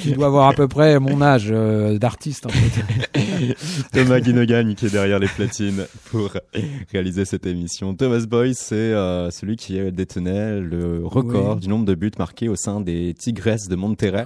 qui 0.00 0.12
doit 0.12 0.26
avoir 0.26 0.48
à 0.48 0.52
peu 0.54 0.68
près 0.68 0.98
mon 1.00 1.20
âge 1.20 1.48
euh, 1.50 1.98
d'artiste. 1.98 2.46
En 2.46 2.48
fait. 2.50 3.54
Thomas 3.92 4.20
Guinogagne 4.20 4.74
qui 4.74 4.86
est 4.86 4.90
derrière 4.90 5.18
les 5.18 5.28
platines 5.28 5.84
pour 6.10 6.30
réaliser 6.92 7.24
cette 7.24 7.46
émission. 7.46 7.94
Thomas 7.94 8.24
Boy, 8.26 8.54
c'est 8.54 8.74
euh, 8.74 9.30
celui 9.30 9.56
qui 9.56 9.78
détenait 9.92 10.60
le 10.60 11.04
record 11.04 11.54
Oui. 11.56 11.60
du 11.60 11.68
nombre 11.68 11.84
de 11.84 11.94
buts 11.94 12.10
marqués 12.18 12.48
au 12.48 12.56
sein 12.56 12.80
des 12.80 13.14
Tigresses 13.18 13.68
de 13.68 13.76
Monterrey. 13.76 14.24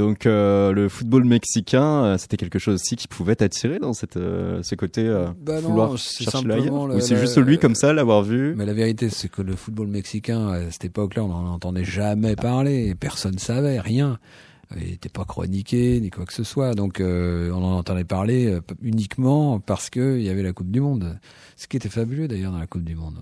Donc 0.00 0.24
euh, 0.24 0.72
le 0.72 0.88
football 0.88 1.24
mexicain, 1.26 2.04
euh, 2.04 2.16
c'était 2.18 2.38
quelque 2.38 2.58
chose 2.58 2.76
aussi 2.76 2.96
qui 2.96 3.06
pouvait 3.06 3.36
t'attirer 3.36 3.78
dans 3.78 3.92
cette, 3.92 4.16
euh, 4.16 4.62
ce 4.62 4.74
côté 4.74 5.06
Bah 5.42 5.60
vouloir 5.60 5.98
chercher 5.98 6.30
simplement 6.30 6.54
ailleurs 6.62 6.86
le- 6.88 6.94
Ou 6.96 7.00
c'est 7.00 7.16
juste 7.18 7.36
lui 7.36 7.58
comme 7.58 7.74
ça, 7.74 7.92
l'avoir 7.92 8.22
vu? 8.22 8.54
Mais 8.56 8.64
la 8.64 8.72
vérité, 8.72 9.10
c'est 9.10 9.28
que 9.30 9.42
le 9.42 9.54
football 9.54 9.88
mexicain, 9.88 10.48
à 10.48 10.70
cette 10.70 10.86
époque-là, 10.86 11.22
on 11.24 11.28
n'en 11.28 11.52
entendait 11.52 11.84
jamais 11.84 12.34
parler. 12.34 12.94
Personne 12.94 13.34
ne 13.34 13.38
savait, 13.38 13.78
rien. 13.78 14.18
Il 14.74 14.86
n'était 14.88 15.10
pas 15.10 15.24
chroniqué, 15.26 16.00
ni 16.00 16.08
quoi 16.08 16.24
que 16.24 16.32
ce 16.32 16.44
soit. 16.44 16.74
Donc, 16.74 17.02
on 17.02 17.52
en 17.52 17.76
entendait 17.76 18.04
parler 18.04 18.58
uniquement 18.80 19.60
parce 19.60 19.90
qu'il 19.90 20.22
y 20.22 20.30
avait 20.30 20.42
la 20.42 20.52
Coupe 20.54 20.70
du 20.70 20.80
Monde. 20.80 21.18
Ce 21.56 21.66
qui 21.66 21.76
était 21.76 21.88
fabuleux, 21.90 22.26
d'ailleurs, 22.26 22.52
dans 22.52 22.58
la 22.58 22.66
Coupe 22.66 22.84
du 22.84 22.94
Monde. 22.94 23.18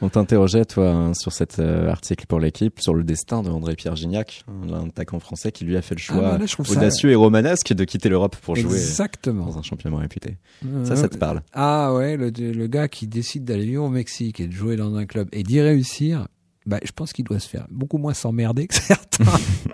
On 0.00 0.08
t'interrogeait, 0.08 0.64
toi, 0.64 0.90
hein, 0.90 1.12
sur 1.14 1.32
cet 1.32 1.58
euh, 1.58 1.88
article 1.90 2.26
pour 2.26 2.38
l'équipe, 2.38 2.80
sur 2.80 2.94
le 2.94 3.02
destin 3.02 3.42
de 3.42 3.50
André-Pierre 3.50 3.96
Gignac, 3.96 4.44
hein, 4.46 4.66
l'un 4.70 4.86
attaquant 4.88 5.18
français 5.18 5.50
qui 5.50 5.64
lui 5.64 5.76
a 5.76 5.82
fait 5.82 5.96
le 5.96 6.00
choix 6.00 6.34
Ah, 6.34 6.38
là, 6.38 6.46
ça- 6.46 6.62
audacieux 6.72 7.10
et 7.10 7.16
romanesque 7.16 7.72
de 7.72 7.82
quitter 7.84 8.08
l'Europe 8.08 8.36
pour 8.36 8.54
jouer 8.54 8.76
Exactement. 8.76 9.46
dans 9.46 9.58
un 9.58 9.62
championnat 9.62 9.96
réputé. 9.98 10.36
Euh, 10.64 10.84
Ça, 10.84 10.94
ça 10.94 11.08
te 11.08 11.16
parle 11.16 11.42
Ah 11.52 11.92
ouais, 11.94 12.16
le, 12.16 12.30
le 12.30 12.66
gars 12.68 12.86
qui 12.86 13.08
décide 13.08 13.44
d'aller 13.44 13.64
vivre 13.66 13.84
au 13.84 13.88
Mexique 13.90 14.38
et 14.38 14.46
de 14.46 14.52
jouer 14.52 14.76
dans 14.76 14.94
un 14.94 15.04
club 15.04 15.28
et 15.32 15.42
d'y 15.42 15.60
réussir, 15.60 16.28
bah, 16.64 16.78
je 16.84 16.92
pense 16.92 17.12
qu'il 17.12 17.24
doit 17.24 17.40
se 17.40 17.48
faire 17.48 17.66
beaucoup 17.70 17.98
moins 17.98 18.14
s'emmerder 18.14 18.68
que 18.68 18.74
certains. 18.74 19.24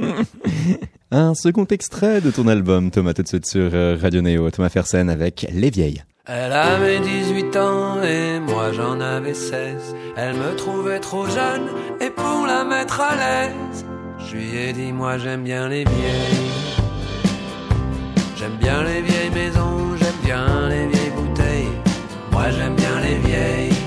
Un 1.11 1.35
second 1.35 1.67
extrait 1.67 2.21
de 2.21 2.31
ton 2.31 2.49
album, 2.49 2.91
Thomas, 2.91 3.13
tout 3.15 3.23
de 3.23 3.29
suite 3.29 3.47
sur 3.47 3.71
euh, 3.75 3.97
Radio 4.01 4.21
Néo, 4.21 4.51
Thomas 4.51 4.69
Fersen 4.69 5.09
avec 5.11 5.47
Les 5.53 5.71
Vieilles. 5.71 6.03
Elle 6.27 6.55
avait 6.55 7.01
18 7.01 7.55
ans 7.59 8.03
et 8.03 8.41
moi 8.41 8.73
j'en 8.73 8.99
avais 8.99 9.35
16. 9.35 9.95
Elle 10.17 10.35
me 10.37 10.57
trouvait 10.57 10.99
trop 10.99 11.27
jeune 11.27 11.69
et 12.01 12.09
pour 12.09 12.47
la 12.47 12.65
mettre 12.65 13.03
à 13.03 13.15
l'aise, 13.15 13.85
je 14.19 14.35
lui 14.35 14.57
ai 14.57 14.73
dit 14.73 14.91
moi 14.91 15.19
j'aime 15.19 15.43
bien 15.43 15.69
les 15.69 15.85
vieilles. 15.85 16.51
J'aime 18.37 18.57
bien 18.57 18.83
les 18.85 19.03
vieilles 19.03 19.31
maisons, 19.35 19.97
j'aime 19.99 20.21
bien 20.25 20.69
les 20.71 20.87
vieilles 20.87 21.11
bouteilles. 21.11 21.79
Moi 22.33 22.49
j'aime 22.53 22.75
bien 22.75 23.01
les 23.03 23.17
vieilles. 23.17 23.79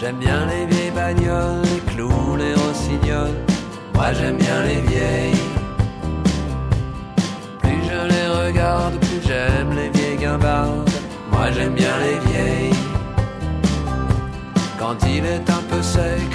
J'aime 0.00 0.16
bien 0.16 0.46
les 0.46 0.64
vieilles 0.64 0.92
bagnoles, 0.92 1.60
les 1.62 1.92
clous, 1.92 2.36
les 2.38 2.54
rossignols. 2.54 3.36
Moi 3.92 4.14
j'aime 4.14 4.38
bien 4.38 4.62
les 4.62 4.76
vieilles. 4.76 4.87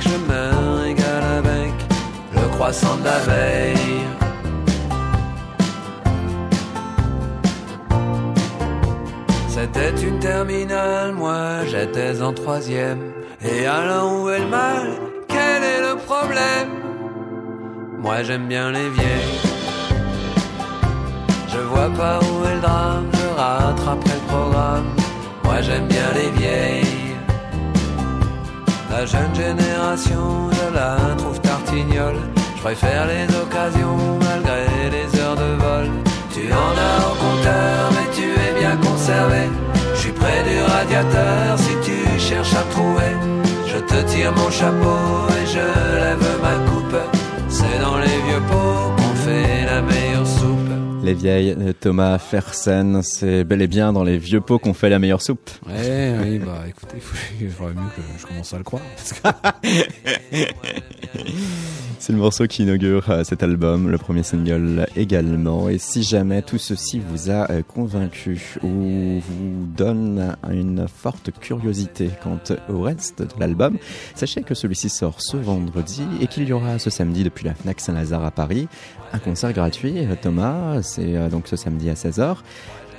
Je 0.02 0.18
me 0.30 0.82
régale 0.82 1.24
avec 1.38 1.74
le 2.34 2.48
croissant 2.56 2.98
de 2.98 3.06
la 3.06 3.20
veille. 3.20 4.04
C'était 9.48 9.96
une 10.02 10.20
terminale, 10.20 11.14
moi 11.14 11.66
j'étais 11.66 12.22
en 12.22 12.34
troisième. 12.34 13.14
Et 13.42 13.66
alors 13.66 14.22
où 14.22 14.30
est 14.30 14.40
le 14.40 14.48
mal? 14.48 14.88
Quel 15.28 15.64
est 15.64 15.82
le 15.82 15.96
problème? 15.98 16.70
Moi 18.00 18.24
j'aime 18.24 18.48
bien 18.48 18.72
les 18.72 18.90
vieilles. 18.90 19.40
Je 21.48 21.60
vois 21.60 21.90
pas 21.90 22.20
où 22.20 22.46
est 22.46 22.56
le 22.56 22.62
drame, 22.62 23.08
je 23.14 23.40
rattraperai 23.40 24.16
le 24.22 24.28
programme. 24.28 24.90
Moi 25.46 25.62
j'aime 25.62 25.88
bien 25.88 26.10
les 26.16 26.32
vieilles. 26.40 26.93
La 28.96 29.08
jeune 29.08 29.34
génération, 29.34 30.52
je 30.52 30.76
la 30.76 31.16
trouve 31.18 31.40
tartignole. 31.42 32.20
Je 32.56 32.62
préfère 32.62 33.08
les 33.08 33.26
occasions 33.44 33.98
malgré 34.22 34.66
les 34.96 35.20
heures 35.20 35.36
de 35.36 35.52
vol. 35.64 35.88
Tu 36.32 36.44
en 36.54 36.74
as 36.90 37.00
au 37.10 37.16
compteur, 37.24 37.92
mais 37.96 38.08
tu 38.14 38.28
es 38.46 38.60
bien 38.60 38.78
conservé. 38.78 39.50
Je 39.96 40.00
suis 40.00 40.12
près 40.12 40.44
du 40.44 40.58
radiateur 40.62 41.58
si 41.58 41.74
tu 41.88 42.20
cherches 42.20 42.54
à 42.54 42.64
me 42.66 42.72
trouver. 42.72 43.14
Je 43.66 43.80
te 43.80 44.00
tire 44.12 44.32
mon 44.32 44.52
chapeau 44.52 45.02
et 45.42 45.46
je 45.48 45.66
lève 46.00 46.30
ma 46.44 46.56
coupe. 46.70 47.02
C'est 47.50 47.80
dans 47.82 47.98
les 47.98 48.20
vieux 48.28 48.44
pots 48.48 48.83
Les 51.04 51.14
Vieilles 51.14 51.54
de 51.54 51.74
Thomas 51.74 52.18
Fersen, 52.18 53.02
c'est 53.04 53.44
bel 53.44 53.62
et 53.62 53.68
bien 53.68 53.92
dans 53.92 54.06
les 54.06 54.18
vieux 54.18 54.40
pots 54.40 54.58
qu'on 54.58 54.74
fait 54.74 54.88
la 54.88 55.00
meilleure 55.00 55.22
soupe. 55.22 55.50
Ouais, 55.68 56.16
oui, 56.24 56.40
bah 56.40 56.64
écoutez, 56.66 56.96
il 57.42 57.50
faudrait 57.50 57.74
mieux 57.76 57.90
que 57.94 58.02
je 58.18 58.26
commence 58.26 58.54
à 58.54 58.58
le 58.58 58.64
croire. 58.64 58.82
C'est 62.00 62.12
le 62.12 62.20
morceau 62.20 62.48
qui 62.48 62.64
inaugure 62.64 63.10
euh, 63.12 63.24
cet 63.24 63.44
album, 63.44 63.90
le 63.90 63.98
premier 63.98 64.24
single 64.24 64.88
également. 64.98 65.70
Et 65.70 65.78
si 65.78 66.04
jamais 66.04 66.42
tout 66.42 66.58
ceci 66.58 67.00
vous 67.00 67.32
a 67.32 67.50
euh, 67.50 67.62
convaincu 67.62 68.58
ou 68.62 69.22
vous 69.22 69.66
donne 69.78 70.36
une 70.52 70.86
forte 70.90 71.32
curiosité 71.40 72.10
quant 72.22 72.40
au 72.68 72.82
reste 72.82 73.22
de 73.22 73.40
l'album, 73.40 73.78
sachez 74.16 74.44
que 74.44 74.54
celui-ci 74.54 74.90
sort 74.90 75.22
ce 75.22 75.38
vendredi 75.38 76.04
et 76.20 76.28
qu'il 76.28 76.44
y 76.46 76.52
aura 76.52 76.78
ce 76.78 76.90
samedi 76.90 77.24
depuis 77.24 77.46
la 77.46 77.54
Fnac 77.54 77.80
Saint-Lazare 77.80 78.26
à 78.26 78.32
Paris 78.32 78.68
un 79.14 79.20
concert 79.20 79.54
gratuit. 79.54 80.00
Euh, 80.00 80.16
Thomas, 80.22 80.93
c'est 80.94 81.16
euh, 81.16 81.30
donc 81.30 81.48
ce 81.48 81.56
samedi 81.56 81.90
à 81.90 81.94
16h. 81.94 82.38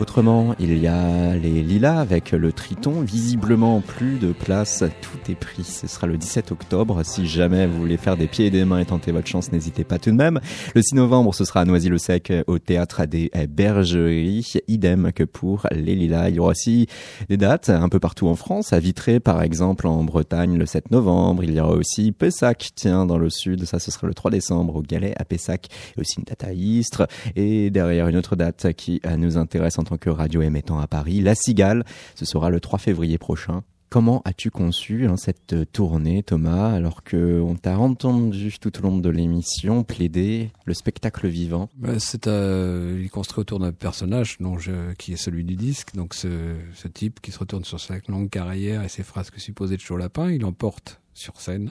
Autrement, 0.00 0.56
il 0.58 0.76
y 0.76 0.88
a 0.88 1.36
les 1.36 1.62
Lilas 1.62 2.00
avec 2.00 2.32
le 2.32 2.52
Triton. 2.52 3.02
Visiblement, 3.02 3.80
plus 3.80 4.18
de 4.18 4.32
place. 4.32 4.82
Tout 5.00 5.30
est 5.30 5.36
pris. 5.36 5.62
Ce 5.62 5.86
sera 5.86 6.08
le 6.08 6.16
17 6.16 6.50
octobre. 6.50 7.04
Si 7.04 7.28
jamais 7.28 7.68
vous 7.68 7.78
voulez 7.78 7.96
faire 7.96 8.16
des 8.16 8.26
pieds 8.26 8.46
et 8.46 8.50
des 8.50 8.64
mains 8.64 8.80
et 8.80 8.86
tenter 8.86 9.12
votre 9.12 9.28
chance, 9.28 9.52
n'hésitez 9.52 9.84
pas 9.84 10.00
tout 10.00 10.10
de 10.10 10.16
même. 10.16 10.40
Le 10.74 10.82
6 10.82 10.96
novembre, 10.96 11.32
ce 11.32 11.44
sera 11.44 11.60
à 11.60 11.64
Noisy-le-Sec 11.64 12.32
au 12.48 12.58
théâtre 12.58 13.06
des 13.06 13.30
Bergeries. 13.48 14.54
Idem 14.66 15.12
que 15.12 15.22
pour 15.22 15.68
les 15.70 15.94
Lilas. 15.94 16.28
Il 16.30 16.36
y 16.36 16.38
aura 16.40 16.50
aussi 16.50 16.88
des 17.28 17.36
dates 17.36 17.70
un 17.70 17.88
peu 17.88 18.00
partout 18.00 18.26
en 18.26 18.34
France. 18.34 18.72
À 18.72 18.80
Vitré, 18.80 19.20
par 19.20 19.42
exemple, 19.42 19.86
en 19.86 20.02
Bretagne, 20.02 20.58
le 20.58 20.66
7 20.66 20.90
novembre. 20.90 21.44
Il 21.44 21.54
y 21.54 21.60
aura 21.60 21.74
aussi 21.74 22.10
Pessac, 22.10 22.70
tiens, 22.74 23.06
dans 23.06 23.18
le 23.18 23.30
sud. 23.30 23.64
Ça, 23.64 23.78
ce 23.78 23.92
sera 23.92 24.08
le 24.08 24.14
3 24.14 24.32
décembre 24.32 24.74
au 24.74 24.82
Galet 24.82 25.14
à 25.16 25.24
Pessac. 25.24 25.68
Et 25.96 26.00
aussi 26.00 26.16
une 26.18 26.24
date 26.24 26.42
à 26.42 26.52
Istres. 26.52 27.06
Et 27.36 27.70
derrière, 27.70 28.08
une 28.08 28.16
autre 28.16 28.34
date 28.34 28.72
qui 28.72 29.00
euh, 29.06 29.16
nous 29.16 29.36
intéresse 29.36 29.78
tant 29.84 29.96
que 29.96 30.10
radio 30.10 30.42
émettant 30.42 30.78
à 30.78 30.86
Paris, 30.86 31.20
La 31.20 31.34
Cigale. 31.34 31.84
Ce 32.14 32.24
sera 32.24 32.50
le 32.50 32.60
3 32.60 32.78
février 32.78 33.18
prochain. 33.18 33.62
Comment 33.94 34.22
as-tu 34.24 34.50
conçu 34.50 35.06
hein, 35.06 35.16
cette 35.16 35.70
tournée, 35.70 36.24
Thomas, 36.24 36.72
alors 36.72 37.04
que 37.04 37.40
on 37.40 37.54
t'a 37.54 37.78
entendu 37.78 38.58
tout 38.58 38.76
au 38.80 38.82
long 38.82 38.98
de 38.98 39.08
l'émission 39.08 39.84
plaider 39.84 40.50
le 40.64 40.74
spectacle 40.74 41.28
vivant? 41.28 41.70
Bah, 41.76 42.00
c'est 42.00 42.26
euh, 42.26 42.96
il 42.98 43.06
est 43.06 43.08
construit 43.08 43.42
autour 43.42 43.60
d'un 43.60 43.70
personnage 43.70 44.38
dont 44.40 44.56
qui 44.98 45.12
est 45.12 45.16
celui 45.16 45.44
du 45.44 45.54
disque. 45.54 45.94
Donc 45.94 46.14
ce, 46.14 46.56
ce 46.74 46.88
type 46.88 47.20
qui 47.20 47.30
se 47.30 47.38
retourne 47.38 47.64
sur 47.64 47.78
sa 47.78 47.94
longue 48.08 48.30
carrière 48.30 48.82
et 48.82 48.88
ses 48.88 49.04
frasques 49.04 49.38
supposées 49.38 49.76
de 49.76 49.80
chaud 49.80 49.96
lapin, 49.96 50.28
il 50.28 50.44
emporte 50.44 51.00
sur 51.12 51.40
scène 51.40 51.70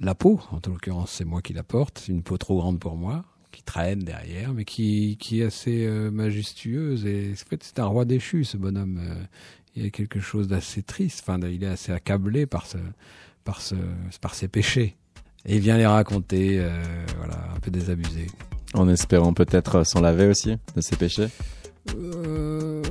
la 0.00 0.16
peau. 0.16 0.40
En 0.50 0.58
tout 0.58 0.72
l'occurrence, 0.72 1.12
c'est 1.12 1.24
moi 1.24 1.40
qui 1.40 1.52
la 1.52 1.62
porte. 1.62 2.06
Une 2.08 2.22
peau 2.22 2.36
trop 2.36 2.58
grande 2.58 2.80
pour 2.80 2.96
moi, 2.96 3.24
qui 3.52 3.62
traîne 3.62 4.00
derrière, 4.00 4.52
mais 4.54 4.64
qui, 4.64 5.16
qui 5.18 5.40
est 5.40 5.44
assez 5.44 5.86
euh, 5.86 6.10
majestueuse. 6.10 7.06
Et 7.06 7.32
en 7.32 7.48
fait, 7.48 7.62
c'est 7.64 7.78
un 7.78 7.86
roi 7.86 8.04
déchu, 8.04 8.44
ce 8.44 8.56
bonhomme. 8.56 8.98
Euh, 9.02 9.14
il 9.76 9.84
y 9.84 9.86
a 9.86 9.90
quelque 9.90 10.20
chose 10.20 10.48
d'assez 10.48 10.82
triste. 10.82 11.22
Enfin, 11.26 11.38
il 11.46 11.62
est 11.62 11.68
assez 11.68 11.92
accablé 11.92 12.46
par 12.46 12.66
ce, 12.66 12.78
par 13.44 13.60
ce, 13.60 13.74
par 14.20 14.34
ses 14.34 14.48
péchés. 14.48 14.96
Et 15.46 15.56
il 15.56 15.60
vient 15.60 15.76
les 15.78 15.86
raconter, 15.86 16.58
euh, 16.58 16.82
voilà, 17.16 17.38
un 17.54 17.60
peu 17.60 17.70
désabusé. 17.70 18.26
En 18.74 18.88
espérant 18.88 19.32
peut-être 19.32 19.84
s'en 19.86 20.00
laver 20.00 20.26
aussi 20.26 20.56
de 20.76 20.80
ses 20.80 20.96
péchés 20.96 21.28
Euh, 21.96 22.82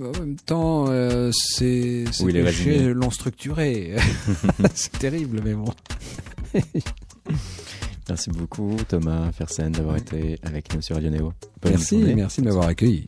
en 0.00 0.18
même 0.20 0.36
temps, 0.36 0.84
euh, 0.90 1.30
Oui, 1.60 2.32
déchets 2.32 2.92
long 2.94 3.10
structurés. 3.10 3.96
c'est 4.74 4.96
terrible, 4.98 5.40
mais 5.44 5.54
bon. 5.54 5.72
Merci 8.08 8.30
beaucoup 8.30 8.76
Thomas 8.88 9.30
Fersen 9.32 9.70
d'avoir 9.72 9.96
été 9.96 10.38
avec 10.42 10.74
nous 10.74 10.82
sur 10.82 10.96
Radio 10.96 11.10
Néo. 11.10 11.32
Bonne 11.62 11.72
Merci, 11.72 11.98
journée. 11.98 12.14
merci 12.14 12.40
de 12.40 12.46
m'avoir 12.46 12.66
accueilli. 12.66 13.06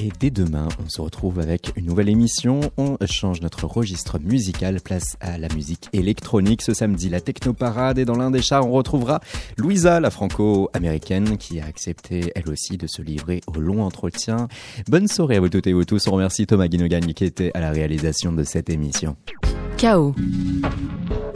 Et 0.00 0.10
dès 0.20 0.30
demain, 0.30 0.68
on 0.84 0.88
se 0.88 1.00
retrouve 1.00 1.38
avec 1.38 1.72
une 1.76 1.86
nouvelle 1.86 2.08
émission. 2.08 2.60
On 2.76 2.96
change 3.06 3.40
notre 3.40 3.66
registre 3.66 4.18
musical, 4.18 4.80
place 4.80 5.16
à 5.20 5.38
la 5.38 5.48
musique 5.54 5.88
électronique. 5.92 6.62
Ce 6.62 6.74
samedi, 6.74 7.08
la 7.08 7.20
technoparade 7.20 7.98
et 7.98 8.04
dans 8.04 8.16
l'un 8.16 8.30
des 8.30 8.42
chars, 8.42 8.66
on 8.66 8.72
retrouvera 8.72 9.20
Louisa, 9.56 10.00
la 10.00 10.10
franco-américaine, 10.10 11.36
qui 11.38 11.60
a 11.60 11.66
accepté 11.66 12.32
elle 12.34 12.48
aussi 12.50 12.76
de 12.76 12.86
se 12.86 13.02
livrer 13.02 13.40
au 13.46 13.60
long 13.60 13.82
entretien. 13.82 14.48
Bonne 14.88 15.08
soirée 15.08 15.36
à 15.36 15.40
vous 15.40 15.48
toutes 15.48 15.66
et 15.68 15.72
vous 15.72 15.84
tous. 15.84 16.06
On 16.08 16.12
remercie 16.12 16.46
Thomas 16.46 16.66
Guinogagne 16.68 17.12
qui 17.14 17.24
était 17.24 17.52
à 17.54 17.60
la 17.60 17.70
réalisation 17.70 18.32
de 18.32 18.42
cette 18.42 18.70
émission. 18.70 19.16
Chaos. 19.76 20.14